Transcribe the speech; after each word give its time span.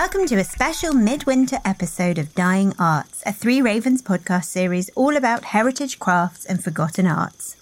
Welcome 0.00 0.26
to 0.26 0.36
a 0.36 0.44
special 0.44 0.94
midwinter 0.94 1.58
episode 1.64 2.18
of 2.18 2.32
Dying 2.36 2.72
Arts, 2.78 3.20
a 3.26 3.32
Three 3.32 3.60
Ravens 3.60 4.00
podcast 4.00 4.44
series 4.44 4.90
all 4.90 5.16
about 5.16 5.46
heritage 5.46 5.98
crafts 5.98 6.44
and 6.44 6.62
forgotten 6.62 7.04
arts. 7.04 7.56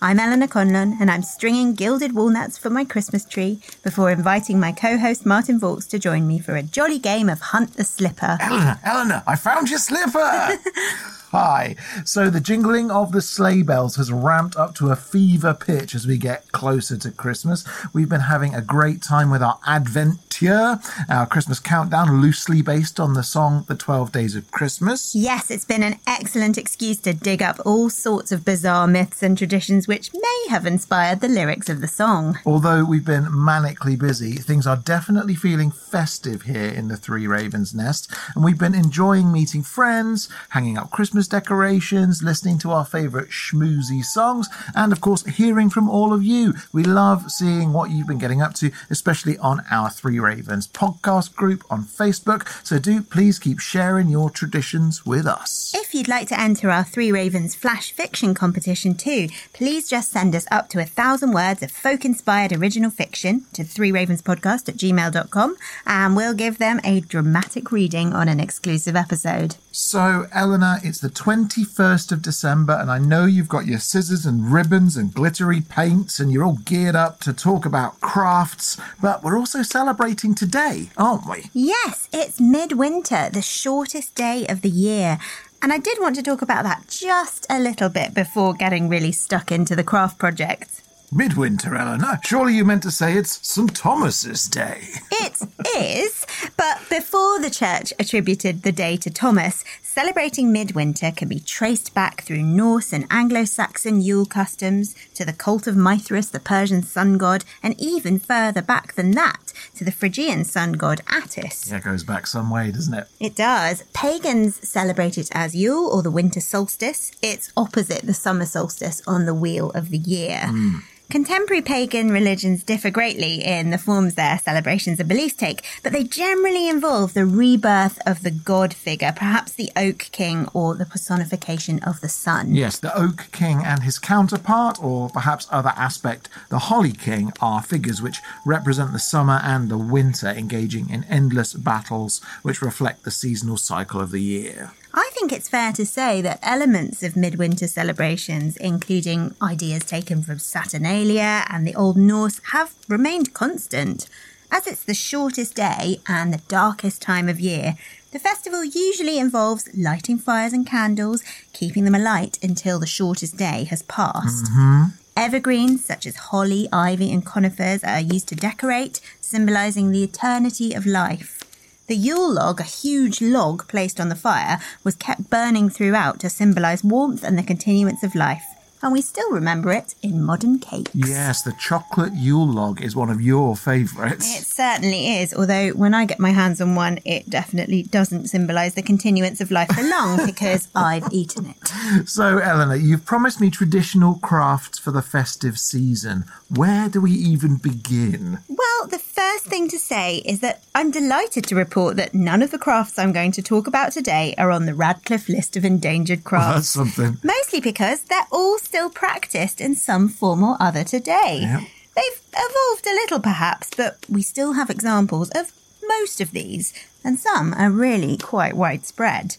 I'm 0.00 0.18
Eleanor 0.18 0.46
Conlon, 0.46 0.96
and 0.98 1.10
I'm 1.10 1.20
stringing 1.20 1.74
gilded 1.74 2.14
walnuts 2.14 2.56
for 2.56 2.70
my 2.70 2.86
Christmas 2.86 3.26
tree 3.26 3.60
before 3.82 4.10
inviting 4.10 4.58
my 4.58 4.72
co 4.72 4.96
host 4.96 5.26
Martin 5.26 5.60
Vaux 5.60 5.84
to 5.88 5.98
join 5.98 6.26
me 6.26 6.38
for 6.38 6.56
a 6.56 6.62
jolly 6.62 6.98
game 6.98 7.28
of 7.28 7.40
Hunt 7.42 7.74
the 7.74 7.84
Slipper. 7.84 8.38
Eleanor, 8.40 8.80
Eleanor, 8.82 9.22
I 9.26 9.36
found 9.36 9.68
your 9.68 9.78
slipper! 9.78 10.58
Hi. 11.38 11.76
So 12.06 12.30
the 12.30 12.40
jingling 12.40 12.90
of 12.90 13.12
the 13.12 13.20
sleigh 13.20 13.60
bells 13.60 13.96
has 13.96 14.10
ramped 14.10 14.56
up 14.56 14.74
to 14.76 14.88
a 14.90 14.96
fever 14.96 15.52
pitch 15.52 15.94
as 15.94 16.06
we 16.06 16.16
get 16.16 16.50
closer 16.52 16.96
to 16.96 17.10
Christmas. 17.10 17.62
We've 17.92 18.08
been 18.08 18.22
having 18.22 18.54
a 18.54 18.62
great 18.62 19.02
time 19.02 19.28
with 19.28 19.42
our 19.42 19.58
Adventure, 19.66 20.80
our 21.10 21.26
Christmas 21.26 21.60
countdown, 21.60 22.22
loosely 22.22 22.62
based 22.62 22.98
on 22.98 23.12
the 23.12 23.22
song 23.22 23.66
The 23.68 23.74
12 23.74 24.12
Days 24.12 24.34
of 24.34 24.50
Christmas. 24.50 25.14
Yes, 25.14 25.50
it's 25.50 25.66
been 25.66 25.82
an 25.82 25.98
excellent 26.06 26.56
excuse 26.56 26.96
to 27.00 27.12
dig 27.12 27.42
up 27.42 27.60
all 27.66 27.90
sorts 27.90 28.32
of 28.32 28.46
bizarre 28.46 28.86
myths 28.86 29.22
and 29.22 29.36
traditions 29.36 29.86
which 29.86 30.14
may 30.14 30.46
have 30.48 30.64
inspired 30.64 31.20
the 31.20 31.28
lyrics 31.28 31.68
of 31.68 31.82
the 31.82 31.88
song. 31.88 32.38
Although 32.46 32.86
we've 32.86 33.04
been 33.04 33.24
manically 33.26 33.98
busy, 33.98 34.36
things 34.36 34.66
are 34.66 34.76
definitely 34.76 35.34
feeling 35.34 35.70
festive 35.70 36.42
here 36.42 36.70
in 36.70 36.88
the 36.88 36.96
Three 36.96 37.26
Ravens 37.26 37.74
Nest, 37.74 38.10
and 38.34 38.42
we've 38.42 38.58
been 38.58 38.74
enjoying 38.74 39.30
meeting 39.30 39.62
friends, 39.62 40.30
hanging 40.50 40.78
up 40.78 40.90
Christmas 40.90 41.25
decorations, 41.26 42.22
listening 42.22 42.58
to 42.58 42.70
our 42.70 42.84
favourite 42.84 43.28
schmoozy 43.28 44.04
songs, 44.04 44.48
and 44.74 44.92
of 44.92 45.00
course, 45.00 45.24
hearing 45.26 45.70
from 45.70 45.88
all 45.88 46.12
of 46.12 46.22
you. 46.22 46.54
We 46.72 46.84
love 46.84 47.30
seeing 47.30 47.72
what 47.72 47.90
you've 47.90 48.06
been 48.06 48.18
getting 48.18 48.42
up 48.42 48.54
to, 48.54 48.70
especially 48.90 49.38
on 49.38 49.62
our 49.70 49.90
Three 49.90 50.18
Ravens 50.18 50.68
podcast 50.68 51.34
group 51.34 51.64
on 51.70 51.84
Facebook. 51.84 52.48
So 52.64 52.78
do 52.78 53.02
please 53.02 53.38
keep 53.38 53.60
sharing 53.60 54.08
your 54.08 54.30
traditions 54.30 55.04
with 55.06 55.26
us. 55.26 55.72
If 55.74 55.94
you'd 55.94 56.08
like 56.08 56.28
to 56.28 56.40
enter 56.40 56.70
our 56.70 56.84
Three 56.84 57.12
Ravens 57.12 57.54
flash 57.54 57.92
fiction 57.92 58.34
competition 58.34 58.94
too, 58.94 59.28
please 59.52 59.88
just 59.88 60.10
send 60.10 60.34
us 60.34 60.46
up 60.50 60.68
to 60.70 60.80
a 60.80 60.84
thousand 60.84 61.32
words 61.32 61.62
of 61.62 61.70
folk 61.70 62.04
inspired 62.04 62.52
original 62.52 62.90
fiction 62.90 63.44
to 63.52 63.64
three 63.64 63.92
ravens 63.92 64.22
podcast 64.22 64.68
at 64.68 64.76
gmail.com 64.76 65.56
and 65.86 66.16
we'll 66.16 66.34
give 66.34 66.58
them 66.58 66.80
a 66.84 67.00
dramatic 67.00 67.70
reading 67.70 68.12
on 68.12 68.28
an 68.28 68.40
exclusive 68.40 68.96
episode. 68.96 69.56
So, 69.72 70.26
Eleanor, 70.32 70.78
it's 70.82 71.00
the 71.00 71.10
21st 71.16 72.12
of 72.12 72.22
December, 72.22 72.74
and 72.74 72.90
I 72.90 72.98
know 72.98 73.24
you've 73.24 73.48
got 73.48 73.66
your 73.66 73.78
scissors 73.78 74.26
and 74.26 74.52
ribbons 74.52 74.96
and 74.96 75.12
glittery 75.12 75.62
paints, 75.62 76.20
and 76.20 76.30
you're 76.30 76.44
all 76.44 76.58
geared 76.64 76.94
up 76.94 77.20
to 77.20 77.32
talk 77.32 77.64
about 77.64 78.00
crafts, 78.00 78.78
but 79.00 79.24
we're 79.24 79.38
also 79.38 79.62
celebrating 79.62 80.34
today, 80.34 80.90
aren't 80.96 81.28
we? 81.28 81.50
Yes, 81.52 82.08
it's 82.12 82.40
midwinter, 82.40 83.30
the 83.32 83.42
shortest 83.42 84.14
day 84.14 84.46
of 84.46 84.60
the 84.60 84.68
year. 84.68 85.18
And 85.62 85.72
I 85.72 85.78
did 85.78 85.98
want 85.98 86.16
to 86.16 86.22
talk 86.22 86.42
about 86.42 86.64
that 86.64 86.86
just 86.86 87.46
a 87.48 87.58
little 87.58 87.88
bit 87.88 88.14
before 88.14 88.52
getting 88.52 88.88
really 88.88 89.12
stuck 89.12 89.50
into 89.50 89.74
the 89.74 89.82
craft 89.82 90.18
project. 90.18 90.82
Midwinter, 91.12 91.76
Eleanor. 91.76 92.18
Surely 92.24 92.54
you 92.54 92.64
meant 92.64 92.82
to 92.82 92.90
say 92.90 93.14
it's 93.14 93.46
St. 93.46 93.74
Thomas's 93.74 94.46
Day. 94.46 94.82
It 95.12 95.40
is, 95.76 96.26
but 96.56 96.78
before 96.88 97.40
the 97.40 97.50
church 97.50 97.92
attributed 97.98 98.62
the 98.62 98.72
day 98.72 98.96
to 98.98 99.10
Thomas, 99.10 99.64
celebrating 99.82 100.52
midwinter 100.52 101.10
can 101.10 101.28
be 101.28 101.40
traced 101.40 101.94
back 101.94 102.22
through 102.22 102.42
Norse 102.42 102.92
and 102.92 103.06
Anglo 103.10 103.44
Saxon 103.44 104.00
Yule 104.00 104.26
customs 104.26 104.94
to 105.14 105.24
the 105.24 105.32
cult 105.32 105.66
of 105.66 105.76
Mithras, 105.76 106.30
the 106.30 106.40
Persian 106.40 106.82
sun 106.82 107.18
god, 107.18 107.44
and 107.62 107.78
even 107.80 108.18
further 108.18 108.62
back 108.62 108.94
than 108.94 109.12
that 109.12 109.52
to 109.74 109.84
the 109.84 109.92
Phrygian 109.92 110.44
sun 110.44 110.72
god 110.72 111.00
Attis. 111.08 111.70
Yeah, 111.70 111.78
it 111.78 111.84
goes 111.84 112.04
back 112.04 112.26
some 112.26 112.50
way, 112.50 112.70
doesn't 112.70 112.94
it? 112.94 113.08
It 113.20 113.34
does. 113.34 113.82
Pagans 113.92 114.66
celebrate 114.68 115.18
it 115.18 115.28
as 115.32 115.54
Yule 115.54 115.88
or 115.90 116.02
the 116.02 116.10
winter 116.10 116.40
solstice. 116.40 117.12
It's 117.22 117.52
opposite 117.56 118.02
the 118.02 118.14
summer 118.14 118.46
solstice 118.46 119.02
on 119.06 119.26
the 119.26 119.34
wheel 119.34 119.70
of 119.70 119.90
the 119.90 119.98
year. 119.98 120.46
Hmm. 120.46 120.78
Contemporary 121.08 121.62
pagan 121.62 122.10
religions 122.10 122.64
differ 122.64 122.90
greatly 122.90 123.44
in 123.44 123.70
the 123.70 123.78
forms 123.78 124.16
their 124.16 124.38
celebrations 124.38 124.98
and 124.98 125.08
beliefs 125.08 125.36
take, 125.36 125.64
but 125.84 125.92
they 125.92 126.02
generally 126.02 126.68
involve 126.68 127.14
the 127.14 127.24
rebirth 127.24 128.00
of 128.04 128.24
the 128.24 128.30
god 128.32 128.74
figure, 128.74 129.12
perhaps 129.14 129.52
the 129.52 129.70
oak 129.76 130.08
king 130.10 130.48
or 130.52 130.74
the 130.74 130.84
personification 130.84 131.78
of 131.84 132.00
the 132.00 132.08
sun. 132.08 132.56
Yes, 132.56 132.80
the 132.80 132.96
Oak 132.98 133.28
King 133.30 133.62
and 133.64 133.84
his 133.84 134.00
counterpart, 134.00 134.82
or 134.82 135.08
perhaps 135.08 135.46
other 135.52 135.72
aspect, 135.76 136.28
the 136.48 136.58
Holly 136.58 136.92
King, 136.92 137.32
are 137.40 137.62
figures 137.62 138.02
which 138.02 138.20
represent 138.44 138.92
the 138.92 138.98
summer 138.98 139.40
and 139.44 139.68
the 139.68 139.78
winter, 139.78 140.28
engaging 140.28 140.90
in 140.90 141.04
endless 141.04 141.54
battles 141.54 142.20
which 142.42 142.62
reflect 142.62 143.04
the 143.04 143.12
seasonal 143.12 143.56
cycle 143.56 144.00
of 144.00 144.10
the 144.10 144.22
year. 144.22 144.72
I 144.98 145.10
think 145.12 145.30
it's 145.30 145.50
fair 145.50 145.72
to 145.74 145.84
say 145.84 146.22
that 146.22 146.38
elements 146.42 147.02
of 147.02 147.16
midwinter 147.16 147.68
celebrations, 147.68 148.56
including 148.56 149.34
ideas 149.42 149.84
taken 149.84 150.22
from 150.22 150.38
Saturnalia 150.38 151.44
and 151.50 151.66
the 151.66 151.74
Old 151.74 151.98
Norse, 151.98 152.40
have 152.52 152.74
remained 152.88 153.34
constant. 153.34 154.08
As 154.50 154.66
it's 154.66 154.84
the 154.84 154.94
shortest 154.94 155.54
day 155.54 155.98
and 156.08 156.32
the 156.32 156.40
darkest 156.48 157.02
time 157.02 157.28
of 157.28 157.38
year, 157.38 157.74
the 158.12 158.18
festival 158.18 158.64
usually 158.64 159.18
involves 159.18 159.68
lighting 159.76 160.16
fires 160.16 160.54
and 160.54 160.66
candles, 160.66 161.22
keeping 161.52 161.84
them 161.84 161.94
alight 161.94 162.38
until 162.42 162.78
the 162.78 162.86
shortest 162.86 163.36
day 163.36 163.64
has 163.64 163.82
passed. 163.82 164.46
Mm-hmm. 164.46 164.84
Evergreens 165.14 165.84
such 165.84 166.06
as 166.06 166.16
holly, 166.16 166.68
ivy, 166.72 167.12
and 167.12 167.24
conifers 167.26 167.84
are 167.84 168.00
used 168.00 168.28
to 168.28 168.34
decorate, 168.34 169.00
symbolizing 169.20 169.90
the 169.90 170.02
eternity 170.02 170.72
of 170.72 170.86
life. 170.86 171.45
The 171.88 171.94
Yule 171.94 172.32
log, 172.32 172.58
a 172.58 172.64
huge 172.64 173.20
log 173.20 173.68
placed 173.68 174.00
on 174.00 174.08
the 174.08 174.16
fire, 174.16 174.58
was 174.82 174.96
kept 174.96 175.30
burning 175.30 175.70
throughout 175.70 176.18
to 176.20 176.28
symbolise 176.28 176.82
warmth 176.82 177.22
and 177.22 177.38
the 177.38 177.44
continuance 177.44 178.02
of 178.02 178.16
life. 178.16 178.55
And 178.86 178.92
we 178.92 179.02
still 179.02 179.32
remember 179.32 179.72
it 179.72 179.96
in 180.00 180.22
modern 180.22 180.60
cakes. 180.60 180.92
Yes, 180.94 181.42
the 181.42 181.52
chocolate 181.58 182.12
Yule 182.14 182.46
log 182.46 182.80
is 182.80 182.94
one 182.94 183.10
of 183.10 183.20
your 183.20 183.56
favourites. 183.56 184.38
It 184.38 184.44
certainly 184.46 185.08
is, 185.16 185.34
although 185.34 185.70
when 185.70 185.92
I 185.92 186.04
get 186.04 186.20
my 186.20 186.30
hands 186.30 186.60
on 186.60 186.76
one, 186.76 187.00
it 187.04 187.28
definitely 187.28 187.82
doesn't 187.82 188.28
symbolise 188.28 188.74
the 188.74 188.82
continuance 188.82 189.40
of 189.40 189.50
life 189.50 189.70
for 189.74 189.82
long 189.82 190.24
because 190.32 190.68
I've 190.72 191.12
eaten 191.12 191.46
it. 191.60 192.08
So, 192.08 192.38
Eleanor, 192.38 192.76
you've 192.76 193.04
promised 193.04 193.40
me 193.40 193.50
traditional 193.50 194.20
crafts 194.22 194.78
for 194.78 194.92
the 194.92 195.02
festive 195.02 195.58
season. 195.58 196.24
Where 196.54 196.88
do 196.88 197.00
we 197.00 197.10
even 197.10 197.56
begin? 197.56 198.38
Well, 198.48 198.86
the 198.86 199.00
first 199.00 199.46
thing 199.46 199.66
to 199.70 199.80
say 199.80 200.18
is 200.18 200.38
that 200.40 200.62
I'm 200.76 200.92
delighted 200.92 201.42
to 201.46 201.56
report 201.56 201.96
that 201.96 202.14
none 202.14 202.40
of 202.40 202.52
the 202.52 202.58
crafts 202.58 203.00
I'm 203.00 203.12
going 203.12 203.32
to 203.32 203.42
talk 203.42 203.66
about 203.66 203.90
today 203.90 204.32
are 204.38 204.52
on 204.52 204.66
the 204.66 204.74
Radcliffe 204.74 205.28
list 205.28 205.56
of 205.56 205.64
endangered 205.64 206.20
Well, 206.30 206.40
that's 206.54 206.72
crafts. 206.72 206.94
something. 206.94 207.18
Mostly 207.24 207.58
because 207.60 208.02
they're 208.02 208.28
all 208.30 208.58
still 208.58 208.75
practiced 208.90 209.60
in 209.60 209.74
some 209.74 210.08
form 210.08 210.42
or 210.42 210.56
other 210.60 210.84
today. 210.84 211.38
Yep. 211.40 211.60
They've 211.96 212.20
evolved 212.36 212.86
a 212.86 212.90
little 212.90 213.20
perhaps, 213.20 213.70
but 213.76 213.98
we 214.08 214.22
still 214.22 214.52
have 214.52 214.68
examples 214.68 215.30
of 215.30 215.52
most 215.88 216.20
of 216.20 216.32
these, 216.32 216.72
and 217.02 217.18
some 217.18 217.54
are 217.54 217.70
really 217.70 218.18
quite 218.18 218.54
widespread. 218.54 219.36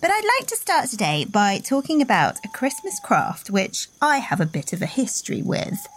But 0.00 0.10
I'd 0.10 0.38
like 0.38 0.46
to 0.48 0.56
start 0.56 0.88
today 0.88 1.24
by 1.24 1.58
talking 1.58 2.00
about 2.00 2.36
a 2.44 2.48
Christmas 2.48 3.00
craft 3.00 3.50
which 3.50 3.88
I 4.00 4.18
have 4.18 4.40
a 4.40 4.46
bit 4.46 4.72
of 4.72 4.82
a 4.82 4.86
history 4.86 5.42
with 5.42 5.88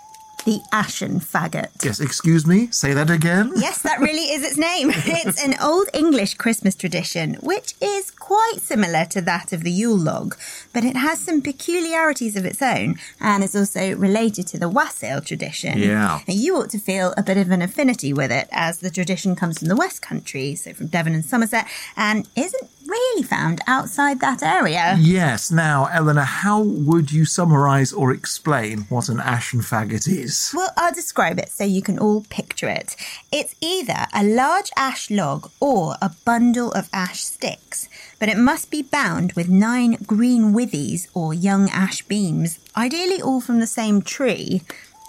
the 0.45 0.59
ashen 0.71 1.19
faggot. 1.19 1.83
Yes, 1.83 1.99
excuse 1.99 2.45
me, 2.45 2.67
say 2.71 2.93
that 2.93 3.09
again. 3.09 3.51
Yes, 3.55 3.81
that 3.81 3.99
really 3.99 4.31
is 4.31 4.43
its 4.43 4.57
name. 4.57 4.91
It's 5.21 5.43
an 5.43 5.55
Old 5.61 5.89
English 5.93 6.35
Christmas 6.35 6.75
tradition, 6.75 7.35
which 7.41 7.73
is 7.81 8.11
quite 8.11 8.59
similar 8.59 9.05
to 9.05 9.21
that 9.21 9.51
of 9.51 9.63
the 9.63 9.71
Yule 9.71 9.97
log, 9.97 10.37
but 10.71 10.85
it 10.85 10.95
has 10.95 11.19
some 11.19 11.41
peculiarities 11.41 12.35
of 12.35 12.45
its 12.45 12.61
own 12.61 12.97
and 13.19 13.43
is 13.43 13.55
also 13.55 13.95
related 13.95 14.47
to 14.47 14.59
the 14.59 14.69
wassail 14.69 15.19
tradition. 15.21 15.77
Yeah. 15.77 16.19
Now, 16.27 16.33
you 16.33 16.55
ought 16.57 16.69
to 16.71 16.79
feel 16.79 17.13
a 17.17 17.23
bit 17.23 17.37
of 17.37 17.49
an 17.51 17.61
affinity 17.61 18.13
with 18.13 18.31
it, 18.31 18.47
as 18.51 18.79
the 18.79 18.89
tradition 18.89 19.35
comes 19.35 19.59
from 19.59 19.67
the 19.67 19.75
West 19.75 20.01
Country, 20.01 20.55
so 20.55 20.73
from 20.73 20.87
Devon 20.87 21.13
and 21.13 21.25
Somerset, 21.25 21.67
and 21.97 22.27
isn't 22.35 22.69
really 22.89 23.23
found 23.23 23.61
outside 23.67 24.19
that 24.19 24.41
area. 24.41 24.95
Yes, 24.99 25.51
now, 25.51 25.85
Eleanor, 25.91 26.21
how 26.21 26.61
would 26.61 27.11
you 27.11 27.25
summarise 27.25 27.93
or 27.93 28.11
explain 28.11 28.81
what 28.89 29.09
an 29.09 29.19
ashen 29.19 29.61
faggot 29.61 30.07
is? 30.07 30.28
Well, 30.53 30.71
I'll 30.77 30.93
describe 30.93 31.39
it 31.39 31.49
so 31.49 31.63
you 31.63 31.81
can 31.81 31.99
all 31.99 32.25
picture 32.29 32.69
it. 32.69 32.95
It's 33.31 33.55
either 33.61 34.05
a 34.13 34.23
large 34.23 34.71
ash 34.75 35.09
log 35.09 35.49
or 35.59 35.95
a 36.01 36.11
bundle 36.25 36.71
of 36.71 36.89
ash 36.93 37.23
sticks, 37.23 37.87
but 38.19 38.29
it 38.29 38.37
must 38.37 38.71
be 38.71 38.81
bound 38.81 39.33
with 39.33 39.49
nine 39.49 39.97
green 40.05 40.53
withies 40.53 41.07
or 41.13 41.33
young 41.33 41.69
ash 41.69 42.01
beams, 42.03 42.59
ideally 42.75 43.21
all 43.21 43.41
from 43.41 43.59
the 43.59 43.67
same 43.67 44.01
tree. 44.01 44.61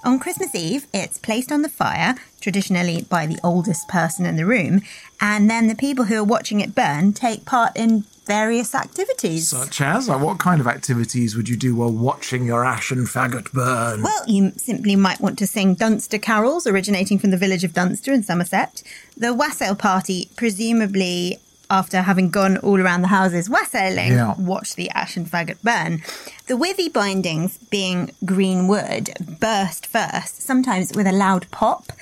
On 0.03 0.19
Christmas 0.19 0.55
Eve, 0.55 0.87
it's 0.95 1.19
placed 1.19 1.53
on 1.53 1.61
the 1.61 1.69
fire, 1.69 2.15
traditionally 2.41 3.03
by 3.03 3.27
the 3.27 3.39
oldest 3.45 3.87
person 3.87 4.25
in 4.25 4.37
the 4.37 4.47
room, 4.47 4.81
and 5.21 5.51
then 5.51 5.69
the 5.69 5.75
people 5.75 6.07
who 6.07 6.17
are 6.17 6.25
watching 6.25 6.61
it 6.61 6.75
burn 6.75 7.13
take 7.13 7.45
part 7.45 7.77
in 7.77 8.05
various 8.31 8.75
activities. 8.75 9.49
Such 9.49 9.81
as? 9.81 10.09
Like, 10.09 10.21
what 10.23 10.39
kind 10.39 10.61
of 10.61 10.67
activities 10.69 11.35
would 11.37 11.49
you 11.49 11.57
do 11.57 11.75
while 11.75 11.91
watching 11.91 12.45
your 12.47 12.65
ashen 12.65 13.05
faggot 13.07 13.51
burn? 13.53 14.03
Well, 14.03 14.23
you 14.27 14.53
simply 14.57 14.95
might 14.97 15.21
want 15.21 15.37
to 15.41 15.47
sing 15.47 15.75
Dunster 15.75 16.19
carols 16.19 16.67
originating 16.67 17.19
from 17.19 17.31
the 17.31 17.37
village 17.37 17.65
of 17.65 17.73
Dunster 17.73 18.13
in 18.13 18.23
Somerset. 18.23 18.83
The 19.17 19.35
wassail 19.35 19.75
party, 19.75 20.29
presumably 20.37 21.39
after 21.73 22.03
having 22.03 22.31
gone 22.31 22.57
all 22.59 22.81
around 22.81 23.03
the 23.03 23.09
houses 23.09 23.49
wassailing, 23.49 24.13
Yeah. 24.13 24.35
watch 24.39 24.75
the 24.75 24.91
ashen 24.91 25.25
faggot 25.25 25.59
burn. 25.63 26.03
The 26.49 26.57
withy 26.57 26.89
bindings, 26.93 27.59
being 27.71 28.11
green 28.25 28.67
wood, 28.69 29.11
burst 29.39 29.87
first, 29.87 30.43
sometimes 30.43 30.93
with 30.95 31.07
a 31.07 31.13
loud 31.13 31.47
pop, 31.53 31.93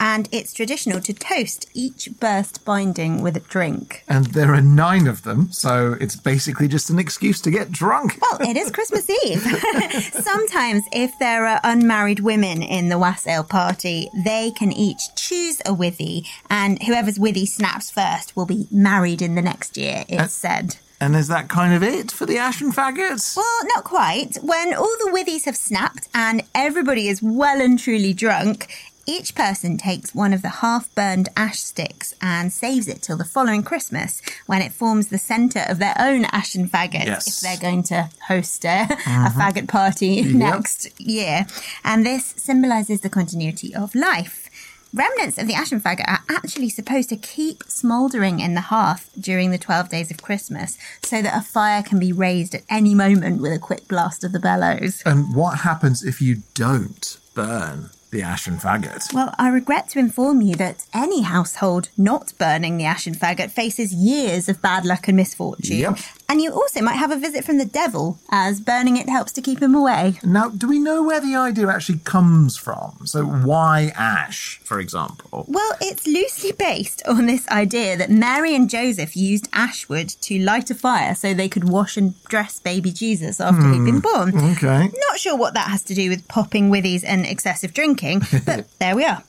and 0.00 0.28
it's 0.32 0.52
traditional 0.52 1.00
to 1.00 1.12
toast 1.12 1.68
each 1.74 2.08
burst 2.20 2.64
binding 2.64 3.22
with 3.22 3.36
a 3.36 3.40
drink. 3.40 4.04
And 4.08 4.26
there 4.26 4.54
are 4.54 4.60
nine 4.60 5.06
of 5.06 5.22
them, 5.22 5.50
so 5.52 5.96
it's 6.00 6.16
basically 6.16 6.68
just 6.68 6.90
an 6.90 6.98
excuse 6.98 7.40
to 7.42 7.50
get 7.50 7.72
drunk. 7.72 8.18
Well, 8.20 8.48
it 8.48 8.56
is 8.56 8.70
Christmas 8.70 9.08
Eve. 9.24 9.42
Sometimes, 10.12 10.84
if 10.92 11.12
there 11.18 11.46
are 11.46 11.60
unmarried 11.64 12.20
women 12.20 12.62
in 12.62 12.88
the 12.88 12.98
wassail 12.98 13.44
party, 13.44 14.08
they 14.14 14.50
can 14.50 14.72
each 14.72 15.14
choose 15.16 15.60
a 15.60 15.74
withy, 15.74 16.26
and 16.48 16.82
whoever's 16.82 17.18
withy 17.18 17.46
snaps 17.46 17.90
first 17.90 18.36
will 18.36 18.46
be 18.46 18.66
married 18.70 19.22
in 19.22 19.34
the 19.34 19.42
next 19.42 19.76
year, 19.76 20.04
it's 20.08 20.32
said. 20.32 20.76
And 21.00 21.14
is 21.14 21.28
that 21.28 21.48
kind 21.48 21.74
of 21.74 21.82
it 21.82 22.10
for 22.10 22.26
the 22.26 22.38
ashen 22.38 22.72
faggots? 22.72 23.36
Well, 23.36 23.60
not 23.74 23.84
quite. 23.84 24.36
When 24.42 24.74
all 24.74 24.96
the 24.98 25.12
withies 25.12 25.44
have 25.44 25.56
snapped 25.56 26.08
and 26.12 26.42
everybody 26.54 27.08
is 27.08 27.22
well 27.22 27.60
and 27.60 27.78
truly 27.78 28.12
drunk, 28.12 28.68
each 29.08 29.34
person 29.34 29.78
takes 29.78 30.14
one 30.14 30.34
of 30.34 30.42
the 30.42 30.60
half 30.60 30.94
burned 30.94 31.30
ash 31.34 31.60
sticks 31.60 32.14
and 32.20 32.52
saves 32.52 32.86
it 32.86 33.00
till 33.00 33.16
the 33.16 33.24
following 33.24 33.62
Christmas 33.62 34.20
when 34.44 34.60
it 34.60 34.70
forms 34.70 35.08
the 35.08 35.16
centre 35.16 35.64
of 35.66 35.78
their 35.78 35.94
own 35.98 36.26
ashen 36.26 36.68
faggot 36.68 37.06
Yes. 37.06 37.26
if 37.26 37.40
they're 37.40 37.70
going 37.70 37.82
to 37.84 38.10
host 38.28 38.66
a, 38.66 38.68
a 38.68 38.82
uh-huh. 38.82 39.40
faggot 39.40 39.66
party 39.66 40.22
next 40.34 41.00
year. 41.00 41.46
And 41.84 42.04
this 42.04 42.26
symbolises 42.36 43.00
the 43.00 43.08
continuity 43.08 43.74
of 43.74 43.94
life. 43.94 44.50
Remnants 44.92 45.38
of 45.38 45.46
the 45.46 45.54
ashen 45.54 45.80
faggot 45.80 46.06
are 46.06 46.24
actually 46.28 46.68
supposed 46.68 47.08
to 47.08 47.16
keep 47.16 47.62
smouldering 47.64 48.40
in 48.40 48.54
the 48.54 48.62
hearth 48.62 49.10
during 49.18 49.50
the 49.50 49.58
12 49.58 49.88
days 49.88 50.10
of 50.10 50.22
Christmas 50.22 50.76
so 51.02 51.22
that 51.22 51.36
a 51.36 51.42
fire 51.42 51.82
can 51.82 51.98
be 51.98 52.12
raised 52.12 52.54
at 52.54 52.62
any 52.68 52.94
moment 52.94 53.40
with 53.40 53.52
a 53.52 53.58
quick 53.58 53.88
blast 53.88 54.22
of 54.22 54.32
the 54.32 54.38
bellows. 54.38 55.02
And 55.06 55.34
what 55.34 55.60
happens 55.60 56.04
if 56.04 56.20
you 56.20 56.42
don't 56.54 57.18
burn 57.34 57.90
the 58.10 58.22
ashen 58.22 58.56
faggot? 58.56 59.12
Well, 59.12 59.34
I 59.38 59.48
regret 59.48 59.88
to 59.90 59.98
inform 59.98 60.40
you 60.40 60.54
that 60.56 60.86
any 60.94 61.22
household 61.22 61.90
not 61.96 62.32
burning 62.38 62.76
the 62.76 62.84
ashen 62.84 63.14
faggot 63.14 63.50
faces 63.50 63.92
years 63.92 64.48
of 64.48 64.62
bad 64.62 64.84
luck 64.84 65.08
and 65.08 65.16
misfortune. 65.16 65.78
Yep. 65.78 65.98
And 66.30 66.42
you 66.42 66.52
also 66.52 66.82
might 66.82 66.96
have 66.96 67.10
a 67.10 67.16
visit 67.16 67.42
from 67.42 67.56
the 67.56 67.64
devil, 67.64 68.18
as 68.30 68.60
burning 68.60 68.98
it 68.98 69.08
helps 69.08 69.32
to 69.32 69.40
keep 69.40 69.62
him 69.62 69.74
away. 69.74 70.18
Now, 70.22 70.50
do 70.50 70.68
we 70.68 70.78
know 70.78 71.02
where 71.02 71.20
the 71.20 71.34
idea 71.34 71.68
actually 71.68 72.00
comes 72.00 72.54
from? 72.54 72.98
So, 73.06 73.24
why 73.24 73.92
ash, 73.96 74.60
for 74.62 74.78
example? 74.78 75.46
Well, 75.48 75.72
it's 75.80 76.06
loosely 76.06 76.52
based 76.52 77.02
on 77.08 77.24
this 77.24 77.48
idea 77.48 77.96
that 77.96 78.10
Mary 78.10 78.54
and 78.54 78.68
Joseph 78.68 79.16
used 79.16 79.48
ash 79.54 79.88
wood 79.88 80.10
to 80.20 80.38
light 80.38 80.70
a 80.70 80.74
fire 80.74 81.14
so 81.14 81.32
they 81.32 81.48
could 81.48 81.66
wash 81.66 81.96
and 81.96 82.22
dress 82.24 82.60
baby 82.60 82.92
Jesus 82.92 83.40
after 83.40 83.66
he'd 83.72 83.86
been 83.86 84.00
hmm, 84.02 84.32
born. 84.34 84.52
Okay. 84.52 84.90
Not 85.08 85.18
sure 85.18 85.36
what 85.36 85.54
that 85.54 85.68
has 85.70 85.82
to 85.84 85.94
do 85.94 86.10
with 86.10 86.28
popping 86.28 86.70
withies 86.70 87.04
and 87.06 87.24
excessive 87.24 87.72
drinking, 87.72 88.20
but 88.44 88.66
there 88.78 88.94
we 88.94 89.06
are. 89.06 89.22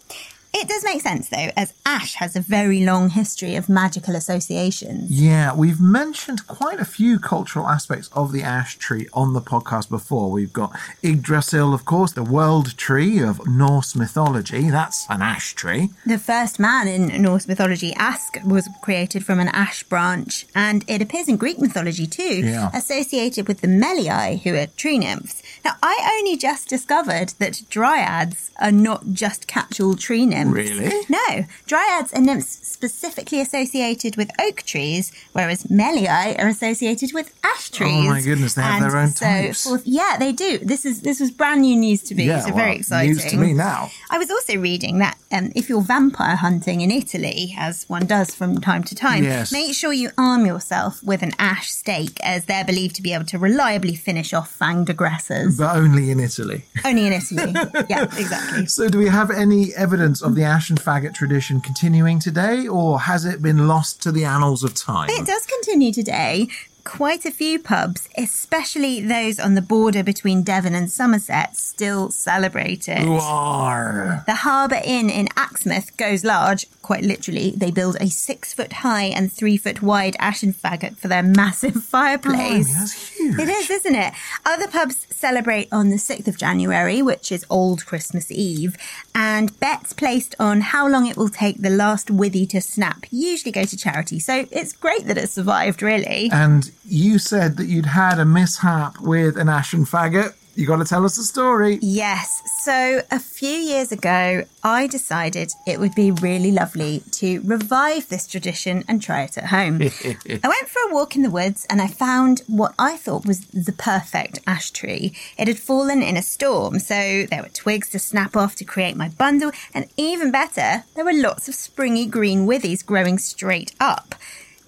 It 0.52 0.68
does 0.68 0.84
make 0.84 1.02
sense 1.02 1.30
though, 1.30 1.52
as 1.56 1.74
ash 1.86 2.16
has 2.16 2.36
a 2.36 2.42
very 2.42 2.84
long 2.84 3.12
history 3.12 3.56
of 3.56 3.70
magical 3.70 4.16
associations. 4.16 5.12
Yeah, 5.12 5.54
we've 5.54 5.80
mentioned 5.80 6.48
quite 6.48 6.80
a 6.80 6.86
few 6.86 7.20
cultural 7.20 7.68
aspects 7.68 8.10
of 8.14 8.32
the 8.32 8.42
ash 8.42 8.78
tree 8.78 9.08
on 9.14 9.34
the 9.34 9.42
podcast 9.42 9.90
before. 9.90 10.32
We've 10.32 10.52
got 10.52 10.76
Yggdrasil, 11.04 11.72
of 11.74 11.86
course, 11.86 12.14
the 12.14 12.24
world 12.24 12.76
tree 12.78 13.20
of 13.20 13.46
Norse 13.48 13.96
mythology. 13.96 14.72
That's 14.72 15.06
an 15.08 15.22
ash 15.22 15.54
tree. 15.54 15.92
The 16.06 16.18
first 16.18 16.60
man 16.60 16.88
in 16.88 17.22
Norse 17.22 17.48
mythology, 17.48 17.94
Ask, 17.94 18.38
was 18.44 18.68
created 18.82 19.24
from 19.24 19.40
an 19.40 19.50
ash 19.50 19.84
branch, 19.84 20.48
and 20.56 20.84
it 20.88 21.02
appears 21.02 21.28
in 21.28 21.38
Greek 21.38 21.60
mythology 21.60 22.08
too, 22.08 22.42
Yeah. 22.44 22.72
associated 22.74 23.48
with 23.48 23.62
the 23.62 23.68
Meliae, 23.68 24.42
who 24.42 24.56
are 24.56 24.66
tree 24.66 24.98
nymphs. 24.98 25.44
Now, 25.64 25.74
I 25.84 26.18
only 26.20 26.38
just 26.38 26.68
discovered 26.68 27.34
that 27.38 27.62
dryads 27.70 28.50
are 28.60 28.72
not 28.72 29.14
just 29.14 29.46
catch-all 29.48 29.96
tree 29.96 30.26
nymphs. 30.26 30.39
Really? 30.48 30.90
No, 31.10 31.46
dryads 31.68 32.14
are 32.14 32.22
nymphs 32.22 32.68
specifically 32.68 33.42
associated 33.42 34.16
with 34.16 34.30
oak 34.40 34.62
trees, 34.64 35.12
whereas 35.34 35.64
Meliae 35.66 36.38
are 36.40 36.48
associated 36.48 37.12
with 37.14 37.34
ash 37.44 37.70
trees. 37.70 38.06
Oh 38.06 38.10
my 38.10 38.22
goodness, 38.22 38.54
they 38.54 38.62
have 38.62 38.82
and 38.84 38.92
their 38.92 39.00
own 39.00 39.10
so 39.10 39.26
types. 39.26 39.64
forth. 39.64 39.82
Yeah, 39.86 40.18
they 40.20 40.32
do. 40.32 40.60
This 40.60 40.86
is 40.86 41.02
this 41.02 41.20
was 41.20 41.32
brand 41.32 41.62
new 41.62 41.76
news 41.76 42.04
to 42.04 42.16
me. 42.16 42.26
yeah, 42.26 42.40
so 42.42 42.48
well, 42.50 42.58
very 42.58 42.76
exciting. 42.78 43.12
News 43.14 43.26
to 43.26 43.38
me 43.38 43.54
now. 43.54 43.90
I 44.10 44.18
was 44.18 44.30
also 44.32 44.58
reading 44.58 45.00
that 45.00 45.18
um, 45.32 45.52
if 45.56 45.70
you're 45.70 45.82
vampire 45.82 46.36
hunting 46.36 46.82
in 46.82 46.92
Italy, 46.92 47.56
as 47.58 47.88
one 47.90 48.06
does 48.06 48.34
from 48.34 48.60
time 48.62 48.84
to 48.86 48.96
time, 48.96 49.24
Yes. 49.24 49.52
make 49.52 49.74
sure 49.76 49.92
you 49.94 50.10
arm 50.18 50.46
yourself 50.46 51.04
with 51.04 51.22
an 51.22 51.32
ash 51.40 51.70
stake, 51.72 52.20
as 52.24 52.46
they're 52.46 52.66
believed 52.66 52.96
to 52.96 53.02
be 53.02 53.14
able 53.14 53.26
to 53.26 53.38
reliably 53.38 53.96
finish 53.96 54.34
off 54.34 54.58
fanged 54.58 54.90
aggressors. 54.90 55.58
But 55.58 55.76
only 55.76 56.12
in 56.12 56.20
Italy. 56.20 56.66
Only 56.86 57.08
in 57.08 57.14
Italy. 57.14 57.54
yeah, 57.90 58.04
exactly. 58.04 58.66
So, 58.68 58.88
do 58.90 58.98
we 58.98 59.08
have 59.08 59.30
any 59.32 59.74
evidence 59.76 60.22
of 60.30 60.36
the 60.36 60.44
ashen 60.44 60.78
faggot 60.78 61.14
tradition 61.14 61.60
continuing 61.62 62.20
today, 62.20 62.68
or 62.68 63.00
has 63.02 63.26
it 63.26 63.42
been 63.42 63.68
lost 63.68 64.02
to 64.04 64.12
the 64.12 64.26
annals 64.26 64.64
of 64.64 64.74
time? 64.74 65.10
It 65.10 65.26
does 65.26 65.46
continue 65.46 65.92
today. 65.92 66.48
quite 66.86 67.24
a 67.24 67.30
few 67.32 67.60
pubs, 67.60 68.10
especially 68.18 69.00
those 69.00 69.40
on 69.40 69.54
the 69.54 69.62
border 69.62 70.02
between 70.04 70.42
Devon 70.42 70.74
and 70.74 70.90
Somerset, 70.90 71.56
still 71.56 72.10
celebrate 72.10 72.88
it. 72.88 73.06
Roar. 73.06 74.24
The 74.26 74.36
Harbour 74.36 74.82
Inn 74.84 75.08
in 75.10 75.28
Axmouth 75.36 75.96
goes 75.98 76.24
large, 76.24 76.66
quite 76.82 77.04
literally. 77.04 77.52
They 77.56 77.70
build 77.70 77.98
a 78.00 78.10
six 78.10 78.54
foot 78.56 78.74
high 78.74 79.04
and 79.06 79.32
three 79.32 79.56
foot 79.58 79.84
wide 79.84 80.16
ashen 80.20 80.52
faggot 80.54 80.98
for 80.98 81.10
their 81.10 81.22
massive 81.22 81.84
fireplace. 81.96 82.68
Blimey, 82.68 82.80
that's 82.80 83.10
huge. 83.18 83.40
It 83.40 83.50
is, 83.50 83.70
isn't 83.70 83.96
it? 83.96 84.14
Other 84.46 84.68
pubs 84.68 85.08
celebrate 85.10 85.68
on 85.72 85.90
the 85.90 85.98
6th 85.98 86.28
of 86.28 86.38
January, 86.38 87.02
which 87.02 87.32
is 87.32 87.46
Old 87.50 87.86
Christmas 87.86 88.32
Eve, 88.32 88.78
and 89.14 89.58
bets 89.60 89.94
placed 89.94 90.36
on 90.40 90.62
how 90.62 90.88
long 90.88 91.06
it 91.06 91.18
will 91.18 91.30
take 91.30 91.62
the 91.62 91.70
last 91.70 92.08
withy 92.08 92.48
to 92.50 92.62
snap 92.62 93.06
usually 93.12 93.52
go 93.52 93.64
to 93.66 93.78
charity. 93.78 94.20
So 94.20 94.46
it's 94.52 94.74
great 94.74 95.06
that 95.08 95.18
it 95.18 95.30
survived, 95.30 95.82
really. 95.82 96.30
And 96.32 96.72
you 96.86 97.20
said 97.20 97.58
that 97.58 97.68
you'd 97.68 97.86
had 97.86 98.20
a 98.20 98.26
mishap 98.26 99.00
with 99.00 99.38
an 99.38 99.50
ashen 99.50 99.86
faggot. 99.86 100.34
You 100.60 100.66
got 100.66 100.80
to 100.80 100.84
tell 100.84 101.06
us 101.06 101.16
the 101.16 101.24
story. 101.24 101.80
Yes. 101.82 102.42
So 102.64 103.02
a 103.10 103.18
few 103.18 103.48
years 103.48 103.94
ago, 103.94 104.44
I 104.62 104.88
decided 104.88 105.54
it 105.66 105.80
would 105.80 105.96
be 105.96 106.12
really 106.12 106.52
lovely 106.52 107.02
to 107.12 107.40
revive 107.46 108.10
this 108.10 108.28
tradition 108.28 108.84
and 108.86 109.02
try 109.02 109.22
it 109.22 109.38
at 109.38 109.46
home. 109.46 109.82
I 109.82 110.48
went 110.48 110.68
for 110.68 110.82
a 110.90 110.94
walk 110.94 111.16
in 111.16 111.22
the 111.22 111.30
woods 111.30 111.66
and 111.70 111.82
I 111.82 111.88
found 111.88 112.42
what 112.48 112.76
I 112.78 112.98
thought 112.98 113.26
was 113.26 113.46
the 113.46 113.72
perfect 113.72 114.42
ash 114.46 114.72
tree. 114.72 115.14
It 115.38 115.48
had 115.48 115.60
fallen 115.60 116.02
in 116.02 116.18
a 116.18 116.22
storm, 116.22 116.80
so 116.80 117.26
there 117.30 117.42
were 117.42 117.48
twigs 117.54 117.88
to 117.92 118.00
snap 118.00 118.36
off 118.36 118.58
to 118.58 118.66
create 118.66 118.98
my 118.98 119.08
bundle, 119.08 119.52
and 119.74 119.88
even 119.96 120.30
better, 120.30 120.84
there 120.94 121.06
were 121.06 121.14
lots 121.14 121.48
of 121.48 121.56
springy 121.56 122.06
green 122.06 122.46
withies 122.46 122.86
growing 122.86 123.18
straight 123.18 123.74
up. 123.80 124.14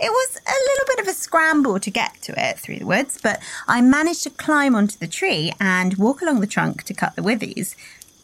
It 0.04 0.10
was 0.10 0.38
a 0.38 0.58
little 0.72 0.86
bit 0.88 1.00
of 1.00 1.08
a 1.08 1.14
scramble 1.14 1.80
to 1.80 1.92
get 1.92 2.20
to 2.24 2.34
it 2.36 2.58
through 2.58 2.80
the 2.80 2.88
woods, 2.88 3.20
but 3.22 3.40
I 3.68 3.82
managed 3.82 4.24
to 4.24 4.32
climb 4.32 4.74
onto 4.74 4.98
the 4.98 5.08
tree 5.08 5.52
and 5.60 5.96
walk 5.96 6.24
along 6.24 6.40
the 6.40 6.48
trunk 6.48 6.84
to 6.86 6.96
cut 6.96 7.16
the 7.16 7.22
withies. 7.22 7.76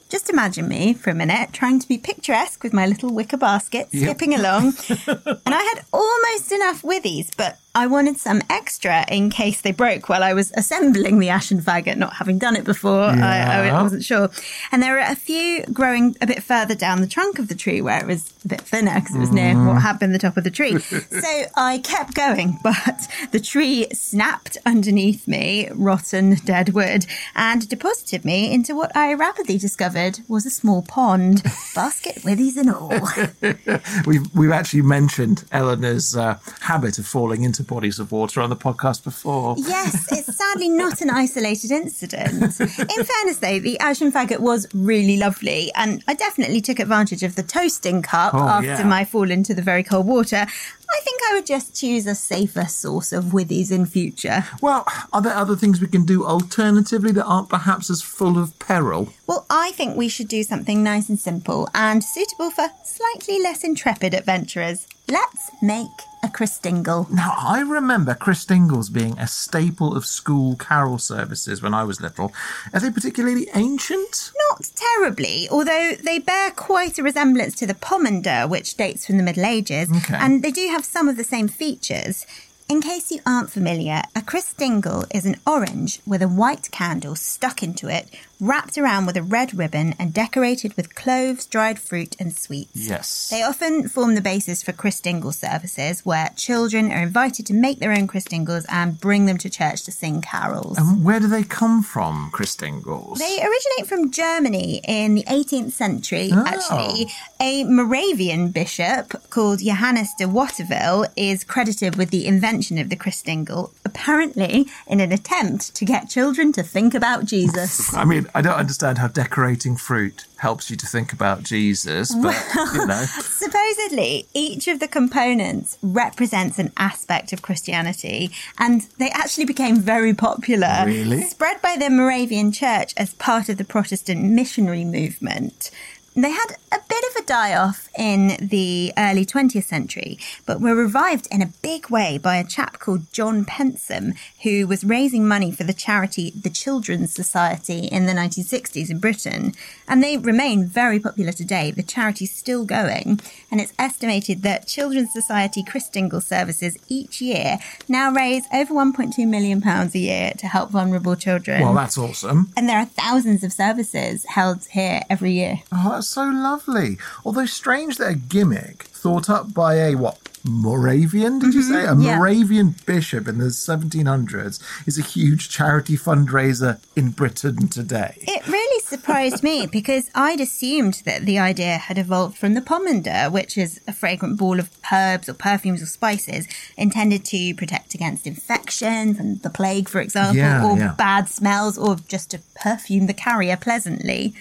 Just 0.10 0.30
imagine 0.30 0.68
me 0.68 0.96
for 0.96 1.12
a 1.12 1.14
minute 1.14 1.54
trying 1.54 1.80
to 1.80 1.88
be 1.88 2.00
picturesque 2.00 2.64
with 2.64 2.74
my 2.74 2.88
little 2.88 3.14
wicker 3.14 3.38
basket, 3.38 3.90
skipping 3.90 4.34
along. 4.34 4.74
and 5.08 5.54
I 5.54 5.74
had 5.76 5.86
almost 5.94 6.52
enough 6.52 6.82
withies, 6.82 7.30
but 7.38 7.60
I 7.76 7.86
wanted 7.86 8.18
some 8.18 8.42
extra 8.50 9.06
in 9.08 9.30
case 9.30 9.62
they 9.62 9.72
broke 9.72 10.10
while 10.10 10.24
I 10.24 10.34
was 10.34 10.52
assembling 10.56 11.20
the 11.20 11.30
ashen 11.30 11.62
faggot, 11.62 11.96
not 11.96 12.14
having 12.14 12.40
done 12.40 12.56
it 12.56 12.64
before. 12.64 13.04
I, 13.04 13.70
I 13.70 13.84
wasn't 13.84 14.04
sure. 14.04 14.32
And 14.72 14.82
there 14.82 14.94
were 14.94 15.00
a 15.00 15.16
few 15.16 15.64
growing 15.66 16.16
a 16.20 16.26
bit 16.26 16.42
further 16.42 16.74
down 16.74 17.02
the 17.02 17.08
trunk 17.08 17.38
of 17.38 17.50
the 17.50 17.56
tree 17.56 17.82
where 17.82 18.00
it 18.00 18.08
was 18.08 18.34
a 18.46 18.48
bit 18.48 18.62
thinner 18.62 18.96
because 18.96 19.16
it 19.16 19.20
was 19.20 19.32
near 19.32 19.54
what 19.64 19.82
had 19.84 20.00
been 20.00 20.12
the 20.12 20.18
top 20.18 20.38
of 20.38 20.44
the 20.44 20.50
tree. 20.50 20.80
so 20.80 21.44
I 21.56 21.78
kept 21.84 22.16
going, 22.16 22.58
but 22.64 23.08
the 23.32 23.40
tree 23.40 23.86
snapped 23.94 24.58
underneath 24.66 25.28
me, 25.28 25.70
rotten 25.76 26.36
dead 26.46 26.70
wood, 26.70 27.06
and 27.36 27.70
deposited 27.70 28.26
me 28.26 28.52
into 28.52 28.76
what 28.76 28.96
I 28.96 29.14
rapidly 29.14 29.60
discovered 29.60 30.22
was 30.28 30.48
a 30.48 30.50
small 30.50 30.82
pond, 30.82 31.44
basket 31.76 32.24
withies 32.24 32.58
and 32.58 32.72
all. 32.72 32.88
We've 34.08 34.36
we've 34.36 34.52
actually 34.52 34.82
mentioned 34.82 35.44
Eleanor's 35.52 36.16
uh, 36.16 36.40
habit 36.62 36.98
of 36.98 37.06
falling 37.06 37.44
into 37.44 37.67
bodies 37.68 38.00
of 38.00 38.12
water 38.12 38.42
on 38.42 38.50
the 38.50 38.56
podcast 38.56 39.04
before. 39.04 39.56
Yes, 39.60 40.12
it's 40.12 40.36
sadly 40.38 40.70
not 40.70 41.02
an 41.02 41.10
isolated 41.10 41.72
incident. 41.72 42.42
In 42.60 43.04
fairness, 43.04 43.38
though, 43.38 43.60
the 43.60 43.78
ashen 43.80 44.12
faggot 44.12 44.40
was 44.40 44.68
really 44.74 45.18
lovely, 45.18 45.72
and 45.76 46.04
I 46.08 46.14
definitely 46.14 46.62
took 46.62 46.80
advantage 46.80 47.24
of 47.24 47.36
the 47.36 47.44
toasting 47.44 48.02
cup 48.02 48.34
Oh, 48.34 48.40
after 48.40 48.68
yeah. 48.68 48.84
my 48.84 49.06
fall 49.06 49.30
into 49.30 49.54
the 49.54 49.62
very 49.62 49.84
cold 49.84 50.08
water. 50.08 50.46
I 50.90 51.00
think 51.02 51.20
I 51.30 51.34
would 51.36 51.46
just 51.46 51.76
choose 51.80 52.08
a 52.08 52.16
safer 52.16 52.64
source 52.66 53.12
of 53.12 53.26
withies 53.26 53.72
in 53.72 53.86
future. 53.86 54.46
Well, 54.62 54.86
are 55.12 55.22
there 55.22 55.36
other 55.36 55.58
things 55.58 55.82
we 55.82 55.88
can 55.88 56.06
do 56.06 56.26
alternatively 56.26 57.12
that 57.12 57.26
aren't 57.26 57.50
perhaps 57.50 57.90
as 57.90 58.02
full 58.02 58.38
of 58.38 58.58
peril? 58.60 59.12
Well, 59.28 59.46
I 59.50 59.72
think 59.72 59.98
we 59.98 60.08
should 60.08 60.30
do 60.30 60.44
something 60.44 60.82
nice 60.84 61.10
and 61.10 61.20
simple 61.20 61.68
and 61.76 62.02
suitable 62.04 62.52
for 62.52 62.70
slightly 62.86 63.42
less 63.42 63.66
intrepid 63.66 64.14
adventurers. 64.14 64.88
Let's 65.10 65.52
make 65.62 65.88
a 66.22 66.28
Christingle. 66.28 67.10
Now, 67.10 67.34
I 67.38 67.62
remember 67.62 68.14
Christingles 68.14 68.90
being 68.90 69.18
a 69.18 69.28
staple 69.28 69.96
of 69.96 70.06
school 70.06 70.58
carol 70.58 70.98
services 70.98 71.62
when 71.62 71.74
I 71.74 71.84
was 71.86 72.02
little. 72.02 72.34
Are 72.74 72.80
they 72.82 72.92
particularly 72.92 73.48
ancient? 73.56 74.32
Not 74.50 74.70
terribly, 74.76 75.48
although 75.50 75.94
they 76.04 76.20
bear 76.20 76.52
quite 76.52 76.98
a 77.00 77.04
resemblance 77.04 77.56
to 77.56 77.66
the 77.68 77.74
pomander, 77.74 78.50
which 78.50 78.76
dates 78.76 79.06
from 79.06 79.16
the 79.18 79.24
Middle 79.24 79.46
Ages, 79.46 79.90
Okay. 79.96 80.16
and 80.20 80.44
they 80.44 80.52
do 80.52 80.68
have 80.68 80.84
some 80.84 81.08
of 81.08 81.16
the 81.16 81.24
same 81.24 81.48
features. 81.48 82.26
In 82.68 82.82
case 82.82 83.10
you 83.12 83.22
aren't 83.26 83.50
familiar, 83.50 84.02
a 84.14 84.20
Christingle 84.20 85.06
is 85.16 85.26
an 85.26 85.38
orange 85.48 86.02
with 86.06 86.22
a 86.22 86.28
white 86.28 86.70
candle 86.70 87.16
stuck 87.16 87.64
into 87.64 87.88
it, 87.88 88.10
wrapped 88.40 88.78
around 88.78 89.06
with 89.06 89.18
a 89.18 89.24
red 89.24 89.58
ribbon, 89.58 89.96
and 90.00 90.14
decorated 90.14 90.76
with 90.78 90.96
cloves, 90.96 91.46
dried 91.46 91.80
fruit, 91.80 92.16
and 92.20 92.34
sweets. 92.36 92.72
Yes. 92.76 93.30
They 93.30 93.42
often 93.44 93.88
form 93.90 94.16
the 94.16 94.22
basis 94.22 94.62
for 94.64 94.72
Christingle 94.74 95.34
services, 95.34 96.06
where 96.06 96.30
children 96.36 96.92
are 96.92 97.02
invited 97.02 97.46
to 97.48 97.54
make 97.54 97.80
their 97.80 97.92
own 97.94 98.08
Christingles 98.08 98.66
and 98.70 99.00
bring 99.00 99.26
them 99.26 99.38
to 99.40 99.50
church 99.50 99.84
to 99.86 99.92
sing 99.92 100.22
carols. 100.22 100.78
And 100.78 101.04
where 101.04 101.20
do 101.20 101.28
they 101.28 101.44
come 101.44 101.82
from, 101.84 102.30
Christingles? 102.32 103.20
They 103.20 103.40
originate 103.42 103.88
from 103.88 104.12
Germany 104.12 104.82
in 104.88 105.16
the 105.16 105.24
18th 105.24 105.72
century, 105.72 106.30
Oh. 106.34 106.44
actually. 106.46 107.12
A 107.40 107.64
Moravian 107.64 108.50
bishop 108.50 109.14
called 109.30 109.60
Johannes 109.64 110.10
de 110.18 110.26
Watteville 110.26 111.08
is 111.16 111.44
credited 111.44 111.96
with 111.96 112.10
the 112.12 112.26
invention 112.28 112.78
of 112.78 112.90
the 112.90 112.96
Christingle, 112.96 113.72
apparently 113.86 114.68
in 114.88 115.00
an 115.00 115.12
attempt 115.12 115.74
to 115.76 115.86
get 115.86 116.10
children 116.10 116.52
to 116.54 116.64
think 116.64 116.94
about 116.94 117.26
Jesus. 117.26 117.94
I 117.96 118.06
mean, 118.06 118.27
I 118.34 118.42
don't 118.42 118.56
understand 118.56 118.98
how 118.98 119.08
decorating 119.08 119.78
fruit 119.78 120.26
helps 120.38 120.70
you 120.70 120.78
to 120.78 120.86
think 120.86 121.14
about 121.14 121.44
Jesus, 121.44 122.14
but 122.14 122.36
you 122.74 122.86
know. 122.86 123.06
Supposedly, 123.22 124.28
each 124.34 124.68
of 124.68 124.80
the 124.80 124.88
components 124.88 125.78
represents 125.82 126.60
an 126.60 126.72
aspect 126.78 127.34
of 127.34 127.42
Christianity, 127.42 128.32
and 128.58 128.82
they 128.98 129.10
actually 129.10 129.46
became 129.46 129.78
very 129.78 130.14
popular. 130.14 130.84
Really? 130.86 131.22
Spread 131.22 131.62
by 131.62 131.76
the 131.78 131.90
Moravian 131.90 132.52
Church 132.52 132.94
as 132.98 133.14
part 133.16 133.50
of 133.50 133.58
the 133.58 133.66
Protestant 133.66 134.24
missionary 134.24 134.86
movement. 134.86 135.72
They 136.18 136.32
had 136.32 136.56
a 136.72 136.80
bit 136.90 137.04
of 137.12 137.24
a 137.24 137.28
die 137.28 137.56
off 137.56 137.90
in 137.96 138.38
the 138.42 138.92
early 138.98 139.24
20th 139.24 139.66
century, 139.66 140.18
but 140.48 140.60
were 140.60 140.74
revived 140.74 141.28
in 141.30 141.44
a 141.44 141.54
big 141.62 141.92
way 141.92 142.18
by 142.18 142.38
a 142.38 142.44
chap 142.44 142.80
called 142.80 143.14
John 143.14 143.46
Pensom, 143.46 144.16
who 144.48 144.66
was 144.66 144.86
raising 144.86 145.28
money 145.28 145.52
for 145.52 145.66
the 145.66 145.74
charity 145.74 146.32
The 146.32 146.50
Children's 146.50 147.14
Society 147.14 147.80
in 147.88 148.06
the 148.06 148.14
1960s 148.14 148.90
in 148.90 148.98
Britain. 148.98 149.54
And 149.90 150.02
they 150.02 150.16
remain 150.18 150.66
very 150.66 151.02
popular 151.02 151.34
today. 151.34 151.72
The 151.72 151.84
charity's 151.84 152.34
still 152.34 152.64
going, 152.64 153.20
and 153.52 153.60
it's 153.60 153.74
estimated 153.78 154.44
that 154.44 154.66
Children's 154.66 155.12
Society 155.12 155.64
Christingle 155.64 156.24
services 156.24 156.78
each 156.88 157.20
year 157.20 157.58
now 157.90 158.10
raise 158.10 158.46
over 158.54 158.74
1.2 158.74 159.28
million 159.28 159.60
pounds 159.60 159.94
a 159.96 160.00
year 160.00 160.32
to 160.38 160.48
help 160.48 160.70
vulnerable 160.70 161.18
children. 161.18 161.62
Well, 161.62 161.74
that's 161.74 161.98
awesome. 161.98 162.50
and 162.56 162.70
there 162.70 162.80
are 162.80 162.86
thousands 162.86 163.44
of 163.44 163.52
services 163.52 164.26
held 164.30 164.66
here 164.72 165.02
every 165.10 165.34
year. 165.34 165.62
Oh, 165.74 165.92
that's 165.92 166.08
so 166.08 166.24
lovely. 166.24 166.98
Although 167.26 167.48
strange 167.48 167.98
that 167.98 168.12
a 168.12 168.16
gimmick 168.16 168.84
thought 168.84 169.30
up 169.30 169.54
by 169.54 169.76
a 169.76 169.96
what? 169.96 170.18
Moravian, 170.48 171.40
did 171.40 171.54
you 171.54 171.62
mm-hmm. 171.62 171.74
say? 171.74 171.86
A 171.86 171.96
yeah. 171.96 172.18
Moravian 172.18 172.76
bishop 172.86 173.28
in 173.28 173.38
the 173.38 173.46
1700s 173.46 174.62
is 174.88 174.98
a 174.98 175.02
huge 175.02 175.50
charity 175.50 175.98
fundraiser 175.98 176.80
in 176.96 177.12
Britain 177.12 177.68
today. 177.68 178.18
It 178.22 178.48
really 178.48 178.82
surprised 178.82 179.44
me 179.44 179.68
because 179.72 180.10
I'd 180.16 180.42
assumed 180.42 181.02
that 181.06 181.26
the 181.26 181.40
idea 181.40 181.78
had 181.78 181.98
evolved 181.98 182.38
from 182.38 182.54
the 182.54 182.62
pomander, 182.62 183.32
which 183.32 183.58
is 183.58 183.82
a 183.88 183.94
fragrant 183.94 184.38
ball 184.38 184.60
of 184.60 184.70
herbs 184.92 185.30
or 185.30 185.34
perfumes 185.34 185.82
or 185.82 185.86
spices 185.86 186.48
intended 186.78 187.26
to 187.26 187.54
protect 187.56 187.94
against 187.94 188.26
infection 188.26 189.14
from 189.14 189.38
the 189.38 189.50
plague, 189.50 189.90
for 189.90 190.02
example, 190.02 190.38
Yeah, 190.38 190.66
or 190.66 190.78
yeah. 190.78 190.94
bad 190.98 191.30
smells, 191.30 191.78
or 191.78 191.98
just 192.08 192.32
to 192.32 192.40
perfume 192.56 193.08
the 193.08 193.14
carrier 193.14 193.58
pleasantly. 193.58 194.34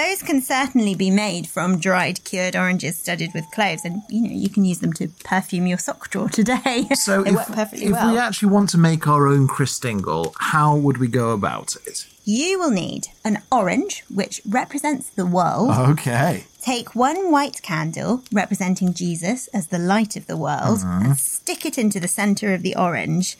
Those 0.00 0.22
can 0.22 0.40
certainly 0.40 0.94
be 0.94 1.10
made 1.10 1.46
from 1.46 1.78
dried 1.78 2.24
cured 2.24 2.56
oranges 2.56 2.96
studded 2.96 3.34
with 3.34 3.50
cloves, 3.50 3.84
and 3.84 4.02
you 4.08 4.22
know 4.22 4.30
you 4.30 4.48
can 4.48 4.64
use 4.64 4.78
them 4.78 4.94
to 4.94 5.08
perfume 5.24 5.66
your 5.66 5.76
sock 5.76 6.08
drawer 6.08 6.30
today. 6.30 6.86
So 6.94 7.22
they 7.22 7.30
if, 7.30 7.36
work 7.36 7.48
perfectly 7.48 7.86
if 7.86 7.92
well. 7.92 8.12
we 8.12 8.18
actually 8.18 8.50
want 8.50 8.70
to 8.70 8.78
make 8.78 9.06
our 9.06 9.26
own 9.26 9.46
Christingle, 9.46 10.32
how 10.38 10.74
would 10.74 10.96
we 10.96 11.08
go 11.08 11.32
about 11.32 11.76
it? 11.86 12.06
You 12.24 12.58
will 12.58 12.70
need 12.70 13.08
an 13.24 13.42
orange, 13.52 14.04
which 14.08 14.40
represents 14.48 15.10
the 15.10 15.26
world. 15.26 15.70
Okay. 15.70 16.44
Take 16.62 16.94
one 16.94 17.30
white 17.30 17.60
candle 17.62 18.22
representing 18.32 18.94
Jesus 18.94 19.48
as 19.48 19.66
the 19.68 19.78
light 19.78 20.16
of 20.16 20.26
the 20.26 20.36
world 20.36 20.78
uh-huh. 20.80 21.00
and 21.04 21.16
stick 21.18 21.66
it 21.66 21.76
into 21.76 22.00
the 22.00 22.08
center 22.08 22.54
of 22.54 22.62
the 22.62 22.76
orange. 22.76 23.36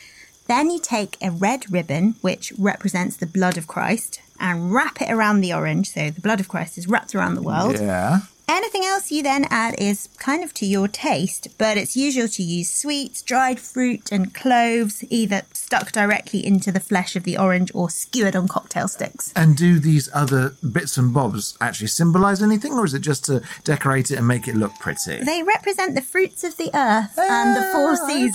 Then 0.47 0.71
you 0.71 0.81
take 0.81 1.17
a 1.23 1.31
red 1.31 1.71
ribbon, 1.71 2.17
which 2.23 2.53
represents 2.59 3.17
the 3.17 3.27
blood 3.27 3.57
of 3.57 3.67
Christ, 3.67 4.21
and 4.41 4.73
wrap 4.73 5.01
it 5.01 5.11
around 5.11 5.41
the 5.41 5.53
orange. 5.53 5.91
So 5.93 6.11
the 6.11 6.21
blood 6.21 6.41
of 6.41 6.49
Christ 6.49 6.79
is 6.79 6.89
wrapped 6.89 7.15
around 7.15 7.35
the 7.35 7.43
world. 7.43 7.79
Yeah. 7.79 8.21
Anything 8.49 8.85
else 8.85 9.13
you 9.13 9.23
then 9.23 9.47
add 9.49 9.77
is 9.79 10.09
kind 10.19 10.43
of 10.43 10.53
to 10.55 10.67
your 10.67 10.89
taste, 10.89 11.47
but 11.57 11.77
it's 11.77 11.97
usual 11.97 12.27
to 12.27 12.43
use 12.43 12.69
sweets, 12.69 13.23
dried 13.23 13.61
fruit, 13.61 14.11
and 14.11 14.35
cloves, 14.35 15.05
either 15.09 15.43
stuck 15.53 15.93
directly 15.93 16.45
into 16.45 16.73
the 16.73 16.81
flesh 16.81 17.15
of 17.15 17.23
the 17.23 17.39
orange 17.39 17.71
or 17.77 17.89
skewered 17.89 18.35
on 18.35 18.49
cocktail 18.49 18.89
sticks. 18.89 19.33
And 19.37 19.57
do 19.57 19.79
these 19.79 20.11
other 20.13 20.57
bits 20.69 20.97
and 20.97 21.15
bobs 21.15 21.57
actually 21.61 21.87
symbolize 21.87 22.43
anything, 22.43 22.73
or 22.73 22.85
is 22.85 22.93
it 22.93 23.03
just 23.03 23.25
to 23.27 23.41
decorate 23.63 24.11
it 24.11 24.17
and 24.17 24.27
make 24.27 24.49
it 24.49 24.57
look 24.57 24.75
pretty? 24.81 25.23
They 25.23 25.45
represent 25.45 25.95
the 25.95 26.03
fruits 26.03 26.43
of 26.43 26.57
the 26.57 26.71
earth 26.75 27.17
and 27.17 27.57
the 27.57 27.63
four 27.71 27.93
Ah, 27.93 28.07
seasons. 28.09 28.35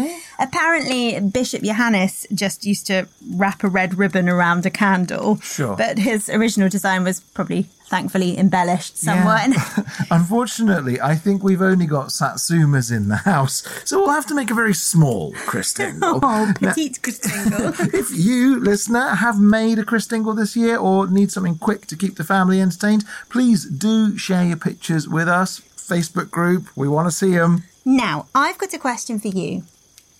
okay. 0.00 0.18
Apparently, 0.38 1.20
Bishop 1.20 1.62
Johannes 1.62 2.26
just 2.34 2.64
used 2.64 2.86
to 2.86 3.06
wrap 3.34 3.62
a 3.64 3.68
red 3.68 3.98
ribbon 3.98 4.28
around 4.28 4.66
a 4.66 4.70
candle. 4.70 5.36
Sure. 5.40 5.76
But 5.76 5.98
his 5.98 6.28
original 6.28 6.68
design 6.68 7.04
was 7.04 7.20
probably, 7.20 7.62
thankfully, 7.86 8.36
embellished 8.38 8.98
somewhat. 8.98 9.50
Unfortunately, 10.10 11.00
I 11.00 11.14
think 11.14 11.42
we've 11.42 11.62
only 11.62 11.86
got 11.86 12.08
Satsumas 12.08 12.90
in 12.94 13.08
the 13.08 13.16
house, 13.16 13.62
so 13.84 13.98
we'll 14.00 14.10
have 14.10 14.26
to 14.26 14.34
make 14.34 14.50
a 14.50 14.54
very 14.54 14.74
small 14.74 15.32
Christingle. 15.32 16.00
oh, 16.22 16.52
Now, 16.60 16.72
petite 16.72 17.00
Christingle. 17.02 17.94
if 17.94 18.10
you, 18.12 18.58
listener, 18.60 19.10
have 19.16 19.40
made 19.40 19.78
a 19.78 19.84
Christingle 19.84 20.36
this 20.36 20.56
year 20.56 20.76
or 20.76 21.06
need 21.06 21.30
something 21.30 21.58
quick 21.58 21.86
to 21.86 21.96
keep 21.96 22.16
the 22.16 22.24
family 22.24 22.60
entertained, 22.60 23.04
please 23.28 23.64
do 23.64 24.16
share 24.18 24.44
your 24.44 24.56
pictures 24.56 25.08
with 25.08 25.28
us. 25.28 25.60
Facebook 25.76 26.30
group, 26.30 26.68
we 26.74 26.88
want 26.88 27.06
to 27.06 27.12
see 27.12 27.32
them. 27.32 27.64
now, 27.84 28.26
I've 28.34 28.56
got 28.56 28.72
a 28.72 28.78
question 28.78 29.18
for 29.20 29.28
you. 29.28 29.64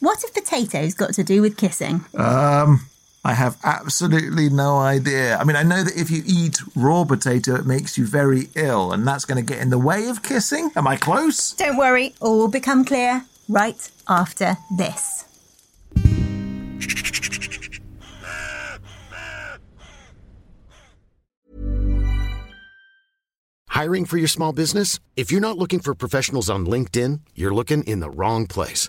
What 0.01 0.21
have 0.23 0.35
potatoes 0.35 0.95
got 0.95 1.15
to 1.15 1.25
do 1.25 1.41
with 1.41 1.57
kissing? 1.57 2.05
Um, 2.17 2.87
I 3.25 3.33
have 3.33 3.57
absolutely 3.65 4.51
no 4.51 4.77
idea. 4.77 5.39
I 5.39 5.45
mean, 5.45 5.57
I 5.57 5.63
know 5.63 5.83
that 5.83 5.97
if 5.97 6.11
you 6.11 6.23
eat 6.27 6.61
raw 6.77 7.05
potato, 7.05 7.55
it 7.55 7.65
makes 7.65 7.97
you 7.97 8.07
very 8.07 8.51
ill, 8.55 8.93
and 8.93 9.09
that's 9.09 9.25
going 9.25 9.45
to 9.45 9.53
get 9.53 9.63
in 9.63 9.71
the 9.71 9.79
way 9.79 10.09
of 10.09 10.23
kissing. 10.23 10.71
Am 10.77 10.87
I 10.87 10.97
close? 10.97 11.53
Don't 11.53 11.79
worry, 11.79 12.15
all 12.21 12.37
will 12.37 12.49
become 12.49 12.85
clear 12.85 13.25
right 13.49 13.91
after 14.09 14.59
this. 14.77 15.25
Hiring 23.69 24.05
for 24.05 24.19
your 24.19 24.29
small 24.29 24.53
business? 24.53 25.01
If 25.17 25.33
you're 25.33 25.41
not 25.41 25.59
looking 25.59 25.81
for 25.81 25.95
professionals 25.95 26.49
on 26.49 26.65
LinkedIn, 26.65 27.21
you're 27.35 27.55
looking 27.55 27.83
in 27.85 27.99
the 28.01 28.09
wrong 28.09 28.47
place. 28.47 28.89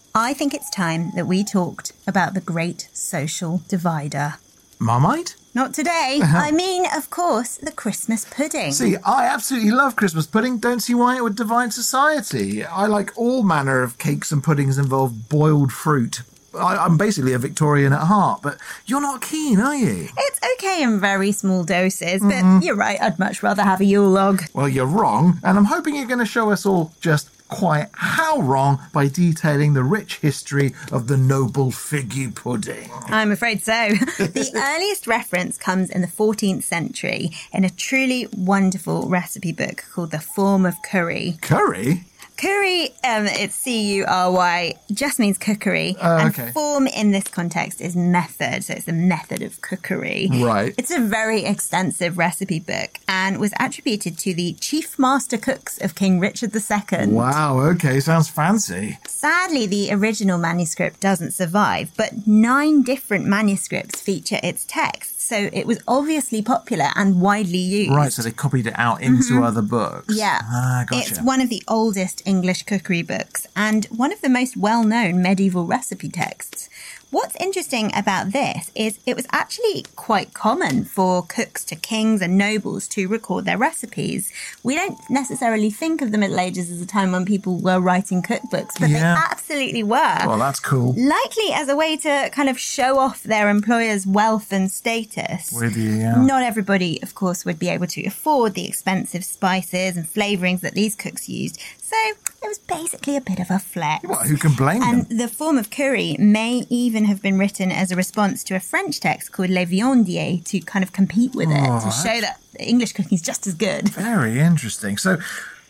I 0.13 0.33
think 0.33 0.53
it's 0.53 0.69
time 0.69 1.11
that 1.15 1.25
we 1.25 1.41
talked 1.43 1.93
about 2.05 2.33
the 2.33 2.41
great 2.41 2.89
social 2.91 3.61
divider. 3.69 4.35
Marmite? 4.77 5.35
Not 5.53 5.73
today. 5.73 6.19
I 6.21 6.51
mean, 6.51 6.85
of 6.95 7.09
course, 7.09 7.57
the 7.57 7.71
Christmas 7.71 8.25
pudding. 8.25 8.73
See, 8.73 8.97
I 9.05 9.27
absolutely 9.27 9.71
love 9.71 9.95
Christmas 9.95 10.27
pudding. 10.27 10.57
Don't 10.57 10.81
see 10.81 10.93
why 10.93 11.15
it 11.15 11.23
would 11.23 11.35
divide 11.35 11.71
society. 11.71 12.65
I 12.65 12.87
like 12.87 13.17
all 13.17 13.43
manner 13.43 13.83
of 13.83 13.97
cakes 13.97 14.31
and 14.31 14.43
puddings 14.43 14.77
involve 14.77 15.29
boiled 15.29 15.71
fruit. 15.71 16.23
I, 16.53 16.75
I'm 16.75 16.97
basically 16.97 17.31
a 17.31 17.39
Victorian 17.39 17.93
at 17.93 18.01
heart, 18.01 18.41
but 18.41 18.57
you're 18.85 19.01
not 19.01 19.21
keen, 19.21 19.61
are 19.61 19.75
you? 19.75 20.09
It's 20.17 20.39
okay 20.57 20.83
in 20.83 20.99
very 20.99 21.31
small 21.31 21.63
doses, 21.63 22.21
but 22.21 22.31
mm-hmm. 22.31 22.59
you're 22.61 22.75
right, 22.75 22.99
I'd 23.01 23.19
much 23.19 23.41
rather 23.41 23.63
have 23.63 23.79
a 23.79 23.85
Yule 23.85 24.09
log. 24.09 24.43
Well, 24.53 24.67
you're 24.67 24.85
wrong, 24.85 25.39
and 25.45 25.57
I'm 25.57 25.65
hoping 25.65 25.95
you're 25.95 26.07
going 26.07 26.19
to 26.19 26.25
show 26.25 26.51
us 26.51 26.65
all 26.65 26.91
just 26.99 27.29
quite 27.51 27.89
how 27.93 28.39
wrong 28.39 28.79
by 28.93 29.07
detailing 29.07 29.73
the 29.73 29.83
rich 29.83 30.17
history 30.17 30.73
of 30.91 31.07
the 31.07 31.17
noble 31.17 31.69
figgy 31.69 32.33
pudding. 32.33 32.89
I'm 33.07 33.31
afraid 33.31 33.61
so. 33.61 33.71
the 34.17 34.51
earliest 34.55 35.05
reference 35.05 35.57
comes 35.57 35.89
in 35.89 36.01
the 36.01 36.07
14th 36.07 36.63
century 36.63 37.31
in 37.53 37.63
a 37.63 37.69
truly 37.69 38.27
wonderful 38.35 39.07
recipe 39.07 39.51
book 39.51 39.85
called 39.93 40.11
The 40.11 40.19
Form 40.19 40.65
of 40.65 40.81
Cury. 40.81 41.37
Curry? 41.41 42.05
Cury, 42.41 42.85
um, 43.03 43.27
it's 43.27 43.53
C 43.53 43.97
U 43.97 44.05
R 44.07 44.31
Y, 44.31 44.73
just 44.91 45.19
means 45.19 45.37
cookery. 45.37 45.95
And 46.01 46.33
okay. 46.33 46.51
form 46.51 46.87
in 46.87 47.11
this 47.11 47.27
context 47.27 47.79
is 47.79 47.95
method. 47.95 48.63
So 48.63 48.73
it's 48.73 48.85
the 48.85 48.93
method 48.93 49.43
of 49.43 49.61
cookery. 49.61 50.27
Right. 50.31 50.73
It's 50.75 50.89
a 50.89 50.99
very 50.99 51.43
extensive 51.43 52.17
recipe 52.17 52.59
book 52.59 52.97
and 53.07 53.37
was 53.37 53.53
attributed 53.59 54.17
to 54.17 54.33
the 54.33 54.53
chief 54.53 54.97
master 54.97 55.37
cooks 55.37 55.79
of 55.81 55.93
King 55.93 56.19
Richard 56.19 56.51
II. 56.55 57.09
Wow, 57.09 57.59
okay, 57.59 57.99
sounds 57.99 58.27
fancy. 58.27 58.97
Sadly, 59.07 59.67
the 59.67 59.91
original 59.91 60.39
manuscript 60.39 60.99
doesn't 60.99 61.33
survive, 61.33 61.91
but 61.95 62.25
nine 62.25 62.81
different 62.81 63.25
manuscripts 63.27 64.01
feature 64.01 64.39
its 64.41 64.65
text. 64.65 65.20
So 65.31 65.49
it 65.53 65.65
was 65.65 65.81
obviously 65.87 66.41
popular 66.41 66.89
and 66.97 67.21
widely 67.21 67.57
used. 67.57 67.93
Right, 67.93 68.11
so 68.11 68.21
they 68.21 68.31
copied 68.31 68.67
it 68.67 68.73
out 68.75 69.01
into 69.01 69.41
other 69.41 69.61
books. 69.61 70.13
Yeah. 70.13 70.41
Ah, 70.43 70.83
gotcha. 70.89 71.09
It's 71.09 71.21
one 71.21 71.39
of 71.39 71.47
the 71.47 71.63
oldest 71.69 72.21
English 72.25 72.63
cookery 72.63 73.01
books 73.01 73.47
and 73.55 73.85
one 73.85 74.11
of 74.11 74.19
the 74.19 74.27
most 74.27 74.57
well 74.57 74.83
known 74.83 75.21
medieval 75.21 75.65
recipe 75.65 76.09
texts. 76.09 76.67
What's 77.11 77.35
interesting 77.41 77.91
about 77.93 78.31
this 78.31 78.71
is 78.73 78.97
it 79.05 79.17
was 79.17 79.27
actually 79.33 79.83
quite 79.97 80.33
common 80.33 80.85
for 80.85 81.23
cooks 81.23 81.65
to 81.65 81.75
kings 81.75 82.21
and 82.21 82.37
nobles 82.37 82.87
to 82.89 83.09
record 83.09 83.43
their 83.43 83.57
recipes. 83.57 84.31
We 84.63 84.75
don't 84.75 84.97
necessarily 85.09 85.71
think 85.71 86.01
of 86.01 86.13
the 86.13 86.17
Middle 86.17 86.39
Ages 86.39 86.71
as 86.71 86.79
a 86.81 86.85
time 86.85 87.11
when 87.11 87.25
people 87.25 87.57
were 87.59 87.81
writing 87.81 88.21
cookbooks, 88.21 88.79
but 88.79 88.89
Yeah. 88.89 89.15
they 89.15 89.21
absolutely 89.29 89.83
were. 89.83 90.19
Well, 90.25 90.37
that's 90.37 90.61
cool. 90.61 90.93
Likely 90.97 91.51
as 91.51 91.67
a 91.67 91.75
way 91.75 91.97
to 91.97 92.29
kind 92.31 92.47
of 92.47 92.57
show 92.57 92.97
off 92.97 93.23
their 93.23 93.49
employer's 93.49 94.07
wealth 94.07 94.53
and 94.53 94.71
status. 94.71 95.51
With 95.51 95.75
you, 95.75 95.91
yeah. 95.91 96.15
Not 96.15 96.43
everybody, 96.43 97.03
of 97.03 97.13
course, 97.13 97.43
would 97.43 97.59
be 97.59 97.67
able 97.67 97.87
to 97.87 98.05
afford 98.05 98.53
the 98.53 98.65
expensive 98.65 99.25
spices 99.25 99.97
and 99.97 100.07
flavourings 100.07 100.61
that 100.61 100.75
these 100.75 100.95
cooks 100.95 101.27
used. 101.27 101.59
So 101.81 101.97
it 102.43 102.47
was 102.47 102.59
basically 102.59 103.15
a 103.15 103.21
bit 103.21 103.39
of 103.39 103.49
a 103.51 103.59
flex. 103.59 104.03
What, 104.07 104.27
who 104.27 104.35
can 104.37 104.53
blame 104.53 104.81
And 104.81 105.05
them? 105.07 105.17
the 105.17 105.27
form 105.27 105.57
of 105.57 105.69
cury 105.69 106.15
may 106.19 106.65
even 106.69 107.05
have 107.05 107.21
been 107.21 107.37
written 107.37 107.71
as 107.71 107.91
a 107.91 107.95
response 107.95 108.43
to 108.45 108.55
a 108.55 108.59
French 108.59 108.99
text 108.99 109.31
called 109.31 109.49
Les 109.49 109.65
Viandiers 109.65 110.43
to 110.45 110.59
kind 110.61 110.83
of 110.83 110.91
compete 110.93 111.35
with 111.35 111.49
it, 111.49 111.81
to 111.81 111.91
show 111.91 112.19
that 112.21 112.39
English 112.59 112.93
cooking 112.93 113.15
is 113.15 113.21
just 113.21 113.45
as 113.47 113.53
good. 113.53 113.89
Very 113.89 114.39
interesting. 114.39 114.97
So, 114.97 115.17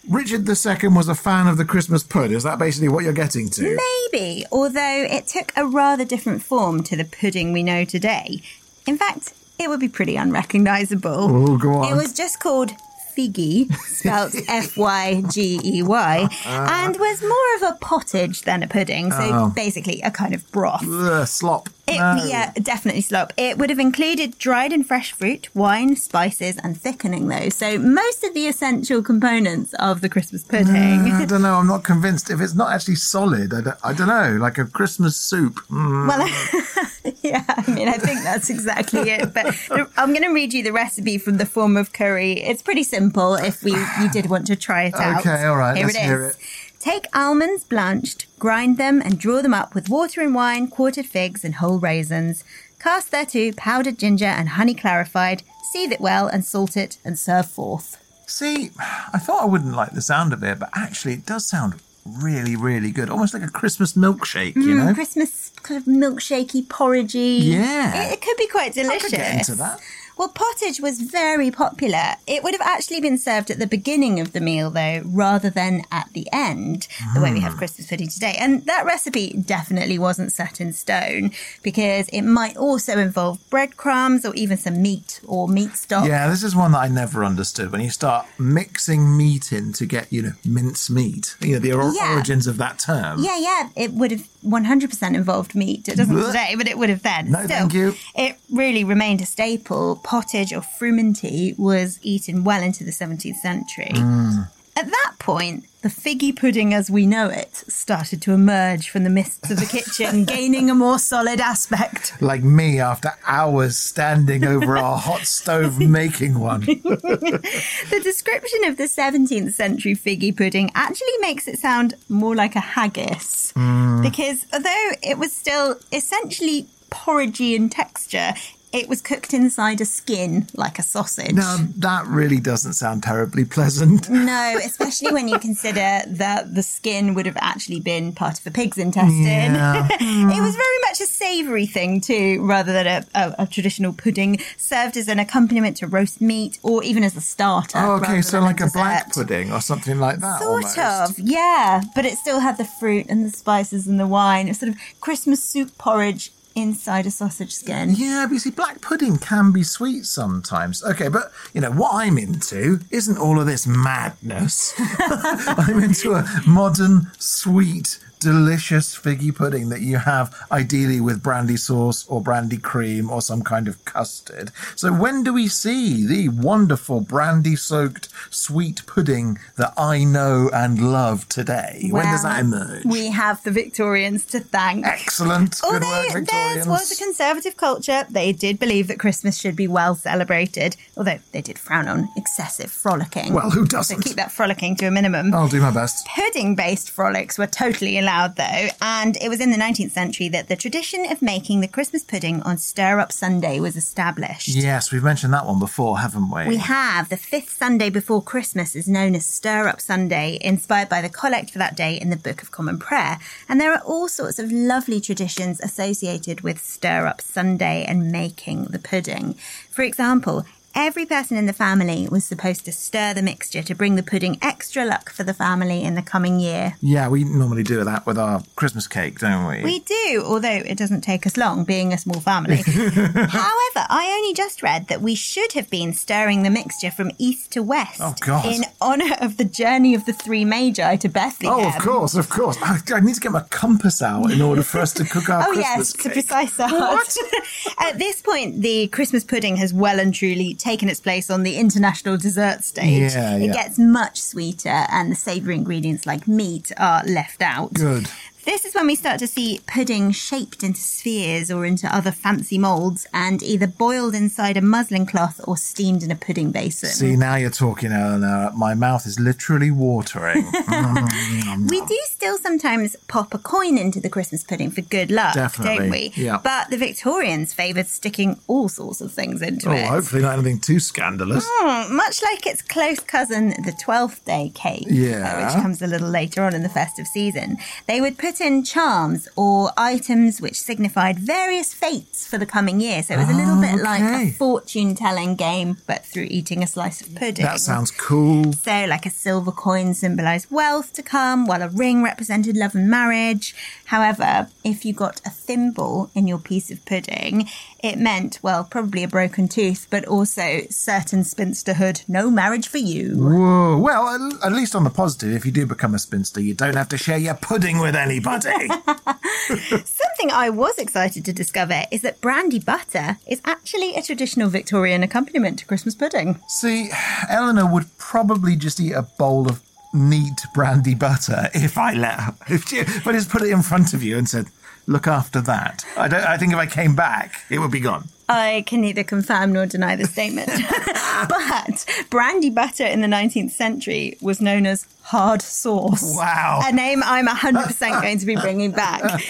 Richard 0.10 0.48
II 0.50 0.88
was 0.90 1.08
a 1.08 1.14
fan 1.14 1.46
of 1.48 1.58
the 1.58 1.66
Christmas 1.66 2.02
pud. 2.04 2.32
Is 2.32 2.42
that 2.44 2.58
basically 2.58 2.90
what 2.90 3.04
you're 3.04 3.14
getting 3.14 3.50
to? 3.52 3.78
Maybe, 4.12 4.46
although 4.52 5.06
it 5.10 5.28
took 5.28 5.52
a 5.56 5.66
rather 5.66 6.06
different 6.06 6.42
form 6.42 6.82
to 6.84 6.96
the 6.96 7.06
pudding 7.06 7.54
we 7.54 7.62
know 7.62 7.86
today. 7.86 8.42
In 8.88 8.98
fact, 8.98 9.34
it 9.60 9.70
would 9.70 9.80
be 9.80 9.88
pretty 9.90 10.16
unrecognisable. 10.16 11.12
Oh, 11.30 11.58
go 11.58 11.74
on. 11.74 11.94
It 11.94 11.96
was 11.96 12.14
just 12.14 12.40
called 12.40 12.72
figgy, 13.16 13.74
spelt 13.86 14.34
F 14.48 14.78
Y 14.78 15.24
G 15.32 15.60
E 15.64 15.84
Y, 15.84 16.20
uh-huh. 16.24 16.68
and 16.70 16.98
was 16.98 17.22
more 17.22 17.70
of 17.70 17.76
a 17.76 17.78
pottage 17.80 18.42
than 18.44 18.64
a 18.64 18.68
pudding. 18.68 19.12
So 19.12 19.30
Oh. 19.32 19.50
basically 19.56 20.02
a 20.02 20.12
kind 20.12 20.34
of 20.34 20.50
broth. 20.52 20.84
Ugh, 20.88 21.28
slop. 21.28 21.70
It, 21.88 21.98
No. 21.98 22.24
Yeah, 22.26 22.52
definitely 22.62 23.02
slop. 23.02 23.34
It 23.38 23.58
would 23.58 23.70
have 23.70 23.80
included 23.80 24.38
dried 24.38 24.72
and 24.72 24.86
fresh 24.86 25.12
fruit, 25.12 25.50
wine, 25.56 25.96
spices, 25.96 26.58
and 26.64 26.80
thickening, 26.80 27.28
though. 27.28 27.50
So 27.50 27.78
most 27.80 28.24
of 28.24 28.34
the 28.34 28.48
essential 28.48 29.02
components 29.04 29.74
of 29.80 30.02
the 30.02 30.10
Christmas 30.10 30.44
pudding. 30.44 30.76
I 30.76 31.26
don't 31.26 31.42
know. 31.42 31.56
I'm 31.56 31.68
not 31.68 31.84
convinced. 31.84 32.30
If 32.30 32.40
it's 32.40 32.56
not 32.56 32.72
actually 32.74 32.96
solid, 32.96 33.54
I 33.54 33.62
don't, 33.62 33.78
I 33.84 33.94
don't 33.94 34.08
know. 34.08 34.38
Like 34.40 34.58
a 34.58 34.66
Christmas 34.66 35.18
soup. 35.18 35.56
Mm. 35.70 36.08
Well, 36.08 37.16
yeah, 37.24 37.44
I 37.48 37.72
mean, 37.72 37.88
I 37.90 37.94
think 37.98 38.22
that's 38.24 38.50
exactly 38.50 39.10
it. 39.10 39.34
But 39.34 39.56
I'm 39.98 40.10
going 40.14 40.24
to 40.24 40.34
read 40.34 40.54
you 40.54 40.64
the 40.64 40.72
recipe 40.74 41.18
from 41.18 41.38
the 41.38 41.46
form 41.46 41.78
of 41.78 41.94
cury. 41.94 42.34
It's 42.34 42.62
pretty 42.62 42.84
simple 42.84 43.36
if 43.36 43.64
we 43.64 43.72
you 43.72 44.10
did 44.12 44.30
want 44.30 44.48
to 44.48 44.56
try 44.56 44.84
it 44.84 44.94
out. 44.96 45.20
Okay, 45.22 45.46
all 45.46 45.58
right, 45.58 45.76
Here 45.78 45.86
let's 45.88 45.98
it 45.98 46.02
is. 46.02 46.06
hear 46.06 46.24
it. 46.28 46.36
Take 46.82 47.06
almonds 47.14 47.64
blanched, 47.64 48.26
grind 48.40 48.80
them, 48.80 49.04
and 49.04 49.20
draw 49.20 49.44
them 49.44 49.54
up 49.54 49.76
with 49.76 49.88
water 49.88 50.20
and 50.20 50.34
wine, 50.34 50.68
quartered 50.68 51.06
figs, 51.06 51.46
and 51.46 51.56
whole 51.56 51.78
raisins. 51.78 52.44
Cast 52.80 53.12
thereto 53.12 53.56
powdered 53.56 54.00
ginger 54.00 54.26
and 54.26 54.50
honey 54.50 54.74
clarified. 54.74 55.44
Seethe 55.72 55.92
it 55.92 56.02
well 56.02 56.26
and 56.26 56.44
salt 56.44 56.76
it, 56.76 56.98
and 57.06 57.20
serve 57.20 57.46
forth. 57.46 57.98
See, 58.26 58.72
I 59.14 59.20
thought 59.20 59.44
I 59.44 59.46
wouldn't 59.46 59.76
like 59.76 59.92
the 59.92 60.02
sound 60.02 60.34
of 60.34 60.44
it, 60.44 60.58
but 60.58 60.70
actually, 60.76 61.14
it 61.14 61.26
does 61.28 61.46
sound 61.46 61.76
really, 62.04 62.56
really 62.56 62.90
good. 62.90 63.12
Almost 63.12 63.36
like 63.36 63.44
a 63.44 63.52
Christmas 63.52 63.94
milkshake, 63.94 64.56
you 64.56 64.74
know? 64.74 64.86
Mm, 64.86 64.96
Christmas 64.96 65.52
kind 65.62 65.80
of 65.80 65.86
milkshakey, 65.86 66.66
porridgey. 66.66 67.44
Yeah. 67.44 68.08
It, 68.08 68.14
it 68.14 68.22
could 68.22 68.38
be 68.38 68.48
quite 68.48 68.74
delicious. 68.74 69.06
I 69.06 69.08
could 69.08 69.18
get 69.18 69.38
into 69.38 69.56
that. 69.56 69.80
Well, 70.22 70.30
pottage 70.30 70.80
was 70.80 71.02
very 71.02 71.50
popular. 71.50 72.14
It 72.28 72.44
would 72.44 72.54
have 72.54 72.62
actually 72.62 73.02
been 73.02 73.18
served 73.18 73.50
at 73.50 73.58
the 73.58 73.66
beginning 73.66 74.20
of 74.20 74.34
the 74.34 74.40
meal, 74.40 74.70
though, 74.70 75.02
rather 75.04 75.50
than 75.50 75.82
at 75.92 76.10
the 76.14 76.28
end, 76.32 76.88
the 77.16 77.22
way 77.22 77.34
we 77.34 77.40
Hmm. 77.40 77.46
have 77.46 77.58
Christmas 77.58 77.88
pudding 77.88 78.08
today. 78.08 78.36
And 78.40 78.64
that 78.68 78.86
recipe 78.86 79.34
definitely 79.44 79.98
wasn't 79.98 80.32
set 80.32 80.62
in 80.62 80.74
stone 80.74 81.32
because 81.64 82.08
it 82.10 82.22
might 82.22 82.56
also 82.56 83.00
involve 83.00 83.40
breadcrumbs 83.50 84.24
or 84.24 84.36
even 84.36 84.60
some 84.60 84.80
meat 84.80 85.22
or 85.26 85.48
meat 85.48 85.76
stock. 85.76 86.06
Yeah, 86.08 86.28
this 86.30 86.44
is 86.44 86.56
one 86.56 86.74
that 86.74 86.82
I 86.84 86.88
never 86.88 87.26
understood. 87.26 87.72
When 87.72 87.82
you 87.82 87.90
start 87.90 88.28
mixing 88.38 89.18
meat 89.18 89.52
in 89.52 89.74
to 89.74 89.88
get, 89.88 90.14
you 90.14 90.22
know, 90.22 90.34
mince 90.46 90.88
meat, 90.88 91.34
you 91.42 91.54
know, 91.54 91.60
the 91.60 91.74
or- 91.74 91.92
Yeah. 91.96 92.14
origins 92.14 92.46
of 92.46 92.58
that 92.58 92.78
term. 92.78 93.24
Yeah, 93.24 93.40
yeah, 93.40 93.70
it 93.76 93.94
would 93.94 94.12
have 94.12 94.28
100% 94.44 95.16
involved 95.16 95.56
meat. 95.56 95.88
It 95.88 95.98
doesn't 95.98 96.16
today, 96.16 96.54
but 96.56 96.68
it 96.68 96.78
would 96.78 96.90
have 96.90 97.02
then. 97.02 97.32
No, 97.32 97.40
Still, 97.46 97.58
thank 97.58 97.74
you. 97.74 97.96
It 98.16 98.38
really 98.52 98.84
remained 98.84 99.22
a 99.22 99.26
staple. 99.26 99.96
Pottage 100.12 100.52
or 100.52 100.60
frumenty 100.60 101.58
was 101.58 101.98
eaten 102.02 102.44
well 102.44 102.62
into 102.62 102.84
the 102.84 102.92
17th 102.92 103.38
century. 103.38 103.92
Mm. 103.94 104.50
At 104.76 104.88
that 104.88 105.14
point, 105.20 105.64
the 105.84 105.88
figgy 105.88 106.36
pudding 106.36 106.74
as 106.74 106.92
we 106.92 107.06
know 107.06 107.30
it 107.30 107.56
started 107.56 108.22
to 108.24 108.34
emerge 108.34 108.90
from 108.90 109.06
the 109.06 109.10
mists 109.10 109.50
of 109.50 109.58
the 109.58 109.66
kitchen, 109.66 110.26
gaining 110.36 110.70
a 110.70 110.76
more 110.76 111.00
solid 111.00 111.40
aspect. 111.40 112.22
Like 112.22 112.44
me 112.44 112.78
after 112.78 113.12
hours 113.26 113.78
standing 113.78 114.44
over 114.44 114.78
our 114.78 114.98
hot 114.98 115.22
stove 115.22 115.80
making 116.00 116.38
one. 116.38 116.60
The 116.66 118.02
description 118.04 118.66
of 118.66 118.76
the 118.76 118.90
17th 118.90 119.54
century 119.54 119.96
figgy 119.96 120.36
pudding 120.36 120.72
actually 120.76 121.18
makes 121.22 121.48
it 121.48 121.58
sound 121.58 121.94
more 122.10 122.36
like 122.36 122.58
a 122.58 122.60
haggis. 122.60 123.54
Mm. 123.56 124.02
Because 124.02 124.46
although 124.52 124.92
it 125.02 125.18
was 125.18 125.32
still 125.32 125.80
essentially 125.94 126.68
porridgey 126.90 127.56
in 127.56 127.70
texture, 127.70 128.34
it 128.74 128.88
was 128.88 129.02
cooked 129.02 129.34
inside 129.34 129.82
a 129.82 129.86
skin 129.86 130.48
like 130.56 130.80
a 130.80 130.84
sausage. 130.84 131.34
Now, 131.34 131.58
that 131.78 132.06
really 132.08 132.40
doesn't 132.40 132.74
sound 132.74 133.04
terribly 133.04 133.46
pleasant. 133.46 134.10
No, 134.22 134.60
especially 134.64 135.12
when 135.12 135.28
you 135.28 135.40
consider 135.40 136.02
that 136.06 136.54
the 136.54 136.62
skin 136.62 137.16
would 137.16 137.26
have 137.26 137.38
actually 137.38 137.80
been 137.80 138.14
part 138.14 138.40
of 138.40 138.46
a 138.46 138.52
pig's 138.52 138.78
intestine. 138.78 139.56
Yeah. 139.56 139.88
it 140.00 140.42
was 140.42 140.56
very 140.56 140.80
much 140.86 141.02
a 141.02 141.06
savoury 141.06 141.66
thing 141.66 142.02
too, 142.02 142.46
rather 142.46 142.72
than 142.72 142.88
a, 142.88 143.06
a, 143.16 143.36
a 143.40 143.48
traditional 143.48 143.94
pudding 143.94 144.40
served 144.58 144.96
as 144.96 145.08
an 145.08 145.18
accompaniment 145.18 145.78
to 145.78 145.88
roast 145.88 146.22
meat 146.22 146.60
or 146.62 146.84
even 146.84 147.04
as 147.04 147.18
a 147.18 147.22
starter. 147.22 147.80
Oh, 147.80 147.96
okay, 147.96 148.22
so 148.22 148.42
like 148.42 148.60
a 148.60 148.66
dessert. 148.66 148.74
black 148.74 149.14
pudding 149.14 149.52
or 149.52 149.60
something 149.60 150.00
like 150.00 150.20
that. 150.20 150.40
Sort 150.40 150.66
almost. 150.78 150.78
of, 150.78 151.20
yeah. 151.20 151.82
But 151.96 152.06
it 152.06 152.18
still 152.18 152.40
had 152.40 152.58
the 152.58 152.66
fruit 152.66 153.08
and 153.10 153.26
the 153.26 153.32
spices 153.32 153.88
and 153.88 154.00
the 154.00 154.08
wine. 154.08 154.48
It's 154.48 154.60
sort 154.60 154.72
of 154.72 154.78
Christmas 155.02 155.44
soup 155.44 155.78
porridge 155.78 156.32
inside 156.56 157.06
a 157.06 157.12
sausage 157.12 157.54
skin. 157.54 157.96
Yeah, 157.96 158.26
but 158.28 158.34
you 158.34 158.40
see, 158.40 158.52
black 158.52 158.82
pudding 158.82 159.18
can 159.18 159.52
be 159.52 159.64
sweet 159.64 160.06
sometimes. 160.06 160.84
Okay, 160.84 161.08
but 161.08 161.32
you 161.54 161.62
know 161.62 161.72
what 161.72 161.92
I'm 161.94 162.18
into 162.18 162.80
isn't 162.90 163.18
all 163.18 163.40
of 163.40 163.48
this 163.48 163.66
madness. 163.68 164.74
I'm 164.78 165.84
into 165.84 166.14
a 166.14 166.28
modern, 166.46 167.12
sweet, 167.20 168.00
delicious 168.22 168.96
figgy 168.96 169.36
pudding 169.36 169.70
that 169.70 169.82
you 169.82 169.98
have 169.98 170.34
ideally 170.52 171.02
with 171.02 171.24
brandy 171.24 171.58
sauce 171.58 172.06
or 172.08 172.22
brandy 172.22 172.58
cream 172.58 173.10
or 173.10 173.22
some 173.22 173.42
kind 173.42 173.68
of 173.68 173.84
custard. 173.84 174.52
So 174.76 174.94
when 174.94 175.24
do 175.24 175.34
we 175.34 175.48
see 175.48 176.06
the 176.06 176.30
wonderful 176.30 177.02
brandy-soaked 177.02 178.08
sweet 178.30 178.86
pudding 178.86 179.40
that 179.58 179.74
I 179.76 180.04
know 180.04 180.50
and 180.54 180.92
love 180.92 181.28
today? 181.30 181.90
when 181.90 182.06
does 182.06 182.24
that 182.24 182.40
emerge? 182.40 182.86
We 182.86 183.10
have 183.10 183.44
the 183.44 183.52
Victorians 183.52 184.26
to 184.28 184.40
thank. 184.40 184.86
Excellent. 184.86 185.60
Good 185.60 185.84
Although 185.84 185.88
work, 185.88 186.12
theirs 186.12 186.14
Victorians. 186.14 186.68
was 186.68 186.92
a 186.92 187.04
conservative 187.04 187.58
culture, 187.58 188.06
they 188.10 188.32
did 188.32 188.60
believe 188.60 188.88
that 188.88 189.00
Christmas 189.00 189.40
should 189.40 189.56
be 189.56 189.68
well 189.68 189.96
celebrated, 189.96 190.76
although 190.96 191.18
they 191.32 191.42
did 191.42 191.58
frown 191.58 191.88
on 191.88 192.08
excessive 192.16 192.70
frolicking. 192.72 193.34
Well, 193.34 193.50
who 193.50 193.66
doesn't? 193.66 193.98
So 193.98 194.02
keep 194.02 194.18
that 194.18 194.32
frolicking 194.32 194.76
to 194.78 194.86
a 194.86 194.92
minimum. 194.92 195.34
I'll 195.34 195.48
do 195.48 195.60
my 195.60 195.72
best. 195.72 196.08
Pudding 196.16 196.56
based 196.56 196.92
frolics 196.92 197.40
were 197.40 197.48
totally 197.48 197.98
allowed, 197.98 198.11
though, 198.36 198.68
and 198.82 199.18
it 199.18 199.30
was 199.30 199.40
in 199.40 199.52
the 199.52 199.58
19th 199.58 199.92
century 199.92 200.28
that 200.30 200.48
the 200.48 200.56
tradition 200.56 201.06
of 201.12 201.22
making 201.22 201.62
the 201.62 201.68
Christmas 201.68 202.04
pudding 202.04 202.42
on 202.44 202.58
Stir 202.58 203.00
Up 203.00 203.12
Sunday 203.12 203.60
was 203.60 203.76
established. 203.76 204.50
Yes, 204.50 204.92
we've 204.92 205.04
mentioned 205.04 205.34
that 205.34 205.46
one 205.46 205.60
before, 205.60 206.00
haven't 206.00 206.30
we? 206.30 206.48
We 206.48 206.58
have 206.58 207.10
the 207.10 207.18
fifth 207.18 207.50
Sunday 207.50 207.90
before 207.90 208.22
Christmas 208.22 208.76
is 208.76 208.88
known 208.88 209.16
as 209.16 209.26
Stir 209.26 209.68
Up 209.68 209.80
Sunday, 209.80 210.38
inspired 210.42 210.90
by 210.90 211.02
the 211.02 211.10
collect 211.10 211.52
for 211.52 211.60
that 211.60 211.76
day 211.76 211.96
in 211.96 212.10
the 212.10 212.18
Book 212.18 212.42
of 212.42 212.52
Common 212.52 212.80
Prayer. 212.80 213.18
And 213.48 213.60
there 213.60 213.74
are 213.74 213.82
all 213.82 214.08
sorts 214.08 214.40
of 214.40 214.52
lovely 214.52 215.00
traditions 215.00 215.60
associated 215.62 216.42
with 216.42 216.64
Stir 216.64 217.08
Up 217.08 217.22
Sunday 217.22 217.86
and 217.88 218.12
making 218.12 218.66
the 218.66 218.80
pudding. 218.80 219.36
For 219.70 219.84
example, 219.84 220.46
every 220.76 221.06
person 221.06 221.38
in 221.38 221.46
the 221.46 221.54
family 221.54 222.08
was 222.10 222.24
supposed 222.26 222.66
to 222.66 222.72
stir 222.72 223.14
the 223.14 223.22
mixture 223.22 223.62
to 223.64 223.76
bring 223.76 223.96
the 223.96 224.04
pudding 224.04 224.38
extra 224.42 224.86
luck 224.86 225.10
for 225.12 225.24
the 225.24 225.34
family 225.34 225.84
in 225.84 225.96
the 225.96 226.02
coming 226.02 226.40
year. 226.40 226.76
Yeah, 226.82 227.08
we 227.10 227.24
normally 227.24 227.64
do 227.64 227.84
that 227.84 228.06
with 228.06 228.18
our 228.18 228.44
Christmas 228.56 228.88
cake, 228.88 229.20
don't 229.20 229.48
we? 229.48 229.64
We 229.64 229.80
do, 229.80 230.24
although 230.26 230.50
it 230.50 230.78
doesn't 230.78 231.02
take 231.02 231.26
us 231.26 231.38
long, 231.38 231.64
being 231.64 231.94
a 231.94 231.98
small 231.98 232.20
family. 232.22 232.58
However, 232.66 233.86
I 233.90 234.14
only 234.18 234.34
just 234.34 234.62
read 234.64 234.88
that 234.88 235.02
we 235.02 235.16
should 235.16 235.54
have 235.54 235.70
been 235.70 235.94
stirring 235.94 236.44
the 236.44 236.50
mixture 236.50 236.92
from 236.92 237.12
east 237.18 237.52
to 237.54 237.64
west 237.64 238.00
Oh, 238.02 238.16
God. 238.20 238.46
in 238.46 238.64
honour 238.82 239.16
of 239.20 239.38
the 239.38 239.46
journey 239.46 239.94
of 239.96 240.06
the 240.06 240.14
three 240.14 240.46
magi 240.46 240.96
to 240.98 241.10
Bethlehem. 241.10 241.66
Oh, 241.66 241.68
of 241.68 241.76
course, 241.82 242.16
of 242.16 242.30
course. 242.30 242.58
I, 242.62 242.80
I 242.94 243.00
need 243.00 243.16
to 243.16 243.22
get 243.22 243.32
my 243.32 243.44
compass 243.50 244.02
out 244.02 244.32
in 244.32 244.42
order 244.42 244.64
for 244.64 244.80
us 244.80 244.94
to 244.94 245.04
cook 245.06 245.30
our 245.30 245.42
Oh 245.48 245.54
Christmas 245.54 245.66
yes, 245.66 245.94
cake. 245.94 246.04
to 246.04 246.10
precise 246.12 246.60
art. 246.60 247.16
At 247.80 247.98
this 247.98 248.22
point, 248.22 248.62
the 248.62 248.88
Christmas 248.88 249.24
pudding 249.24 249.56
has 249.58 249.74
well 249.74 250.00
and 250.00 250.14
truly 250.14 250.54
taken 250.62 250.88
its 250.90 251.00
place 251.00 251.30
on 251.30 251.44
the 251.44 251.58
international 251.58 252.18
dessert 252.18 252.64
stage. 252.64 253.14
Yeah, 253.14 253.36
It 253.38 253.48
yeah. 253.48 253.54
gets 253.54 253.78
much 253.80 254.22
sweeter, 254.22 254.86
and 254.90 255.12
the 255.12 255.16
savoury 255.16 255.56
ingredients 255.56 256.06
like 256.06 256.28
meat 256.28 256.72
are 256.78 257.04
left 257.06 257.42
out. 257.42 257.74
Good. 257.74 258.08
This 258.44 258.66
is 258.66 258.74
when 258.74 258.88
we 258.88 258.96
start 258.96 259.20
to 259.20 259.28
see 259.28 259.60
pudding 259.68 260.12
shaped 260.12 260.64
into 260.64 260.80
spheres 260.82 261.52
or 261.52 261.64
into 261.66 261.94
other 261.96 262.12
fancy 262.12 262.58
moulds 262.58 263.06
and 263.14 263.44
either 263.44 263.68
boiled 263.68 264.16
inside 264.16 264.58
a 264.58 264.62
muslin 264.62 265.06
cloth 265.06 265.40
or 265.48 265.56
steamed 265.58 266.02
in 266.02 266.10
a 266.10 266.16
pudding 266.16 266.52
basin. 266.52 266.90
See, 266.90 267.16
now 267.16 267.36
you're 267.36 267.52
talking, 267.52 267.92
Eleanor. 267.92 268.52
My 268.56 268.74
mouth 268.74 269.06
is 269.06 269.20
literally 269.20 269.72
watering. 269.72 270.44
Mm, 270.72 271.70
We 271.70 271.82
do 271.86 271.98
still 272.06 272.38
sometimes 272.38 272.96
pop 273.08 273.34
a 273.34 273.38
coin 273.38 273.78
into 273.78 274.00
the 274.00 274.10
Christmas 274.10 274.44
pudding 274.44 274.72
for 274.72 274.82
good 274.82 275.12
luck, 275.12 275.34
Definitely, 275.36 275.78
don't 275.78 275.90
we? 275.90 276.14
yeah. 276.16 276.38
But 276.42 276.70
the 276.70 276.78
Victorians 276.78 277.54
favoured 277.54 277.88
sticking 277.88 278.40
all 278.48 278.70
sorts 278.70 279.02
of 279.02 279.12
things 279.12 279.42
into 279.42 279.70
oh, 279.70 279.74
it. 279.74 279.86
hopefully 279.88 280.22
not 280.22 280.34
anything 280.36 280.60
too 280.60 280.80
scandalous. 280.80 281.46
Hmm, 281.50 281.96
much 281.96 282.22
like 282.24 282.46
its 282.48 282.62
close 282.62 283.00
cousin, 283.00 283.50
the 283.50 283.76
Twelfth 283.84 284.24
Day 284.26 284.52
cake, 284.56 284.86
Yeah. 284.90 285.30
uh, 285.30 285.46
which 285.46 285.62
comes 285.62 285.82
a 285.82 285.88
little 285.88 286.10
later 286.10 286.44
on 286.44 286.54
in 286.56 286.64
the 286.64 286.70
festive 286.70 287.08
season, 287.08 287.58
they 287.88 288.00
would 288.02 288.18
put 288.18 288.31
in 288.40 288.64
charms 288.64 289.28
or 289.36 289.72
items 289.76 290.40
which 290.40 290.62
signified 290.62 291.20
various 291.20 291.74
fates 291.74 292.26
for 292.28 292.38
the 292.38 292.46
coming 292.46 292.80
year. 292.80 293.04
So 293.04 293.16
it 293.16 293.18
was 293.18 293.30
a 293.30 293.34
little 293.34 293.58
ah, 293.58 293.62
bit 293.62 293.84
like 293.84 294.02
a 294.02 294.32
fortune 294.32 294.96
telling 294.96 295.36
game, 295.36 295.78
but 295.88 296.06
through 296.06 296.28
eating 296.30 296.64
a 296.64 296.68
slice 296.68 297.02
of 297.02 297.16
pudding. 297.16 297.44
That 297.44 297.60
sounds 297.60 297.92
cool. 297.92 298.54
So, 298.54 298.86
like 298.88 299.06
a 299.06 299.10
silver 299.10 299.52
coin 299.52 299.94
symbolised 299.94 300.52
wealth 300.52 300.94
to 300.94 301.04
come, 301.04 301.46
while 301.46 301.62
a 301.62 301.68
ring 301.68 302.04
represented 302.04 302.56
love 302.56 302.76
and 302.76 302.90
marriage. 302.90 303.56
However, 303.86 304.48
if 304.64 304.86
you 304.86 304.94
got 304.94 305.20
a 305.26 305.30
thimble 305.30 306.12
in 306.14 306.28
your 306.28 306.40
piece 306.40 306.72
of 306.72 306.86
pudding, 306.86 307.50
it 307.80 307.98
meant, 307.98 308.40
well, 308.42 308.64
probably 308.64 309.04
a 309.04 309.08
broken 309.08 309.48
tooth, 309.48 309.88
but 309.90 310.06
also 310.06 310.62
certain 310.70 311.22
spinsterhood, 311.22 312.08
no 312.08 312.30
marriage 312.30 312.68
for 312.68 312.78
you. 312.78 313.16
Whoa. 313.18 313.78
Well, 313.78 314.08
at- 314.08 314.46
at 314.46 314.52
least 314.54 314.76
on 314.76 314.84
the 314.84 314.90
positive, 314.90 315.34
if 315.34 315.46
you 315.46 315.52
do 315.52 315.66
become 315.66 315.96
a 315.96 316.00
spinster, 316.00 316.40
you 316.40 316.54
don't 316.54 316.76
have 316.76 316.90
to 316.90 316.98
share 316.98 317.18
your 317.18 317.34
pudding 317.36 317.80
with 317.80 317.96
anybody. 317.96 318.21
Buddy. 318.22 318.68
Something 319.48 320.32
I 320.32 320.50
was 320.50 320.78
excited 320.78 321.26
to 321.26 321.34
discover 321.34 321.84
is 321.92 322.02
that 322.02 322.22
brandy 322.22 322.60
butter 322.60 323.18
is 323.28 323.42
actually 323.46 323.96
a 323.96 324.02
traditional 324.02 324.50
Victorian 324.50 325.04
accompaniment 325.04 325.60
to 325.60 325.66
Christmas 325.66 325.96
pudding. 325.96 326.40
See, 326.48 326.90
Eleanor 327.30 327.72
would 327.72 327.86
probably 327.98 328.56
just 328.56 328.80
eat 328.80 328.94
a 328.94 329.04
bowl 329.04 329.50
of 329.50 329.62
neat 329.94 330.42
brandy 330.54 330.96
butter 330.96 331.50
if 331.54 331.78
I 331.78 331.94
let 331.94 332.20
her. 332.20 332.36
If, 332.50 332.68
she, 332.68 332.78
if 332.78 333.06
I 333.06 333.12
just 333.12 333.30
put 333.30 333.42
it 333.42 333.50
in 333.50 333.62
front 333.62 333.94
of 333.94 334.04
you 334.04 334.18
and 334.18 334.28
said, 334.28 334.48
look 334.88 335.08
after 335.08 335.42
that. 335.42 335.86
I, 335.98 336.08
don't, 336.08 336.24
I 336.24 336.38
think 336.38 336.54
if 336.54 336.60
I 336.60 336.66
came 336.66 336.96
back, 336.96 337.42
it 337.50 337.60
would 337.60 337.72
be 337.72 337.80
gone. 337.80 338.08
I 338.30 338.64
can 338.66 338.82
neither 338.82 339.04
confirm 339.04 339.52
nor 339.52 339.66
deny 339.66 339.96
the 339.96 340.06
statement. 340.06 340.50
but 341.30 341.86
brandy 342.10 342.50
butter 342.50 342.86
in 342.86 343.02
the 343.02 343.08
19th 343.08 343.52
century 343.52 344.18
was 344.22 344.40
known 344.40 344.66
as 344.66 344.88
hard 345.04 345.42
sauce. 345.42 346.16
Wow. 346.16 346.62
A 346.64 346.72
name 346.72 347.02
I'm 347.04 347.28
100% 347.28 348.02
going 348.02 348.18
to 348.20 348.26
be 348.26 348.36
bringing 348.36 348.72
back. 348.72 349.02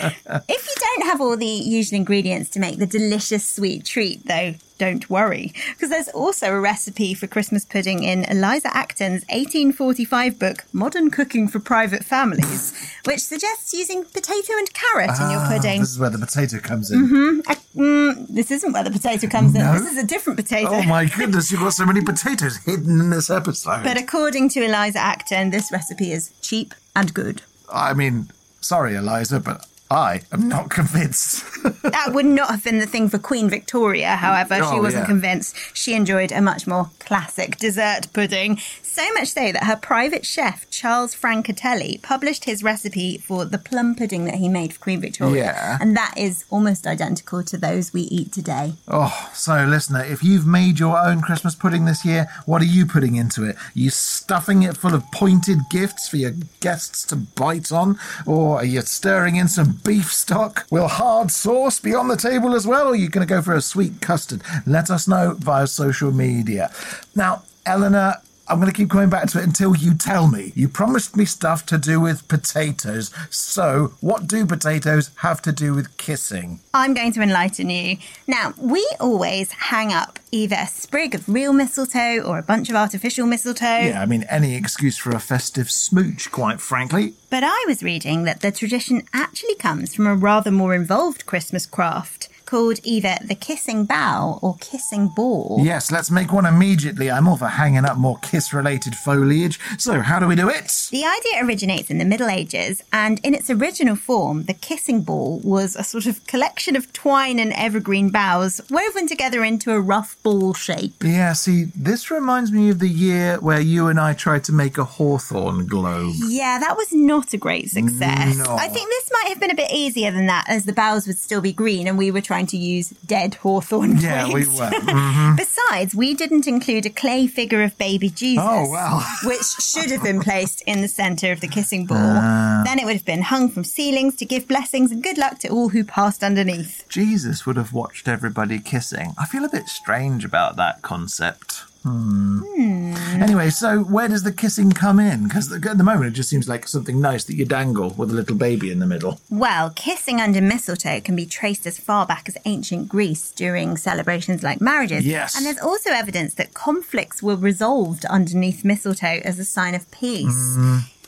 If 0.49 0.67
you 0.67 0.75
don't 0.79 1.07
have 1.09 1.21
all 1.21 1.37
the 1.37 1.45
usual 1.45 1.97
ingredients 1.97 2.49
to 2.51 2.59
make 2.59 2.77
the 2.77 2.85
delicious 2.85 3.47
sweet 3.47 3.85
treat, 3.85 4.25
though, 4.27 4.55
don't 4.77 5.09
worry, 5.09 5.53
because 5.73 5.89
there's 5.89 6.07
also 6.09 6.47
a 6.51 6.59
recipe 6.59 7.13
for 7.13 7.27
Christmas 7.27 7.63
pudding 7.65 8.03
in 8.03 8.23
Eliza 8.25 8.75
Acton's 8.75 9.21
1845 9.29 10.39
book, 10.39 10.63
Modern 10.73 11.11
Cooking 11.11 11.47
for 11.47 11.59
Private 11.59 12.03
Families, 12.03 12.73
which 13.05 13.19
suggests 13.19 13.73
using 13.73 14.03
potato 14.05 14.53
and 14.57 14.73
carrot 14.73 15.11
in 15.19 15.29
your 15.29 15.39
Ah, 15.41 15.49
pudding. 15.49 15.81
This 15.81 15.91
is 15.91 15.99
where 15.99 16.09
the 16.09 16.17
potato 16.17 16.57
comes 16.59 16.89
in. 16.91 17.07
hmm 17.07 17.39
mm, 17.75 18.27
this 18.27 18.49
isn't 18.51 18.73
where 18.73 18.83
the 18.83 18.91
potato 18.91 19.27
comes 19.27 19.53
No? 19.53 19.73
in. 19.73 19.83
This 19.83 19.91
is 19.93 19.97
a 20.03 20.07
different 20.07 20.37
potato. 20.37 20.69
Oh 20.71 20.83
my 20.83 21.05
goodness, 21.05 21.51
you've 21.51 21.61
got 21.61 21.73
so 21.73 21.85
many 21.85 22.01
potatoes 22.01 22.57
hidden 22.65 22.99
in 22.99 23.09
this 23.11 23.29
episode. 23.29 23.83
But 23.83 23.97
according 23.97 24.49
to 24.49 24.63
Eliza 24.65 24.99
Acton, 24.99 25.51
this 25.61 25.71
recipe 25.71 26.11
is 26.11 26.33
cheap 26.41 26.73
and 26.95 27.13
good. 27.13 27.43
I 27.71 27.93
mean, 27.93 28.31
sorry, 28.61 28.95
Eliza, 28.95 29.39
but 29.39 29.67
I 29.91 30.21
am 30.31 30.47
not 30.47 30.69
convinced. 30.69 31.45
That 31.81 32.13
would 32.13 32.25
not 32.25 32.49
have 32.51 32.63
been 32.63 32.77
the 32.79 32.85
thing 32.85 33.09
for 33.09 33.17
Queen 33.19 33.49
Victoria, 33.49 34.15
however. 34.15 34.55
she 34.55 34.61
Oh, 34.63 34.81
wasn't 34.81 35.03
yeah. 35.03 35.07
convinced. 35.07 35.55
She 35.73 35.93
enjoyed 35.93 36.31
a 36.31 36.41
much 36.41 36.65
more 36.67 36.89
classic 36.99 37.57
dessert 37.57 38.07
pudding. 38.13 38.57
So 38.81 39.01
much 39.13 39.29
so 39.29 39.51
that 39.51 39.63
her 39.65 39.75
private 39.75 40.25
chef, 40.25 40.69
Charles 40.69 41.13
Francatelli, 41.15 42.01
published 42.01 42.45
his 42.45 42.63
recipe 42.63 43.17
for 43.17 43.45
the 43.45 43.57
plum 43.57 43.95
pudding 43.95 44.25
that 44.25 44.35
he 44.35 44.47
made 44.47 44.73
for 44.73 44.79
Queen 44.79 45.01
Victoria. 45.01 45.43
Yeah. 45.43 45.77
And 45.81 45.95
that 45.97 46.13
is 46.17 46.45
almost 46.49 46.87
identical 46.87 47.43
to 47.43 47.57
those 47.57 47.93
we 47.93 48.01
eat 48.03 48.31
today. 48.31 48.73
Oh, 48.87 49.29
so 49.33 49.65
listener, 49.65 50.03
if 50.03 50.23
you've 50.23 50.47
made 50.47 50.79
your 50.79 50.97
own 50.97 51.21
Christmas 51.21 51.55
pudding 51.55 51.85
this 51.85 52.05
year, 52.05 52.27
what 52.45 52.61
are 52.61 52.65
you 52.65 52.85
putting 52.85 53.15
into 53.15 53.43
it? 53.43 53.55
Are 53.55 53.59
you 53.73 53.89
stuffing 53.89 54.63
it 54.63 54.77
full 54.77 54.93
of 54.93 55.03
pointed 55.11 55.57
gifts 55.69 56.07
for 56.07 56.17
your 56.17 56.33
guests 56.61 57.03
to 57.07 57.15
bite 57.15 57.71
on? 57.71 57.97
Or 58.25 58.57
are 58.57 58.65
you 58.65 58.81
stirring 58.81 59.35
in 59.35 59.47
some 59.47 59.79
beef 59.83 60.11
stock? 60.11 60.65
Will 60.69 60.87
hard 60.87 61.31
sauce 61.31 61.79
be 61.79 61.93
on 61.93 62.07
the 62.07 62.17
table 62.17 62.55
as 62.55 62.67
well? 62.67 62.87
Or 62.87 62.91
are 62.91 62.95
you 62.95 63.09
going 63.09 63.25
to 63.25 63.31
go 63.31 63.41
for 63.41 63.53
a 63.53 63.61
sweet 63.61 64.01
custard? 64.01 64.41
Let 64.65 64.89
us 64.89 65.07
know 65.07 65.35
via 65.37 65.67
social 65.67 66.11
media. 66.11 66.71
Now, 67.15 67.43
Eleanor, 67.65 68.15
I'm 68.51 68.59
going 68.59 68.69
to 68.69 68.75
keep 68.75 68.89
coming 68.89 69.09
back 69.09 69.29
to 69.29 69.39
it 69.39 69.45
until 69.45 69.77
you 69.77 69.93
tell 69.93 70.27
me. 70.27 70.51
You 70.55 70.67
promised 70.67 71.15
me 71.15 71.23
stuff 71.23 71.65
to 71.67 71.77
do 71.77 72.01
with 72.01 72.27
potatoes. 72.27 73.09
So, 73.29 73.93
what 74.01 74.27
do 74.27 74.45
potatoes 74.45 75.09
have 75.19 75.41
to 75.43 75.53
do 75.53 75.73
with 75.73 75.95
kissing? 75.95 76.59
I'm 76.73 76.93
going 76.93 77.13
to 77.13 77.21
enlighten 77.21 77.69
you. 77.69 77.95
Now, 78.27 78.53
we 78.57 78.85
always 78.99 79.53
hang 79.53 79.93
up 79.93 80.19
either 80.33 80.57
a 80.59 80.67
sprig 80.67 81.15
of 81.15 81.29
real 81.29 81.53
mistletoe 81.53 82.19
or 82.19 82.37
a 82.37 82.43
bunch 82.43 82.69
of 82.69 82.75
artificial 82.75 83.25
mistletoe. 83.25 83.65
Yeah, 83.83 84.01
I 84.01 84.05
mean, 84.05 84.25
any 84.29 84.55
excuse 84.55 84.97
for 84.97 85.11
a 85.11 85.19
festive 85.21 85.71
smooch, 85.71 86.29
quite 86.29 86.59
frankly. 86.59 87.13
But 87.29 87.45
I 87.45 87.63
was 87.69 87.83
reading 87.83 88.25
that 88.25 88.41
the 88.41 88.51
tradition 88.51 89.03
actually 89.13 89.55
comes 89.55 89.95
from 89.95 90.07
a 90.07 90.15
rather 90.15 90.51
more 90.51 90.75
involved 90.75 91.25
Christmas 91.25 91.65
craft 91.65 92.27
called 92.51 92.81
either 92.83 93.15
the 93.23 93.33
kissing 93.33 93.85
Bough 93.85 94.37
or 94.41 94.57
kissing 94.59 95.07
ball. 95.07 95.59
Yes, 95.61 95.89
let's 95.89 96.11
make 96.11 96.33
one 96.33 96.45
immediately. 96.45 97.09
I'm 97.09 97.25
all 97.25 97.37
for 97.37 97.47
hanging 97.47 97.85
up 97.85 97.95
more 97.95 98.17
kiss 98.17 98.53
related 98.53 98.93
foliage. 98.93 99.57
So, 99.77 100.01
how 100.01 100.19
do 100.19 100.27
we 100.27 100.35
do 100.35 100.49
it? 100.49 100.89
The 100.91 101.05
idea 101.05 101.45
originates 101.45 101.89
in 101.89 101.97
the 101.97 102.03
Middle 102.03 102.27
Ages, 102.27 102.83
and 102.91 103.21
in 103.23 103.33
its 103.33 103.49
original 103.49 103.95
form, 103.95 104.43
the 104.43 104.53
kissing 104.53 105.01
ball 105.01 105.39
was 105.45 105.77
a 105.77 105.83
sort 105.83 106.05
of 106.07 106.27
collection 106.27 106.75
of 106.75 106.91
twine 106.91 107.39
and 107.39 107.53
evergreen 107.53 108.09
boughs 108.09 108.59
woven 108.69 109.07
together 109.07 109.45
into 109.45 109.71
a 109.71 109.79
rough 109.79 110.21
ball 110.21 110.53
shape. 110.53 110.95
Yeah, 111.01 111.31
see, 111.31 111.71
this 111.73 112.11
reminds 112.11 112.51
me 112.51 112.69
of 112.69 112.79
the 112.79 112.89
year 112.89 113.39
where 113.39 113.61
you 113.61 113.87
and 113.87 113.97
I 113.97 114.11
tried 114.11 114.43
to 114.45 114.51
make 114.51 114.77
a 114.77 114.83
hawthorn 114.83 115.67
globe. 115.67 116.15
Yeah, 116.27 116.59
that 116.59 116.75
was 116.75 116.91
not 116.91 117.33
a 117.33 117.37
great 117.37 117.69
success. 117.69 118.35
No. 118.35 118.57
I 118.59 118.67
think 118.67 118.89
this 118.89 119.09
might 119.13 119.29
have 119.29 119.39
been 119.39 119.51
a 119.51 119.55
bit 119.55 119.71
easier 119.71 120.11
than 120.11 120.25
that, 120.25 120.49
as 120.49 120.65
the 120.65 120.73
boughs 120.73 121.07
would 121.07 121.17
still 121.17 121.39
be 121.39 121.53
green 121.53 121.87
and 121.87 121.97
we 121.97 122.11
were 122.11 122.19
trying 122.19 122.40
to 122.47 122.57
use 122.57 122.89
dead 123.05 123.35
hawthorn 123.35 123.97
Yeah, 123.97 124.25
we 124.27 124.45
were. 124.45 124.71
Mhm. 124.91 125.37
Besides, 125.37 125.95
we 125.95 126.13
didn't 126.13 126.47
include 126.47 126.85
a 126.85 126.89
clay 126.89 127.27
figure 127.27 127.63
of 127.63 127.77
baby 127.77 128.09
Jesus. 128.09 128.43
Oh, 128.47 128.69
wow. 128.69 129.01
which 129.23 129.43
should 129.45 129.91
have 129.91 130.03
been 130.03 130.21
placed 130.21 130.61
in 130.63 130.81
the 130.81 130.87
centre 130.87 131.31
of 131.31 131.39
the 131.41 131.47
kissing 131.47 131.85
ball. 131.85 131.97
Ah. 131.99 132.61
Then 132.65 132.79
it 132.79 132.85
would 132.85 132.95
have 132.95 133.05
been 133.05 133.21
hung 133.23 133.49
from 133.49 133.63
ceilings 133.63 134.15
to 134.17 134.25
give 134.25 134.47
blessings 134.47 134.91
and 134.91 135.01
good 135.03 135.17
luck 135.17 135.39
to 135.39 135.49
all 135.49 135.69
who 135.69 135.83
passed 135.83 136.23
underneath. 136.23 136.83
Jesus 136.89 137.45
would 137.45 137.57
have 137.57 137.73
watched 137.73 138.07
everybody 138.07 138.59
kissing. 138.59 139.13
I 139.17 139.25
feel 139.25 139.45
a 139.45 139.49
bit 139.49 139.67
strange 139.67 140.25
about 140.25 140.55
that 140.57 140.81
concept. 140.81 141.63
Hmm. 141.83 142.93
Anyway, 143.21 143.49
so 143.49 143.79
where 143.79 144.07
does 144.07 144.23
the 144.23 144.31
kissing 144.31 144.71
come 144.71 144.99
in? 144.99 145.23
Because 145.23 145.51
at 145.51 145.61
the 145.61 145.83
moment 145.83 146.07
it 146.07 146.11
just 146.11 146.29
seems 146.29 146.47
like 146.47 146.67
something 146.67 147.01
nice 147.01 147.23
that 147.25 147.35
you 147.35 147.45
dangle 147.45 147.89
with 147.91 148.11
a 148.11 148.13
little 148.13 148.35
baby 148.35 148.71
in 148.71 148.79
the 148.79 148.85
middle. 148.85 149.19
Well, 149.29 149.71
kissing 149.71 150.21
under 150.21 150.41
mistletoe 150.41 151.01
can 151.01 151.15
be 151.15 151.25
traced 151.25 151.65
as 151.65 151.79
far 151.79 152.05
back 152.05 152.29
as 152.29 152.37
ancient 152.45 152.89
Greece 152.89 153.31
during 153.31 153.77
celebrations 153.77 154.43
like 154.43 154.61
marriages. 154.61 155.05
Yes. 155.05 155.35
And 155.35 155.45
there's 155.45 155.59
also 155.59 155.89
evidence 155.91 156.35
that 156.35 156.53
conflicts 156.53 157.23
were 157.23 157.35
resolved 157.35 158.05
underneath 158.05 158.63
mistletoe 158.63 159.21
as 159.23 159.39
a 159.39 159.45
sign 159.45 159.75
of 159.75 159.89
peace. 159.91 160.57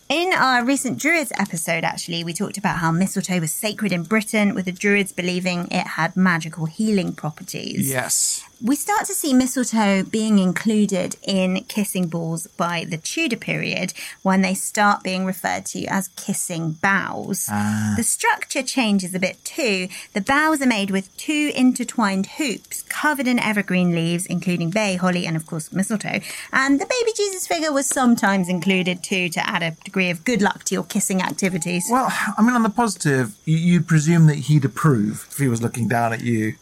In 0.09 0.33
our 0.33 0.63
recent 0.63 0.99
Druids 0.99 1.31
episode, 1.39 1.83
actually, 1.83 2.23
we 2.23 2.33
talked 2.33 2.57
about 2.57 2.77
how 2.77 2.91
mistletoe 2.91 3.39
was 3.39 3.51
sacred 3.51 3.91
in 3.91 4.03
Britain, 4.03 4.53
with 4.53 4.65
the 4.65 4.71
Druids 4.71 5.11
believing 5.11 5.67
it 5.71 5.87
had 5.87 6.15
magical 6.15 6.65
healing 6.65 7.13
properties. 7.13 7.89
Yes. 7.89 8.43
We 8.65 8.77
start 8.77 9.03
to 9.07 9.13
see 9.13 9.33
mistletoe 9.33 10.03
being 10.03 10.39
included 10.39 11.17
in 11.21 11.65
kissing 11.67 12.07
balls 12.07 12.47
by 12.47 12.85
the 12.89 12.95
Tudor 12.95 13.35
period 13.35 13.91
when 14.21 14.41
they 14.41 14.53
start 14.53 15.03
being 15.03 15.25
referred 15.25 15.65
to 15.67 15.83
as 15.87 16.07
kissing 16.15 16.71
boughs. 16.81 17.47
Ah. 17.51 17.93
The 17.97 18.03
structure 18.03 18.63
changes 18.63 19.13
a 19.13 19.19
bit 19.19 19.43
too. 19.43 19.89
The 20.13 20.21
boughs 20.21 20.61
are 20.61 20.65
made 20.65 20.91
with 20.91 21.15
two 21.17 21.51
intertwined 21.53 22.27
hoops 22.37 22.83
covered 22.83 23.27
in 23.27 23.37
evergreen 23.37 23.93
leaves, 23.93 24.25
including 24.25 24.69
bay, 24.69 24.95
holly, 24.95 25.25
and 25.25 25.35
of 25.35 25.45
course 25.45 25.73
mistletoe. 25.73 26.21
And 26.53 26.79
the 26.79 26.85
baby 26.85 27.11
Jesus 27.17 27.45
figure 27.45 27.73
was 27.73 27.85
sometimes 27.87 28.47
included 28.47 29.03
too 29.03 29.27
to 29.27 29.45
add 29.45 29.61
a 29.61 29.71
degree 29.83 30.09
of 30.09 30.23
good 30.23 30.41
luck 30.41 30.63
to 30.65 30.73
your 30.75 30.85
kissing 30.85 31.21
activities. 31.21 31.87
Well, 31.91 32.07
I 32.37 32.41
mean, 32.41 32.53
on 32.55 32.63
the 32.63 32.69
positive, 32.69 33.33
you- 33.43 33.57
you'd 33.57 33.87
presume 33.87 34.27
that 34.27 34.37
he'd 34.47 34.63
approve 34.63 35.27
if 35.29 35.37
he 35.37 35.49
was 35.49 35.61
looking 35.61 35.89
down 35.89 36.13
at 36.13 36.21
you 36.21 36.55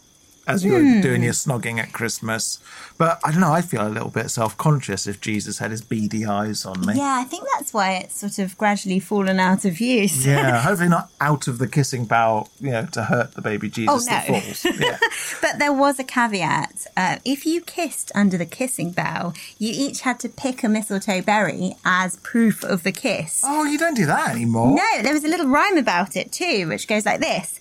as 0.48 0.64
you 0.66 0.74
were 0.74 0.80
Hmm. 0.82 1.02
doing 1.02 1.24
your 1.24 1.34
snogging 1.34 1.80
at 1.80 1.94
Christmas. 1.94 2.60
But 2.98 3.20
I 3.24 3.32
don't 3.32 3.42
know, 3.42 3.52
I 3.54 3.62
feel 3.62 3.86
a 3.88 3.90
little 3.90 4.10
bit 4.10 4.30
self 4.32 4.58
conscious 4.58 5.08
if 5.08 5.22
Jesus 5.22 5.60
had 5.60 5.72
his 5.72 5.82
beady 5.82 6.26
eyes 6.26 6.66
on 6.66 6.86
me. 6.86 6.94
Yeah, 6.96 7.18
I 7.20 7.24
think 7.24 7.46
that's 7.56 7.74
why 7.74 7.94
it's 7.94 8.20
sort 8.20 8.38
of 8.40 8.58
gradually 8.58 9.00
fallen 9.00 9.40
out 9.40 9.66
of 9.66 9.80
use. 9.80 10.26
Yeah, 10.26 10.62
hopefully 10.68 10.90
not 10.90 11.10
out 11.20 11.48
of 11.48 11.58
the 11.58 11.68
kissing 11.68 12.06
bowl, 12.06 12.50
you 12.60 12.72
know, 12.72 12.86
to 12.92 13.04
hurt 13.04 13.34
the 13.34 13.42
baby 13.42 13.70
Jesus 13.70 14.04
Oh, 14.08 14.10
that 14.10 14.30
no. 14.30 14.40
falls. 14.40 14.66
Yeah. 14.80 14.98
But 15.42 15.60
there 15.60 15.74
was 15.74 16.00
a 16.00 16.04
caveat. 16.04 16.88
Uh, 16.98 17.18
if 17.26 17.46
you 17.46 17.62
kissed 17.62 18.12
under 18.16 18.38
the 18.38 18.46
kissing 18.46 18.92
bough, 18.92 19.34
you 19.58 19.72
each 19.74 20.02
had 20.02 20.20
to 20.22 20.30
pick 20.30 20.64
a 20.64 20.70
mistletoe 20.70 21.22
berry 21.22 21.76
as 21.86 22.18
proof 22.18 22.64
of 22.64 22.84
the 22.84 22.92
kiss. 22.92 23.42
Oh, 23.46 23.64
you 23.64 23.78
don't 23.78 23.96
do 23.96 24.06
that 24.06 24.30
anymore. 24.30 24.76
No, 24.76 25.02
there 25.04 25.14
was 25.14 25.24
a 25.24 25.28
little 25.28 25.48
rhyme 25.48 25.78
about 25.78 26.16
it 26.16 26.32
too, 26.32 26.68
which 26.68 26.88
goes 26.88 27.06
like 27.06 27.20
this 27.20 27.60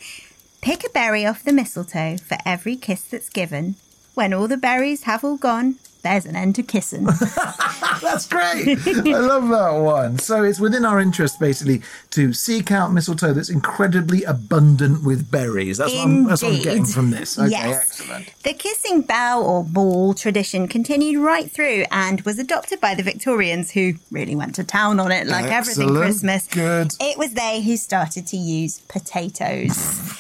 Pick 0.61 0.85
a 0.85 0.91
berry 0.91 1.25
off 1.25 1.43
the 1.43 1.53
mistletoe 1.53 2.19
for 2.19 2.37
every 2.45 2.77
kiss 2.77 3.03
that's 3.03 3.31
given. 3.31 3.77
When 4.15 4.35
all 4.35 4.47
the 4.47 4.59
berries 4.59 5.05
have 5.05 5.25
all 5.25 5.39
gone, 5.39 5.77
there's 6.03 6.27
an 6.27 6.37
end 6.37 6.55
to 6.57 6.63
kissing. 6.63 7.05
That's 8.03 8.27
great. 8.27 8.79
I 8.87 9.19
love 9.19 9.49
that 9.51 9.79
one. 9.83 10.19
So 10.19 10.43
it's 10.43 10.59
within 10.59 10.85
our 10.87 10.99
interest, 10.99 11.39
basically, 11.39 11.83
to 12.11 12.33
seek 12.33 12.71
out 12.71 12.91
mistletoe 12.93 13.35
that's 13.35 13.51
incredibly 13.51 14.25
abundant 14.25 15.05
with 15.05 15.31
berries. 15.31 15.77
That's, 15.77 15.93
what 15.95 16.05
I'm, 16.07 16.25
that's 16.25 16.43
what 16.43 16.55
I'm 16.55 16.63
getting 16.63 16.87
from 16.87 17.11
this. 17.11 17.39
Okay, 17.39 17.51
Yes. 17.51 17.83
excellent. 18.01 18.33
The 18.43 18.55
kissing 18.55 19.03
bough 19.03 19.43
or 19.43 19.63
ball 19.63 20.15
tradition 20.15 20.69
continued 20.69 21.23
right 21.23 21.51
through 21.51 21.85
and 21.91 22.23
was 22.23 22.39
adopted 22.39 22.81
by 22.81 22.95
the 22.95 23.03
Victorians, 23.03 23.71
who 23.73 23.93
really 24.11 24.35
went 24.35 24.55
to 24.55 24.65
town 24.65 24.99
on 25.01 25.13
it 25.13 25.27
like 25.27 25.53
everything 25.53 25.95
Christmas. 25.95 26.47
Good. 26.47 26.93
It 26.99 27.19
was 27.19 27.35
they 27.35 27.61
who 27.63 27.77
started 27.77 28.27
to 28.29 28.37
use 28.39 28.81
potatoes. 28.89 30.17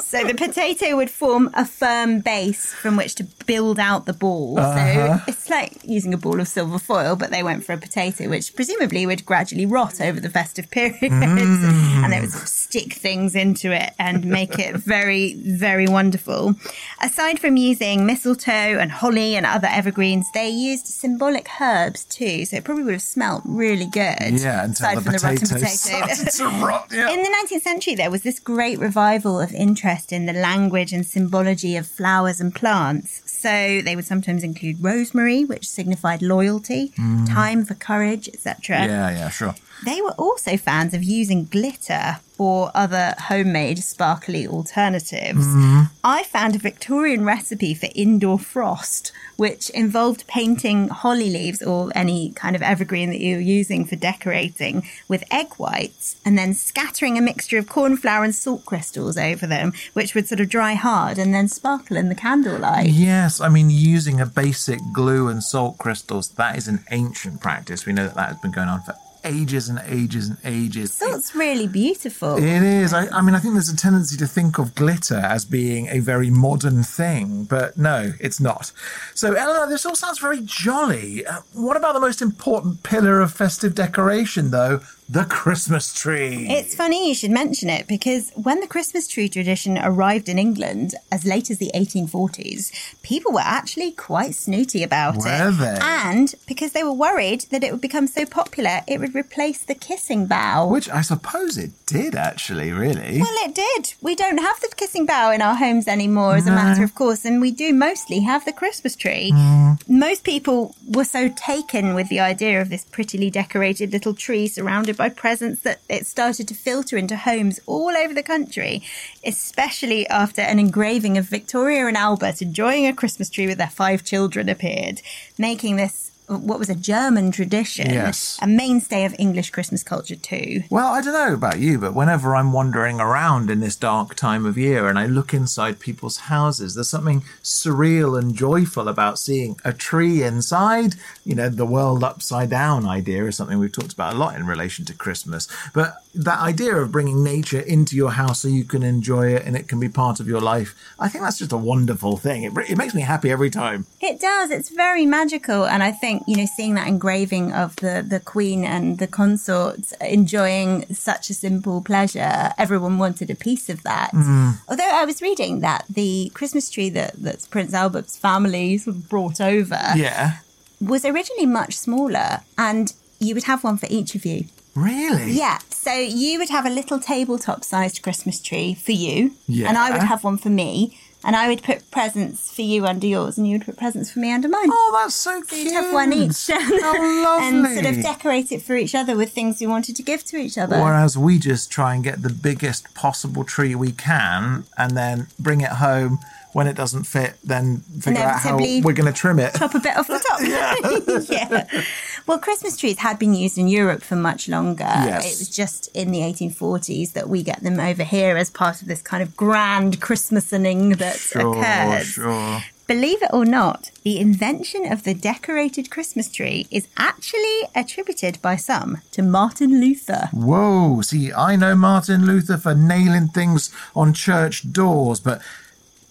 So 0.00 0.24
the 0.24 0.34
potato 0.34 0.96
would 0.96 1.10
form 1.10 1.50
a 1.54 1.64
firm 1.64 2.20
base 2.20 2.72
from 2.72 2.96
which 2.96 3.14
to 3.16 3.24
build 3.46 3.78
out 3.78 4.06
the 4.06 4.12
ball. 4.12 4.58
Uh-huh. 4.58 5.18
So 5.18 5.24
it's 5.28 5.50
like 5.50 5.78
using 5.84 6.14
a 6.14 6.18
ball 6.18 6.40
of 6.40 6.48
silver 6.48 6.78
foil, 6.78 7.16
but 7.16 7.30
they 7.30 7.42
went 7.42 7.64
for 7.64 7.72
a 7.72 7.78
potato, 7.78 8.28
which 8.28 8.54
presumably 8.54 9.06
would 9.06 9.24
gradually 9.24 9.66
rot 9.66 10.00
over 10.00 10.20
the 10.20 10.30
festive 10.30 10.70
periods. 10.70 11.02
And 11.02 12.12
they 12.12 12.20
would 12.20 12.30
sort 12.30 12.42
of 12.42 12.48
stick 12.48 12.94
things 12.94 13.34
into 13.34 13.72
it 13.72 13.92
and 13.98 14.24
make 14.24 14.58
it 14.58 14.76
very, 14.76 15.34
very 15.34 15.86
wonderful. 15.86 16.54
Aside 17.00 17.38
from 17.38 17.56
using 17.56 18.06
mistletoe 18.06 18.78
and 18.78 18.90
holly 18.90 19.36
and 19.36 19.46
other 19.46 19.68
evergreens, 19.70 20.26
they 20.32 20.48
used 20.48 20.86
symbolic 20.86 21.48
herbs 21.60 22.04
too. 22.04 22.44
So 22.44 22.56
it 22.56 22.64
probably 22.64 22.84
would 22.84 22.94
have 22.94 23.02
smelt 23.02 23.42
really 23.44 23.86
good. 23.86 24.40
Yeah, 24.40 24.64
until 24.64 24.94
the 24.94 25.00
from 25.02 25.12
the 25.12 25.18
rotten 25.18 25.38
potato 25.38 25.64
potato. 25.64 26.14
started 26.14 26.30
to 26.32 26.44
rot. 26.64 26.88
Yeah. 26.92 27.10
In 27.10 27.22
the 27.22 27.28
19th 27.28 27.62
century, 27.62 27.94
there 27.94 28.10
was 28.10 28.22
this 28.22 28.38
great 28.38 28.78
revival 28.78 29.40
of 29.40 29.52
interest 29.74 30.12
in 30.12 30.26
the 30.26 30.32
language 30.32 30.92
and 30.92 31.04
symbology 31.04 31.76
of 31.76 31.84
flowers 31.84 32.40
and 32.40 32.54
plants. 32.54 33.22
So 33.26 33.80
they 33.82 33.96
would 33.96 34.04
sometimes 34.04 34.44
include 34.44 34.76
rosemary, 34.82 35.44
which 35.44 35.68
signified 35.68 36.22
loyalty, 36.22 36.92
thyme 37.34 37.64
for 37.64 37.74
courage, 37.74 38.28
etc. 38.28 38.76
Mm. 38.76 38.86
yeah, 38.86 39.10
yeah, 39.10 39.28
sure. 39.30 39.54
They 39.84 40.00
were 40.00 40.12
also 40.12 40.56
fans 40.56 40.94
of 40.94 41.02
using 41.02 41.44
glitter 41.44 42.18
or 42.38 42.70
other 42.74 43.14
homemade 43.28 43.78
sparkly 43.78 44.46
alternatives. 44.46 45.46
Mm-hmm. 45.46 45.82
I 46.02 46.24
found 46.24 46.56
a 46.56 46.58
Victorian 46.58 47.24
recipe 47.24 47.74
for 47.74 47.88
indoor 47.94 48.38
frost, 48.38 49.12
which 49.36 49.70
involved 49.70 50.26
painting 50.26 50.88
holly 50.88 51.30
leaves 51.30 51.62
or 51.62 51.92
any 51.94 52.32
kind 52.32 52.56
of 52.56 52.62
evergreen 52.62 53.10
that 53.10 53.20
you're 53.20 53.38
using 53.38 53.84
for 53.84 53.96
decorating 53.96 54.84
with 55.08 55.24
egg 55.30 55.54
whites 55.54 56.20
and 56.24 56.36
then 56.36 56.54
scattering 56.54 57.16
a 57.16 57.22
mixture 57.22 57.58
of 57.58 57.68
corn 57.68 57.96
flour 57.96 58.24
and 58.24 58.34
salt 58.34 58.64
crystals 58.64 59.16
over 59.16 59.46
them, 59.46 59.72
which 59.92 60.14
would 60.14 60.26
sort 60.26 60.40
of 60.40 60.48
dry 60.48 60.74
hard 60.74 61.18
and 61.18 61.32
then 61.32 61.46
sparkle 61.46 61.96
in 61.96 62.08
the 62.08 62.14
candlelight. 62.14 62.88
Yes, 62.88 63.40
I 63.40 63.48
mean, 63.48 63.70
using 63.70 64.20
a 64.20 64.26
basic 64.26 64.80
glue 64.92 65.28
and 65.28 65.42
salt 65.42 65.78
crystals, 65.78 66.30
that 66.30 66.56
is 66.56 66.68
an 66.68 66.84
ancient 66.90 67.40
practice. 67.40 67.86
We 67.86 67.92
know 67.92 68.06
that 68.06 68.16
that 68.16 68.28
has 68.30 68.40
been 68.40 68.52
going 68.52 68.68
on 68.68 68.82
for 68.82 68.94
ages 69.24 69.68
and 69.68 69.80
ages 69.86 70.28
and 70.28 70.38
ages. 70.44 70.92
Salt's 70.92 71.34
really 71.34 71.66
beautiful. 71.66 72.36
It 72.36 72.62
is. 72.62 72.92
I, 72.92 73.06
I 73.08 73.22
mean, 73.22 73.34
I 73.34 73.38
think 73.38 73.54
there's 73.54 73.68
a 73.68 73.76
tendency 73.76 74.16
to 74.18 74.26
think 74.26 74.58
of 74.58 74.74
glitter 74.74 75.16
as 75.16 75.44
being 75.44 75.88
a 75.88 76.00
very 76.00 76.30
modern 76.30 76.82
thing, 76.82 77.44
but 77.44 77.76
no, 77.76 78.12
it's 78.20 78.40
not. 78.40 78.72
So, 79.14 79.34
Eleanor, 79.34 79.68
this 79.68 79.86
all 79.86 79.96
sounds 79.96 80.18
very 80.18 80.40
jolly. 80.42 81.26
Uh, 81.26 81.40
what 81.52 81.76
about 81.76 81.94
the 81.94 82.00
most 82.00 82.22
important 82.22 82.82
pillar 82.82 83.20
of 83.20 83.32
festive 83.32 83.74
decoration, 83.74 84.50
though? 84.50 84.80
The 85.08 85.24
Christmas 85.24 85.92
tree. 85.92 86.46
It's 86.48 86.74
funny 86.74 87.08
you 87.08 87.14
should 87.14 87.30
mention 87.30 87.68
it 87.68 87.86
because 87.86 88.30
when 88.34 88.60
the 88.60 88.66
Christmas 88.66 89.06
tree 89.06 89.28
tradition 89.28 89.76
arrived 89.78 90.30
in 90.30 90.38
England 90.38 90.94
as 91.12 91.26
late 91.26 91.50
as 91.50 91.58
the 91.58 91.70
1840s, 91.74 92.72
people 93.02 93.32
were 93.32 93.40
actually 93.40 93.92
quite 93.92 94.34
snooty 94.34 94.82
about 94.82 95.16
Were 95.18 95.48
it. 95.50 95.58
they? 95.58 95.78
And 95.82 96.34
because 96.46 96.72
they 96.72 96.82
were 96.82 96.92
worried 96.92 97.42
that 97.50 97.62
it 97.62 97.70
would 97.70 97.82
become 97.82 98.06
so 98.06 98.24
popular, 98.24 98.80
it 98.88 98.98
would 98.98 99.14
replace 99.14 99.62
the 99.62 99.74
kissing 99.74 100.26
bough. 100.26 100.68
Which 100.68 100.88
I 100.88 101.02
suppose 101.02 101.58
it 101.58 101.72
did, 101.86 102.14
actually, 102.14 102.72
really. 102.72 103.20
well, 103.20 103.48
it 103.48 103.54
did. 103.54 103.94
We 104.00 104.14
don't 104.14 104.38
have 104.38 104.60
the 104.60 104.72
kissing 104.74 105.04
bough 105.04 105.32
in 105.32 105.42
our 105.42 105.54
homes 105.56 105.86
anymore, 105.86 106.36
as 106.36 106.46
a 106.46 106.50
matter 106.50 106.82
of 106.82 106.94
course, 106.94 107.26
and 107.26 107.40
we 107.42 107.50
do 107.50 107.74
mostly 107.74 108.20
have 108.20 108.44
the 108.46 108.52
Christmas 108.52 108.96
tree. 108.96 109.32
Mm. 109.34 109.86
Most 109.86 110.24
people 110.24 110.74
were 110.88 111.04
so 111.04 111.28
taken 111.28 111.94
with 111.94 112.08
the 112.08 112.20
idea 112.20 112.60
of 112.62 112.70
this 112.70 112.84
prettily 112.84 113.30
decorated 113.30 113.92
little 113.92 114.14
tree 114.14 114.48
surrounded 114.48 114.96
by 114.96 115.03
presents 115.08 115.62
that 115.62 115.80
it 115.88 116.06
started 116.06 116.48
to 116.48 116.54
filter 116.54 116.96
into 116.96 117.16
homes 117.16 117.60
all 117.66 117.96
over 117.96 118.14
the 118.14 118.22
country, 118.22 118.82
especially 119.24 120.06
after 120.08 120.42
an 120.42 120.58
engraving 120.58 121.18
of 121.18 121.26
Victoria 121.28 121.86
and 121.86 121.96
Albert 121.96 122.40
enjoying 122.42 122.86
a 122.86 122.92
Christmas 122.94 123.30
tree 123.30 123.46
with 123.46 123.58
their 123.58 123.68
five 123.68 124.04
children 124.04 124.48
appeared, 124.48 125.00
making 125.38 125.76
this 125.76 126.10
what 126.26 126.58
was 126.58 126.70
a 126.70 126.74
German 126.74 127.30
tradition, 127.30 127.90
Yes. 127.90 128.38
a 128.40 128.46
mainstay 128.46 129.04
of 129.04 129.14
English 129.18 129.50
Christmas 129.50 129.82
culture 129.82 130.16
too. 130.16 130.62
Well, 130.70 130.86
I 130.94 131.02
don't 131.02 131.12
know 131.12 131.34
about 131.34 131.58
you, 131.58 131.78
but 131.78 131.94
whenever 131.94 132.34
I'm 132.34 132.50
wandering 132.50 132.98
around 132.98 133.50
in 133.50 133.60
this 133.60 133.76
dark 133.76 134.14
time 134.14 134.46
of 134.46 134.56
year 134.56 134.88
and 134.88 134.98
I 134.98 135.04
look 135.04 135.34
inside 135.34 135.80
people's 135.80 136.16
houses, 136.32 136.74
there's 136.74 136.88
something 136.88 137.24
surreal 137.42 138.18
and 138.18 138.34
joyful 138.34 138.88
about 138.88 139.18
seeing 139.18 139.60
a 139.66 139.74
tree 139.74 140.22
inside. 140.22 140.94
You 141.24 141.34
know, 141.34 141.48
the 141.48 141.66
world 141.66 142.04
upside 142.04 142.50
down 142.50 142.86
idea 142.86 143.24
is 143.24 143.36
something 143.36 143.58
we've 143.58 143.72
talked 143.72 143.92
about 143.92 144.14
a 144.14 144.18
lot 144.18 144.36
in 144.36 144.46
relation 144.46 144.84
to 144.86 144.94
Christmas. 144.94 145.48
But 145.72 145.94
that 146.14 146.38
idea 146.38 146.76
of 146.76 146.92
bringing 146.92 147.24
nature 147.24 147.60
into 147.60 147.96
your 147.96 148.12
house 148.12 148.42
so 148.42 148.48
you 148.48 148.64
can 148.64 148.82
enjoy 148.82 149.34
it 149.34 149.44
and 149.44 149.56
it 149.56 149.66
can 149.66 149.80
be 149.80 149.88
part 149.88 150.20
of 150.20 150.28
your 150.28 150.40
life, 150.40 150.74
I 150.98 151.08
think 151.08 151.24
that's 151.24 151.38
just 151.38 151.52
a 151.52 151.56
wonderful 151.56 152.16
thing. 152.16 152.44
It, 152.44 152.52
it 152.68 152.78
makes 152.78 152.94
me 152.94 153.02
happy 153.02 153.30
every 153.30 153.50
time. 153.50 153.86
It 154.00 154.20
does. 154.20 154.50
It's 154.50 154.68
very 154.68 155.06
magical, 155.06 155.64
and 155.64 155.82
I 155.82 155.90
think 155.92 156.22
you 156.26 156.36
know, 156.36 156.46
seeing 156.46 156.74
that 156.74 156.86
engraving 156.86 157.52
of 157.52 157.76
the 157.76 158.04
the 158.06 158.20
Queen 158.20 158.64
and 158.64 158.98
the 158.98 159.06
consorts 159.06 159.92
enjoying 160.00 160.86
such 160.94 161.30
a 161.30 161.34
simple 161.34 161.80
pleasure, 161.82 162.52
everyone 162.58 162.98
wanted 162.98 163.30
a 163.30 163.34
piece 163.34 163.68
of 163.68 163.82
that. 163.82 164.10
Mm. 164.12 164.58
Although 164.68 164.90
I 164.90 165.04
was 165.04 165.22
reading 165.22 165.60
that 165.60 165.84
the 165.88 166.30
Christmas 166.34 166.70
tree 166.70 166.90
that 166.90 167.14
that 167.22 167.46
Prince 167.50 167.74
Albert's 167.74 168.16
family 168.16 168.78
sort 168.78 168.96
of 168.96 169.08
brought 169.08 169.40
over 169.40 169.80
Yeah. 169.96 170.38
Was 170.80 171.04
originally 171.04 171.46
much 171.46 171.74
smaller, 171.76 172.40
and 172.58 172.92
you 173.20 173.34
would 173.34 173.44
have 173.44 173.64
one 173.64 173.76
for 173.76 173.86
each 173.90 174.14
of 174.14 174.24
you. 174.24 174.44
Really? 174.74 175.32
Yeah. 175.32 175.58
So 175.70 175.92
you 175.92 176.38
would 176.38 176.48
have 176.50 176.66
a 176.66 176.70
little 176.70 176.98
tabletop 176.98 177.62
sized 177.64 178.02
Christmas 178.02 178.40
tree 178.40 178.74
for 178.74 178.92
you. 178.92 179.32
Yeah. 179.46 179.68
And 179.68 179.78
I 179.78 179.90
would 179.92 180.02
have 180.02 180.24
one 180.24 180.36
for 180.38 180.50
me. 180.50 180.98
And 181.26 181.34
I 181.34 181.48
would 181.48 181.62
put 181.62 181.90
presents 181.90 182.52
for 182.54 182.60
you 182.60 182.84
under 182.84 183.06
yours, 183.06 183.38
and 183.38 183.48
you 183.48 183.54
would 183.56 183.64
put 183.64 183.78
presents 183.78 184.10
for 184.10 184.18
me 184.18 184.30
under 184.30 184.46
mine. 184.46 184.68
Oh, 184.70 184.98
that's 185.00 185.14
so 185.14 185.40
So 185.40 185.46
cute. 185.56 185.64
you'd 185.64 185.72
have 185.72 185.90
one 185.90 186.12
each. 186.12 186.46
How 186.48 187.38
and 187.40 187.66
sort 187.66 187.86
of 187.86 188.02
decorate 188.02 188.52
it 188.52 188.60
for 188.60 188.76
each 188.76 188.94
other 188.94 189.16
with 189.16 189.32
things 189.32 189.58
we 189.58 189.66
wanted 189.66 189.96
to 189.96 190.02
give 190.02 190.22
to 190.24 190.36
each 190.36 190.58
other. 190.58 190.78
Whereas 190.78 191.16
we 191.16 191.38
just 191.38 191.70
try 191.70 191.94
and 191.94 192.04
get 192.04 192.20
the 192.20 192.28
biggest 192.28 192.92
possible 192.94 193.42
tree 193.42 193.74
we 193.74 193.90
can 193.92 194.64
and 194.76 194.94
then 194.98 195.28
bring 195.38 195.62
it 195.62 195.70
home. 195.72 196.18
When 196.54 196.68
it 196.68 196.76
doesn't 196.76 197.02
fit, 197.04 197.34
then 197.42 197.78
figure 198.00 198.22
out 198.22 198.38
how 198.38 198.56
we're 198.56 198.92
going 198.92 199.12
to 199.12 199.12
trim 199.12 199.40
it. 199.40 199.54
Chop 199.56 199.74
a 199.74 199.80
bit 199.80 199.96
off 199.96 200.06
the 200.06 200.20
top. 200.20 200.40
yeah. 201.28 201.82
Well, 202.28 202.38
Christmas 202.38 202.76
trees 202.76 202.98
had 202.98 203.18
been 203.18 203.34
used 203.34 203.58
in 203.58 203.66
Europe 203.66 204.02
for 204.02 204.14
much 204.14 204.48
longer. 204.48 204.84
Yes. 204.84 205.24
It 205.26 205.38
was 205.40 205.48
just 205.48 205.88
in 205.96 206.12
the 206.12 206.20
1840s 206.20 207.12
that 207.14 207.28
we 207.28 207.42
get 207.42 207.64
them 207.64 207.80
over 207.80 208.04
here 208.04 208.36
as 208.36 208.50
part 208.50 208.80
of 208.82 208.86
this 208.88 209.02
kind 209.02 209.20
of 209.20 209.36
grand 209.36 210.00
Christmasening 210.00 210.96
that 210.98 211.16
Sure, 211.16 211.58
occurs. 211.60 212.06
sure. 212.06 212.62
Believe 212.86 213.22
it 213.22 213.30
or 213.32 213.46
not, 213.46 213.90
the 214.04 214.20
invention 214.20 214.90
of 214.92 215.04
the 215.04 215.14
decorated 215.14 215.90
Christmas 215.90 216.28
tree 216.30 216.66
is 216.70 216.86
actually 216.98 217.62
attributed 217.74 218.40
by 218.42 218.56
some 218.56 218.98
to 219.12 219.22
Martin 219.22 219.80
Luther. 219.80 220.28
Whoa, 220.32 221.00
see, 221.00 221.32
I 221.32 221.56
know 221.56 221.74
Martin 221.74 222.26
Luther 222.26 222.58
for 222.58 222.74
nailing 222.74 223.28
things 223.28 223.70
on 223.96 224.12
church 224.12 224.70
doors, 224.70 225.18
but 225.18 225.40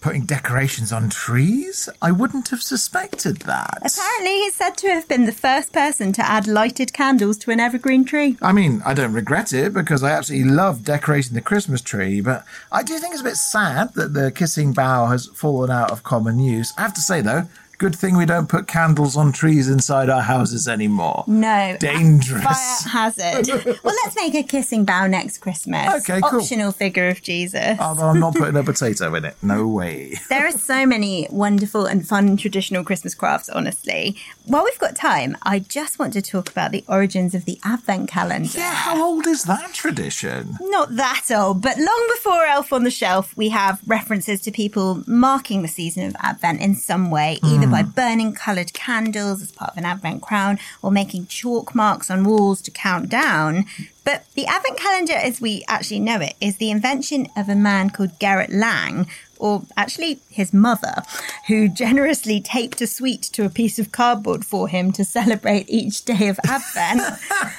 putting 0.04 0.26
decorations 0.26 0.92
on 0.92 1.08
trees? 1.08 1.88
I 2.02 2.12
wouldn't 2.12 2.50
have 2.50 2.60
suspected 2.60 3.36
that. 3.38 3.78
Apparently, 3.78 4.42
he's 4.42 4.54
said 4.54 4.76
to 4.76 4.88
have 4.88 5.08
been 5.08 5.24
the 5.24 5.32
first 5.32 5.72
person 5.72 6.12
to 6.12 6.22
add 6.22 6.46
lighted 6.46 6.92
candles 6.92 7.38
to 7.38 7.50
an 7.50 7.58
evergreen 7.58 8.04
tree. 8.04 8.36
I 8.42 8.52
mean, 8.52 8.82
I 8.84 8.92
don't 8.92 9.14
regret 9.14 9.54
it 9.54 9.72
because 9.72 10.02
I 10.02 10.10
absolutely 10.10 10.50
love 10.50 10.84
decorating 10.84 11.32
the 11.32 11.40
Christmas 11.40 11.80
tree, 11.80 12.20
but 12.20 12.44
I 12.70 12.82
do 12.82 12.98
think 12.98 13.12
it's 13.14 13.22
a 13.22 13.24
bit 13.24 13.36
sad 13.36 13.94
that 13.94 14.12
the 14.12 14.30
kissing 14.30 14.74
bough 14.74 15.06
has 15.06 15.28
fallen 15.28 15.70
out 15.70 15.90
of 15.90 16.02
common 16.02 16.38
use. 16.38 16.74
I 16.76 16.82
have 16.82 16.92
to 16.94 17.00
say, 17.00 17.22
though, 17.22 17.48
good 17.78 17.94
thing 17.94 18.16
we 18.16 18.26
don't 18.26 18.48
put 18.48 18.66
candles 18.66 19.16
on 19.16 19.32
trees 19.32 19.68
inside 19.68 20.10
our 20.10 20.22
houses 20.22 20.68
anymore. 20.68 21.24
No. 21.26 21.76
Dangerous. 21.78 22.44
Fire 22.44 22.90
hazard. 22.90 23.48
well, 23.84 23.94
let's 24.04 24.16
make 24.16 24.34
a 24.34 24.42
kissing 24.42 24.84
bough 24.84 25.06
next 25.06 25.38
Christmas. 25.38 26.08
Okay, 26.08 26.20
cool. 26.20 26.40
Optional 26.40 26.72
figure 26.72 27.08
of 27.08 27.22
Jesus. 27.22 27.78
Although 27.80 28.06
I'm 28.06 28.20
not 28.20 28.34
putting 28.34 28.56
a 28.56 28.64
potato 28.64 29.14
in 29.14 29.24
it. 29.24 29.36
No 29.42 29.66
way. 29.66 30.14
There 30.28 30.46
are 30.46 30.52
so 30.52 30.86
many 30.86 31.26
wonderful 31.30 31.86
and 31.86 32.06
fun 32.06 32.36
traditional 32.36 32.84
Christmas 32.84 33.14
crafts, 33.14 33.48
honestly. 33.48 34.16
While 34.46 34.64
we've 34.64 34.78
got 34.78 34.96
time, 34.96 35.36
I 35.42 35.58
just 35.58 35.98
want 35.98 36.12
to 36.14 36.22
talk 36.22 36.50
about 36.50 36.70
the 36.70 36.84
origins 36.88 37.34
of 37.34 37.44
the 37.44 37.58
Advent 37.64 38.08
calendar. 38.08 38.58
Yeah, 38.58 38.74
how 38.74 39.02
old 39.04 39.26
is 39.26 39.44
that 39.44 39.72
tradition? 39.72 40.56
Not 40.60 40.96
that 40.96 41.26
old, 41.30 41.62
but 41.62 41.78
long 41.78 42.10
before 42.14 42.44
Elf 42.44 42.72
on 42.72 42.84
the 42.84 42.90
Shelf, 42.90 43.36
we 43.36 43.48
have 43.50 43.80
references 43.86 44.40
to 44.42 44.50
people 44.50 45.02
marking 45.06 45.62
the 45.62 45.68
season 45.68 46.06
of 46.06 46.16
Advent 46.20 46.60
in 46.60 46.74
some 46.74 47.10
way, 47.10 47.38
either 47.64 47.66
hmm. 47.66 47.72
by 47.72 47.82
burning 47.82 48.32
coloured 48.34 48.72
candles 48.72 49.42
as 49.42 49.52
part 49.52 49.72
of 49.72 49.78
an 49.78 49.84
Advent 49.84 50.22
crown 50.22 50.58
or 50.82 50.90
making 50.90 51.26
chalk 51.26 51.74
marks 51.74 52.10
on 52.10 52.24
walls 52.24 52.60
to 52.62 52.70
count 52.70 53.08
down. 53.08 53.66
But 54.04 54.24
the 54.34 54.46
Advent 54.46 54.78
calendar, 54.78 55.14
as 55.14 55.40
we 55.40 55.64
actually 55.66 56.00
know 56.00 56.20
it, 56.20 56.34
is 56.40 56.58
the 56.58 56.70
invention 56.70 57.26
of 57.36 57.48
a 57.48 57.54
man 57.54 57.90
called 57.90 58.18
Gerhard 58.18 58.50
Lang, 58.50 59.06
or 59.38 59.62
actually 59.76 60.18
his 60.30 60.52
mother, 60.52 61.02
who 61.48 61.68
generously 61.68 62.40
taped 62.40 62.80
a 62.80 62.86
sweet 62.86 63.22
to 63.22 63.44
a 63.44 63.50
piece 63.50 63.78
of 63.78 63.92
cardboard 63.92 64.44
for 64.44 64.68
him 64.68 64.92
to 64.92 65.04
celebrate 65.04 65.68
each 65.68 66.04
day 66.04 66.28
of 66.28 66.38
Advent. 66.46 67.02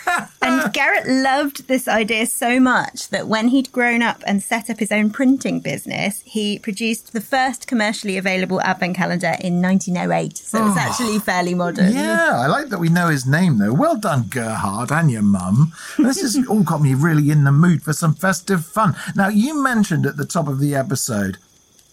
and 0.42 0.74
Gerhard 0.74 1.08
loved 1.08 1.68
this 1.68 1.88
idea 1.88 2.26
so 2.26 2.60
much 2.60 3.10
that 3.10 3.28
when 3.28 3.50
he'd 3.50 3.72
grown 3.72 4.02
up 4.02 4.24
and 4.28 4.42
set 4.44 4.70
up 4.70 4.80
his 4.80 4.92
own 4.92 5.10
printing 5.10 5.60
business, 5.60 6.22
he 6.26 6.60
produced 6.60 7.14
the 7.14 7.22
first 7.22 7.68
commercially 7.68 8.18
available 8.18 8.62
Advent 8.62 8.96
calendar 8.96 9.36
in 9.42 9.62
1908. 9.62 10.38
So 10.38 10.66
it's 10.68 10.76
Oh. 10.76 10.80
actually 10.80 11.20
fairly 11.20 11.54
modern. 11.54 11.94
Yeah, 11.94 12.32
I 12.34 12.48
like 12.48 12.70
that 12.70 12.80
we 12.80 12.90
know 12.90 13.08
his 13.10 13.26
name 13.26 13.58
though. 13.58 13.74
Well 13.74 13.96
done, 13.98 14.26
Gerhard, 14.30 14.92
and 14.92 15.10
your 15.12 15.22
mum. 15.22 15.74
This 15.98 16.22
has 16.22 16.38
all 16.50 16.64
got 16.64 16.82
me 16.82 16.94
really 16.94 17.32
in 17.32 17.44
the 17.44 17.52
mood 17.52 17.82
for 17.84 17.94
some 17.94 18.14
festive 18.14 18.66
fun. 18.66 18.96
Now, 19.16 19.28
you 19.30 19.62
mentioned 19.62 20.06
at 20.06 20.18
the 20.18 20.26
top 20.26 20.48
of 20.48 20.60
the 20.60 20.76
episode 20.76 21.38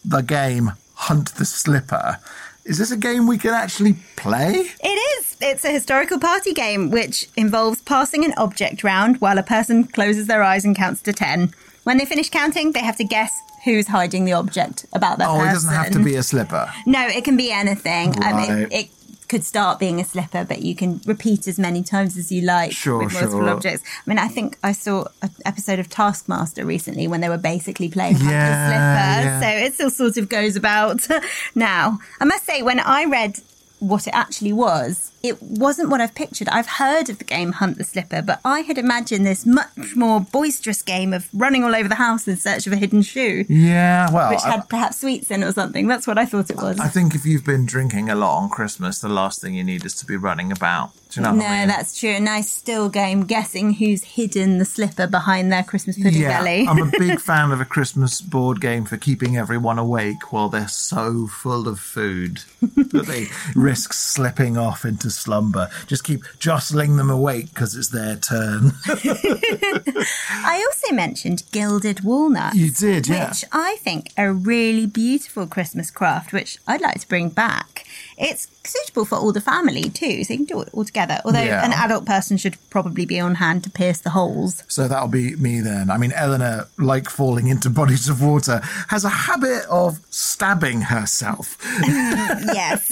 the 0.05 0.21
game 0.23 0.73
Hunt 0.95 1.35
the 1.35 1.45
Slipper. 1.45 2.19
Is 2.65 2.79
this 2.79 2.93
a 2.93 2.97
game 2.97 3.27
we 3.27 3.39
can 3.39 3.55
actually 3.55 3.95
play? 4.17 4.53
It 4.83 4.89
is. 5.19 5.37
It's 5.41 5.65
a 5.65 5.71
historical 5.73 6.21
party 6.21 6.53
game 6.53 6.91
which 6.91 7.29
involves 7.37 7.81
passing 7.83 8.25
an 8.25 8.33
object 8.37 8.85
round 8.85 9.21
while 9.21 9.37
a 9.39 9.43
person 9.43 9.85
closes 9.85 10.29
their 10.29 10.43
eyes 10.45 10.65
and 10.65 10.77
counts 10.77 11.03
to 11.03 11.13
10. 11.13 11.53
When 11.83 11.99
they 11.99 12.05
finish 12.05 12.31
counting, 12.31 12.71
they 12.73 12.81
have 12.81 12.97
to 12.99 13.05
guess 13.05 13.33
who's 13.65 13.89
hiding 13.89 14.25
the 14.25 14.33
object 14.35 14.87
about 14.93 15.19
that 15.19 15.29
Oh, 15.29 15.35
person. 15.39 15.49
it 15.49 15.53
doesn't 15.55 15.75
have 15.75 15.91
to 15.93 16.05
be 16.05 16.15
a 16.15 16.23
slipper. 16.23 16.73
No, 16.87 17.05
it 17.09 17.25
can 17.25 17.37
be 17.37 17.51
anything. 17.51 18.15
I 18.23 18.33
mean, 18.33 18.69
it 18.71 18.91
could 19.33 19.45
start 19.45 19.79
being 19.79 19.99
a 19.99 20.05
slipper, 20.05 20.45
but 20.45 20.61
you 20.61 20.75
can 20.75 21.01
repeat 21.07 21.49
as 21.49 21.59
many 21.59 21.83
times 21.83 22.19
as 22.19 22.31
you 22.31 22.43
like 22.43 22.71
Sure, 22.71 22.99
with 23.03 23.15
multiple 23.15 23.39
sure. 23.41 23.49
objects. 23.49 23.83
I 24.07 24.11
mean, 24.11 24.19
I 24.19 24.29
think 24.29 24.59
I 24.63 24.73
saw 24.73 25.07
an 25.23 25.31
episode 25.47 25.79
of 25.79 25.89
Taskmaster 25.89 26.67
recently 26.67 27.09
when 27.09 27.23
they 27.23 27.31
were 27.31 27.39
basically 27.39 27.89
playing 27.89 28.19
Yeah, 28.19 28.71
yeah. 28.71 29.41
So 29.41 29.49
it 29.49 29.73
still 29.73 29.89
sort 29.91 30.19
of 30.19 30.29
goes 30.29 30.55
about 30.55 31.01
now. 31.55 31.99
I 32.21 32.27
must 32.27 32.45
say, 32.45 32.61
when 32.61 32.79
I 32.79 33.07
read 33.07 33.39
what 33.79 34.07
it 34.07 34.13
actually 34.13 34.53
was, 34.53 35.12
it 35.23 35.41
wasn't 35.43 35.89
what 35.89 36.01
I've 36.01 36.15
pictured. 36.15 36.49
I've 36.49 36.67
heard 36.67 37.09
of 37.09 37.19
the 37.19 37.25
game 37.25 37.53
Hunt 37.53 37.79
the 37.79 37.85
Slipper, 37.85 38.23
but 38.23 38.41
I 38.45 38.61
had 38.61 38.79
imagined 38.79 39.25
this 39.27 39.47
much 39.47 39.95
more 39.95 40.21
boisterous 40.21 40.83
game 40.83 41.13
of 41.13 41.29
running 41.33 41.63
all 41.65 41.75
over 41.75 41.89
the 41.89 41.95
house 41.97 42.27
in 42.27 42.37
search 42.37 42.67
of 42.67 42.73
a 42.73 42.77
hidden 42.77 43.03
shoe, 43.03 43.45
Yeah, 43.49 44.11
well, 44.13 44.31
which 44.31 44.41
I- 44.45 44.51
had 44.53 44.69
perhaps 44.69 45.01
sweets 45.01 45.31
in 45.31 45.43
it 45.43 45.47
or 45.47 45.53
something. 45.53 45.87
That's 45.87 46.07
what 46.07 46.19
I 46.19 46.25
thought 46.25 46.51
it 46.51 46.57
was. 46.57 46.81
I 46.81 46.89
think 46.89 47.15
if 47.15 47.25
you've 47.25 47.45
been 47.45 47.67
drinking 47.67 48.11
a 48.11 48.15
lot 48.15 48.39
on 48.39 48.49
Christmas, 48.51 48.99
the 49.01 49.09
last 49.09 49.41
thing 49.41 49.55
you 49.55 49.65
need 49.65 49.85
is 49.85 49.95
to 49.97 50.07
be 50.07 50.17
running 50.17 50.51
about. 50.51 50.91
Do 51.11 51.21
you 51.21 51.25
know 51.27 51.33
no, 51.33 51.43
what 51.43 51.51
I 51.51 51.59
mean? 51.59 51.69
that's 51.69 52.01
true. 52.01 52.11
A 52.11 52.21
nice 52.21 52.51
still 52.51 52.89
game 52.89 53.25
guessing 53.25 53.75
who's 53.75 54.03
hidden 54.03 54.57
the 54.57 54.65
slipper 54.65 55.07
behind 55.07 55.53
their 55.53 55.63
Christmas 55.63 55.99
pudding 55.99 56.23
yeah, 56.23 56.39
belly. 56.39 56.67
I'm 56.67 56.79
a 56.89 56.91
big 56.99 57.21
fan 57.31 57.51
of 57.51 57.61
a 57.61 57.67
Christmas 57.67 58.23
board 58.23 58.63
game 58.63 58.87
for 58.87 58.97
keeping 58.97 59.37
everyone 59.37 59.79
awake 59.79 60.33
while 60.33 60.49
they're 60.49 60.69
so 60.69 61.27
full 61.27 61.69
of 61.69 61.79
food 61.79 62.41
that 62.63 63.05
they 63.07 63.27
risk 63.55 63.93
slipping 63.93 64.57
off 64.57 64.87
into 64.87 65.11
slumber. 65.13 65.69
Just 65.87 66.05
keep 66.05 66.23
jostling 66.39 66.97
them 66.97 67.11
awake 67.11 67.51
because 67.55 67.77
it's 67.77 67.89
their 67.89 68.17
turn. 68.17 68.73
I 68.87 70.65
also 70.69 70.95
mentioned 70.95 71.45
gilded 71.53 72.03
walnuts. 72.03 72.57
You 72.57 72.71
did, 72.71 73.09
yeah. 73.09 73.29
Which 73.29 73.45
I 73.53 73.77
think 73.81 74.11
are 74.17 74.29
a 74.29 74.35
really 74.35 74.87
beautiful 74.87 75.47
Christmas 75.47 75.91
craft, 75.91 76.33
which 76.33 76.59
I'd 76.67 76.81
like 76.81 77.01
to 77.01 77.09
bring 77.09 77.29
back. 77.29 77.87
It's 78.19 78.49
suitable 78.65 79.05
for 79.05 79.17
all 79.17 79.33
the 79.33 79.41
family 79.41 79.91
too, 79.91 80.25
so 80.25 80.33
you 80.33 80.39
can 80.39 80.45
do 80.47 80.61
it 80.63 80.69
all 80.73 80.85
together. 80.85 81.21
Although 81.25 81.41
Yeah. 81.43 81.65
an 81.65 81.73
adult 81.73 82.05
person 82.07 82.37
should 82.37 82.57
probably 82.71 83.07
be 83.07 83.19
on 83.21 83.37
hand 83.37 83.65
to 83.65 83.71
pierce 83.71 83.99
the 83.99 84.11
holes. 84.11 84.63
So 84.69 84.87
that'll 84.89 85.09
be 85.09 85.35
me 85.37 85.61
then. 85.61 85.91
I 85.91 85.97
mean, 85.99 86.13
Eleanor, 86.13 86.69
like 86.79 87.09
falling 87.11 87.49
into 87.49 87.71
bodies 87.71 88.09
of 88.09 88.23
water, 88.23 88.61
has 88.89 89.05
a 89.05 89.09
habit 89.09 89.65
of 89.69 89.99
stabbing 90.11 90.83
herself. 90.83 91.57
yes. 91.83 92.89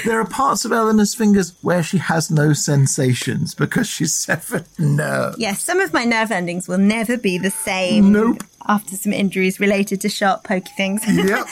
there 0.04 0.20
are 0.20 0.26
parts 0.26 0.64
of 0.64 0.72
Eleanor's 0.72 1.14
fingers 1.14 1.54
where 1.62 1.82
she 1.82 1.98
has 1.98 2.30
no 2.30 2.52
sensations 2.52 3.54
because 3.54 3.88
she's 3.88 4.12
severed 4.26 4.64
nerve. 4.78 5.34
Yes, 5.38 5.62
some 5.62 5.80
of 5.80 5.92
my 5.92 6.04
nerve 6.04 6.30
endings 6.30 6.68
will 6.68 6.78
never 6.78 7.16
be 7.16 7.38
the 7.38 7.50
same. 7.50 8.12
Nope. 8.12 8.42
After 8.66 8.96
some 8.96 9.12
injuries 9.12 9.60
related 9.60 10.00
to 10.00 10.08
sharp, 10.08 10.44
pokey 10.44 10.72
things. 10.76 11.02
Yep. 11.06 11.46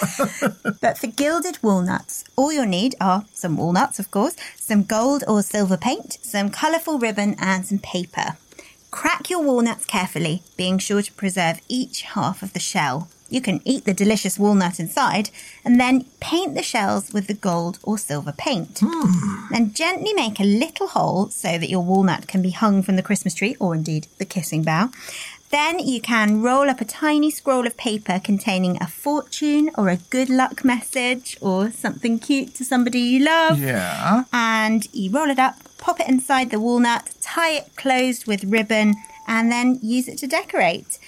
But 0.80 0.98
for 0.98 1.06
gilded 1.06 1.58
walnuts, 1.62 2.24
all 2.36 2.52
you'll 2.52 2.66
need 2.66 2.94
are 3.00 3.24
some 3.32 3.56
walnuts, 3.56 3.98
of 3.98 4.10
course, 4.10 4.36
some 4.56 4.82
gold 4.82 5.22
or 5.28 5.42
silver 5.42 5.76
paint, 5.76 6.18
some 6.22 6.50
colourful 6.50 6.98
ribbon, 6.98 7.36
and 7.38 7.66
some 7.66 7.78
paper. 7.78 8.36
Crack 8.90 9.30
your 9.30 9.42
walnuts 9.42 9.86
carefully, 9.86 10.42
being 10.56 10.78
sure 10.78 11.02
to 11.02 11.12
preserve 11.12 11.60
each 11.68 12.02
half 12.02 12.42
of 12.42 12.52
the 12.52 12.60
shell. 12.60 13.08
You 13.32 13.40
can 13.40 13.62
eat 13.64 13.86
the 13.86 13.94
delicious 13.94 14.38
walnut 14.38 14.78
inside 14.78 15.30
and 15.64 15.80
then 15.80 16.04
paint 16.20 16.54
the 16.54 16.62
shells 16.62 17.14
with 17.14 17.26
the 17.28 17.34
gold 17.34 17.78
or 17.82 17.96
silver 17.96 18.32
paint. 18.32 18.80
Hmm. 18.84 19.46
Then 19.50 19.72
gently 19.72 20.12
make 20.12 20.38
a 20.38 20.44
little 20.44 20.88
hole 20.88 21.30
so 21.30 21.56
that 21.56 21.70
your 21.70 21.82
walnut 21.82 22.28
can 22.28 22.42
be 22.42 22.50
hung 22.50 22.82
from 22.82 22.96
the 22.96 23.02
Christmas 23.02 23.32
tree 23.32 23.56
or 23.58 23.74
indeed 23.74 24.06
the 24.18 24.26
kissing 24.26 24.62
bough. 24.62 24.90
Then 25.52 25.80
you 25.80 26.00
can 26.00 26.40
roll 26.40 26.70
up 26.70 26.80
a 26.80 26.86
tiny 26.86 27.30
scroll 27.30 27.66
of 27.66 27.76
paper 27.76 28.18
containing 28.18 28.78
a 28.80 28.86
fortune 28.86 29.70
or 29.76 29.90
a 29.90 29.98
good 29.98 30.30
luck 30.30 30.64
message 30.64 31.36
or 31.42 31.70
something 31.70 32.18
cute 32.18 32.54
to 32.54 32.64
somebody 32.64 33.00
you 33.00 33.24
love. 33.26 33.60
Yeah. 33.60 34.24
And 34.32 34.88
you 34.94 35.10
roll 35.10 35.28
it 35.28 35.38
up, 35.38 35.56
pop 35.76 36.00
it 36.00 36.08
inside 36.08 36.50
the 36.50 36.58
walnut, 36.58 37.10
tie 37.20 37.52
it 37.52 37.76
closed 37.76 38.26
with 38.26 38.44
ribbon, 38.44 38.94
and 39.28 39.52
then 39.52 39.78
use 39.82 40.08
it 40.08 40.16
to 40.18 40.26
decorate. 40.26 40.98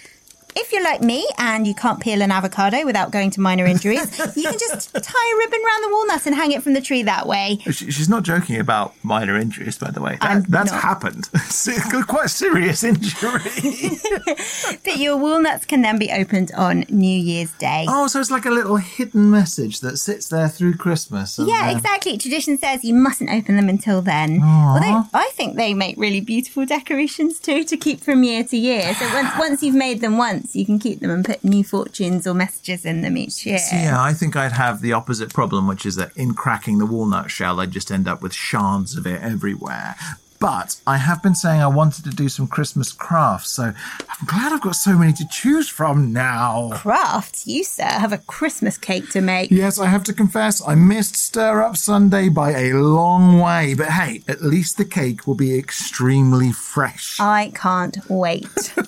If 0.57 0.73
you're 0.73 0.85
like 0.85 1.01
me 1.01 1.27
and 1.39 1.67
you 1.67 1.75
can't 1.75 1.99
peel 2.01 2.23
an 2.23 2.31
avocado 2.31 2.85
without 2.85 3.11
going 3.11 3.31
to 3.33 3.41
minor 3.41 3.67
injuries, 3.67 4.17
you 4.37 4.43
can 4.45 4.59
just 4.59 4.93
tie 4.95 5.33
a 5.35 5.37
ribbon 5.39 5.61
around 5.67 5.83
the 5.83 5.89
walnut 5.91 6.27
and 6.27 6.35
hang 6.35 6.53
it 6.53 6.63
from 6.63 6.75
the 6.75 6.81
tree 6.81 7.03
that 7.03 7.27
way. 7.27 7.59
She, 7.65 7.91
she's 7.91 8.09
not 8.09 8.23
joking 8.23 8.59
about 8.61 8.95
minor 9.03 9.37
injuries, 9.37 9.79
by 9.79 9.91
the 9.91 10.01
way. 10.01 10.17
That, 10.21 10.49
that's 10.49 10.71
not. 10.71 10.81
happened. 10.81 11.29
Quite 12.07 12.27
a 12.27 12.29
serious 12.29 12.85
injury. 12.85 13.41
But 14.85 14.99
your 14.99 15.17
walnuts 15.17 15.65
can 15.65 15.83
then 15.83 15.99
be 15.99 16.11
opened 16.11 16.53
on 16.57 16.85
New 16.89 17.19
Year's 17.19 17.53
Day. 17.53 17.87
oh, 17.89 18.07
so 18.07 18.21
it's 18.21 18.31
like 18.31 18.45
a 18.47 18.51
little 18.51 18.77
hidden 18.77 19.31
message 19.31 19.81
that 19.81 19.99
sits 19.99 20.29
there 20.29 20.49
through 20.49 20.75
Christmas. 20.77 21.39
and 21.39 21.49
Yeah, 21.49 21.67
then- 21.69 21.77
exactly. 21.77 22.19
Tradition 22.19 22.59
says 22.59 22.85
you 22.85 22.95
mustn't 22.95 23.31
open 23.31 23.57
them 23.57 23.69
until 23.69 24.03
then. 24.03 24.41
Although 24.43 25.05
I 25.15 25.31
think 25.35 25.57
they 25.57 25.75
make 25.75 25.97
really 25.97 26.21
beautiful 26.21 26.65
decorations 26.67 27.39
too 27.39 27.65
to 27.65 27.77
keep 27.77 28.01
from 28.01 28.23
year 28.23 28.45
to 28.45 28.57
year. 28.57 28.95
So 28.95 29.13
once, 29.15 29.31
once 29.39 29.63
you've 29.63 29.75
made 29.75 30.01
them 30.01 30.17
once, 30.19 30.43
you 30.53 30.66
can 30.66 30.78
keep 30.78 31.01
them 31.01 31.11
and 31.11 31.24
put 31.24 31.45
new 31.45 31.64
fortunes 31.64 32.26
or 32.26 32.34
messages 32.34 32.84
in 32.84 33.03
them 33.03 33.16
each 33.16 33.45
year. 33.47 33.59
Yeah, 33.72 34.01
I 34.01 34.12
think 34.12 34.36
I'd 34.36 34.53
have 34.53 34.80
the 34.80 34.92
opposite 34.92 35.32
problem, 35.32 35.66
which 35.66 35.86
is 35.86 35.97
that 35.97 36.16
in 36.16 36.34
cracking 36.34 36.78
the 36.78 36.86
walnut 36.86 37.30
shell, 37.30 37.61
I'd 37.61 37.70
just 37.70 37.90
end 37.90 38.09
up 38.09 38.22
with 38.22 38.32
shards 38.34 38.97
of 38.97 39.07
it 39.07 39.22
everywhere. 39.22 39.97
But 40.41 40.80
I 40.87 40.99
have 40.99 41.22
been 41.22 41.35
saying 41.35 41.61
I 41.61 41.66
wanted 41.66 42.05
to 42.05 42.11
do 42.11 42.28
some 42.28 42.47
Christmas 42.47 42.93
crafts, 42.93 43.51
so 43.51 43.62
I'm 43.64 44.26
glad 44.26 44.53
I've 44.53 44.61
got 44.61 44.76
so 44.76 44.97
many 44.97 45.12
to 45.14 45.26
choose 45.30 45.68
from 45.68 46.12
now. 46.12 46.70
Crafts, 46.74 47.47
you 47.47 47.64
sir 47.64 47.85
have 47.85 48.12
a 48.12 48.18
Christmas 48.18 48.76
cake 48.76 49.11
to 49.11 49.20
make. 49.20 49.51
Yes, 49.51 49.78
I 49.78 49.87
have 49.87 50.05
to 50.05 50.12
confess, 50.12 50.66
I 50.66 50.74
missed 50.74 51.16
Stir 51.16 51.62
Up 51.62 51.76
Sunday 51.76 52.28
by 52.28 52.51
a 52.51 52.72
long 52.74 53.39
way, 53.41 53.74
but 53.74 53.89
hey, 53.89 54.22
at 54.28 54.43
least 54.43 54.76
the 54.76 54.85
cake 54.85 55.26
will 55.26 55.35
be 55.35 55.59
extremely 55.59 56.53
fresh. 56.53 57.18
I 57.20 57.53
can't 57.55 57.99
wait. 58.09 58.74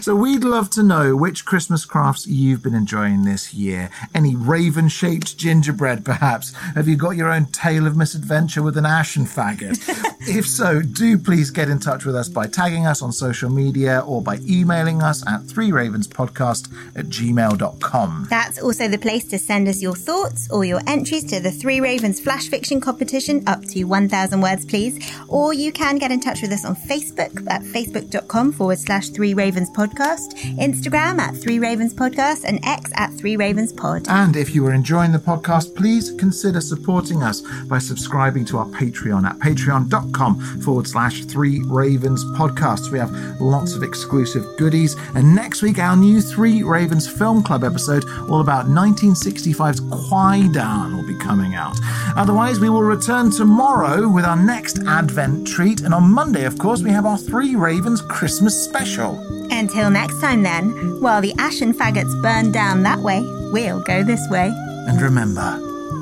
So 0.00 0.14
we'd 0.14 0.44
love 0.44 0.70
to 0.70 0.82
know 0.82 1.16
which 1.16 1.44
Christmas 1.44 1.84
crafts 1.84 2.26
you've 2.26 2.62
been 2.62 2.74
enjoying 2.74 3.24
this 3.24 3.54
year. 3.54 3.90
Any 4.14 4.36
raven 4.36 4.88
shaped 4.88 5.36
gingerbread, 5.36 6.04
perhaps? 6.04 6.52
Have 6.74 6.88
you 6.88 6.96
got 6.96 7.16
your 7.16 7.30
own 7.30 7.46
tale 7.46 7.86
of 7.86 7.96
misadventure 7.96 8.62
with 8.62 8.76
an 8.76 8.86
ashen 8.86 9.24
faggot? 9.24 9.78
if 10.28 10.46
so, 10.46 10.82
do 10.92 11.18
please 11.18 11.50
get 11.50 11.68
in 11.68 11.78
touch 11.78 12.04
with 12.04 12.16
us 12.16 12.28
by 12.28 12.46
tagging 12.46 12.86
us 12.86 13.02
on 13.02 13.12
social 13.12 13.50
media 13.50 14.00
or 14.06 14.22
by 14.22 14.38
emailing 14.48 15.02
us 15.02 15.26
at 15.26 15.42
three 15.44 15.70
ravenspodcast 15.70 16.72
at 16.96 17.06
gmail.com. 17.06 18.26
That's 18.30 18.58
also 18.58 18.88
the 18.88 18.98
place 18.98 19.24
to 19.28 19.38
send 19.38 19.68
us 19.68 19.82
your 19.82 19.94
thoughts 19.94 20.50
or 20.50 20.64
your 20.64 20.80
entries 20.86 21.24
to 21.24 21.40
the 21.40 21.50
Three 21.50 21.80
Ravens 21.80 22.20
Flash 22.20 22.48
Fiction 22.48 22.80
competition, 22.80 23.42
up 23.46 23.64
to 23.66 23.84
1,000 23.84 24.40
words, 24.40 24.64
please. 24.64 24.98
Or 25.28 25.52
you 25.52 25.72
can 25.72 25.98
get 25.98 26.10
in 26.10 26.20
touch 26.20 26.42
with 26.42 26.52
us 26.52 26.64
on 26.64 26.76
Facebook 26.76 27.48
at 27.50 27.62
facebook.com 27.62 28.52
forward 28.52 28.78
slash 28.78 29.08
Three 29.10 29.34
Ravens 29.34 29.70
Podcast, 29.70 30.34
Instagram 30.58 31.18
at 31.18 31.36
Three 31.36 31.58
Ravens 31.58 31.94
Podcast, 31.94 32.44
and 32.44 32.64
X 32.64 32.90
at 32.94 33.12
Three 33.14 33.36
Ravens 33.36 33.72
Pod. 33.72 34.06
And 34.08 34.36
if 34.36 34.54
you 34.54 34.66
are 34.66 34.72
enjoying 34.72 35.12
the 35.12 35.18
podcast, 35.18 35.74
please 35.74 36.12
consider 36.12 36.60
supporting 36.60 37.22
us 37.22 37.42
by 37.66 37.78
subscribing 37.78 38.44
to 38.46 38.58
our 38.58 38.66
Patreon 38.66 39.24
at 39.24 39.38
patreon.com 39.38 40.60
forward 40.60 40.77
slash 40.86 41.24
three 41.24 41.60
ravens 41.66 42.24
podcasts. 42.36 42.90
We 42.90 42.98
have 42.98 43.12
lots 43.40 43.74
of 43.74 43.82
exclusive 43.82 44.44
goodies. 44.56 44.96
And 45.14 45.34
next 45.34 45.62
week, 45.62 45.78
our 45.78 45.96
new 45.96 46.20
Three 46.20 46.62
Ravens 46.62 47.08
Film 47.08 47.42
Club 47.42 47.64
episode, 47.64 48.04
all 48.28 48.40
about 48.40 48.66
1965's 48.66 49.80
Kwaidan, 49.80 50.94
will 50.94 51.06
be 51.06 51.18
coming 51.18 51.54
out. 51.54 51.76
Otherwise, 52.16 52.60
we 52.60 52.68
will 52.68 52.82
return 52.82 53.30
tomorrow 53.30 54.08
with 54.08 54.24
our 54.24 54.36
next 54.36 54.78
Advent 54.86 55.46
treat. 55.46 55.80
And 55.80 55.94
on 55.94 56.10
Monday, 56.10 56.44
of 56.44 56.58
course, 56.58 56.82
we 56.82 56.90
have 56.90 57.06
our 57.06 57.18
Three 57.18 57.56
Ravens 57.56 58.02
Christmas 58.02 58.62
special. 58.62 59.18
Until 59.50 59.90
next 59.90 60.20
time, 60.20 60.42
then, 60.42 61.00
while 61.00 61.20
the 61.20 61.34
ashen 61.38 61.72
faggots 61.72 62.20
burn 62.22 62.52
down 62.52 62.82
that 62.82 62.98
way, 62.98 63.22
we'll 63.52 63.80
go 63.80 64.02
this 64.02 64.24
way. 64.30 64.52
And 64.86 65.00
remember, 65.00 65.58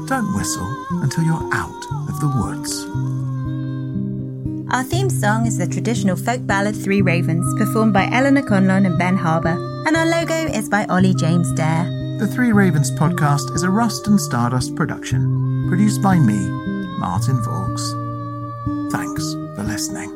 don't 0.06 0.34
whistle 0.34 0.86
until 1.02 1.24
you're 1.24 1.54
out 1.54 1.84
of 2.08 2.20
the 2.20 2.28
woods. 2.28 3.05
Our 4.70 4.82
theme 4.82 5.08
song 5.08 5.46
is 5.46 5.58
the 5.58 5.66
traditional 5.68 6.16
folk 6.16 6.44
ballad 6.44 6.74
Three 6.74 7.00
Ravens, 7.00 7.46
performed 7.56 7.92
by 7.92 8.08
Eleanor 8.10 8.42
Conlon 8.42 8.84
and 8.84 8.98
Ben 8.98 9.16
Harbour, 9.16 9.56
and 9.86 9.96
our 9.96 10.06
logo 10.06 10.34
is 10.34 10.68
by 10.68 10.84
Ollie 10.86 11.14
James 11.14 11.52
Dare. 11.52 11.84
The 12.18 12.26
Three 12.26 12.50
Ravens 12.50 12.90
podcast 12.90 13.54
is 13.54 13.62
a 13.62 13.70
Rust 13.70 14.08
and 14.08 14.20
Stardust 14.20 14.74
production, 14.74 15.68
produced 15.68 16.02
by 16.02 16.18
me, 16.18 16.48
Martin 16.98 17.40
Vaux. 17.44 17.92
Thanks 18.92 19.34
for 19.54 19.62
listening. 19.62 20.10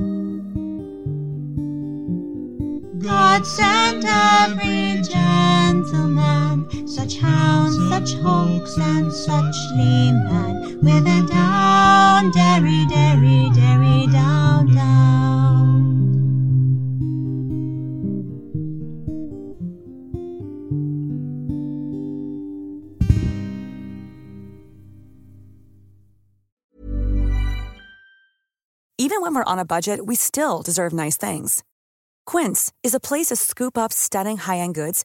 God 2.99 3.47
sent 3.47 4.05
every 4.05 5.01
gentleman, 5.03 6.30
such 7.11 7.21
hounds, 7.21 7.77
such 7.89 8.21
hawks, 8.21 8.79
and 8.79 9.13
such 9.13 9.57
leman, 9.77 10.79
with 10.83 11.07
a 11.07 11.27
down, 11.29 12.31
derry, 12.31 12.87
derry, 12.87 13.51
derry, 13.55 14.07
down, 14.13 14.75
down. 14.75 15.81
Even 28.99 29.23
when 29.23 29.35
we're 29.35 29.43
on 29.45 29.59
a 29.59 29.65
budget, 29.65 30.07
we 30.07 30.15
still 30.15 30.63
deserve 30.63 30.93
nice 30.93 31.17
things. 31.17 31.65
Quince 32.27 32.71
is 32.85 32.95
a 32.95 33.01
place 33.01 33.27
to 33.27 33.37
scoop 33.37 33.77
up 33.77 33.93
stunning 33.93 34.37
high-end 34.37 34.75
goods 34.75 35.05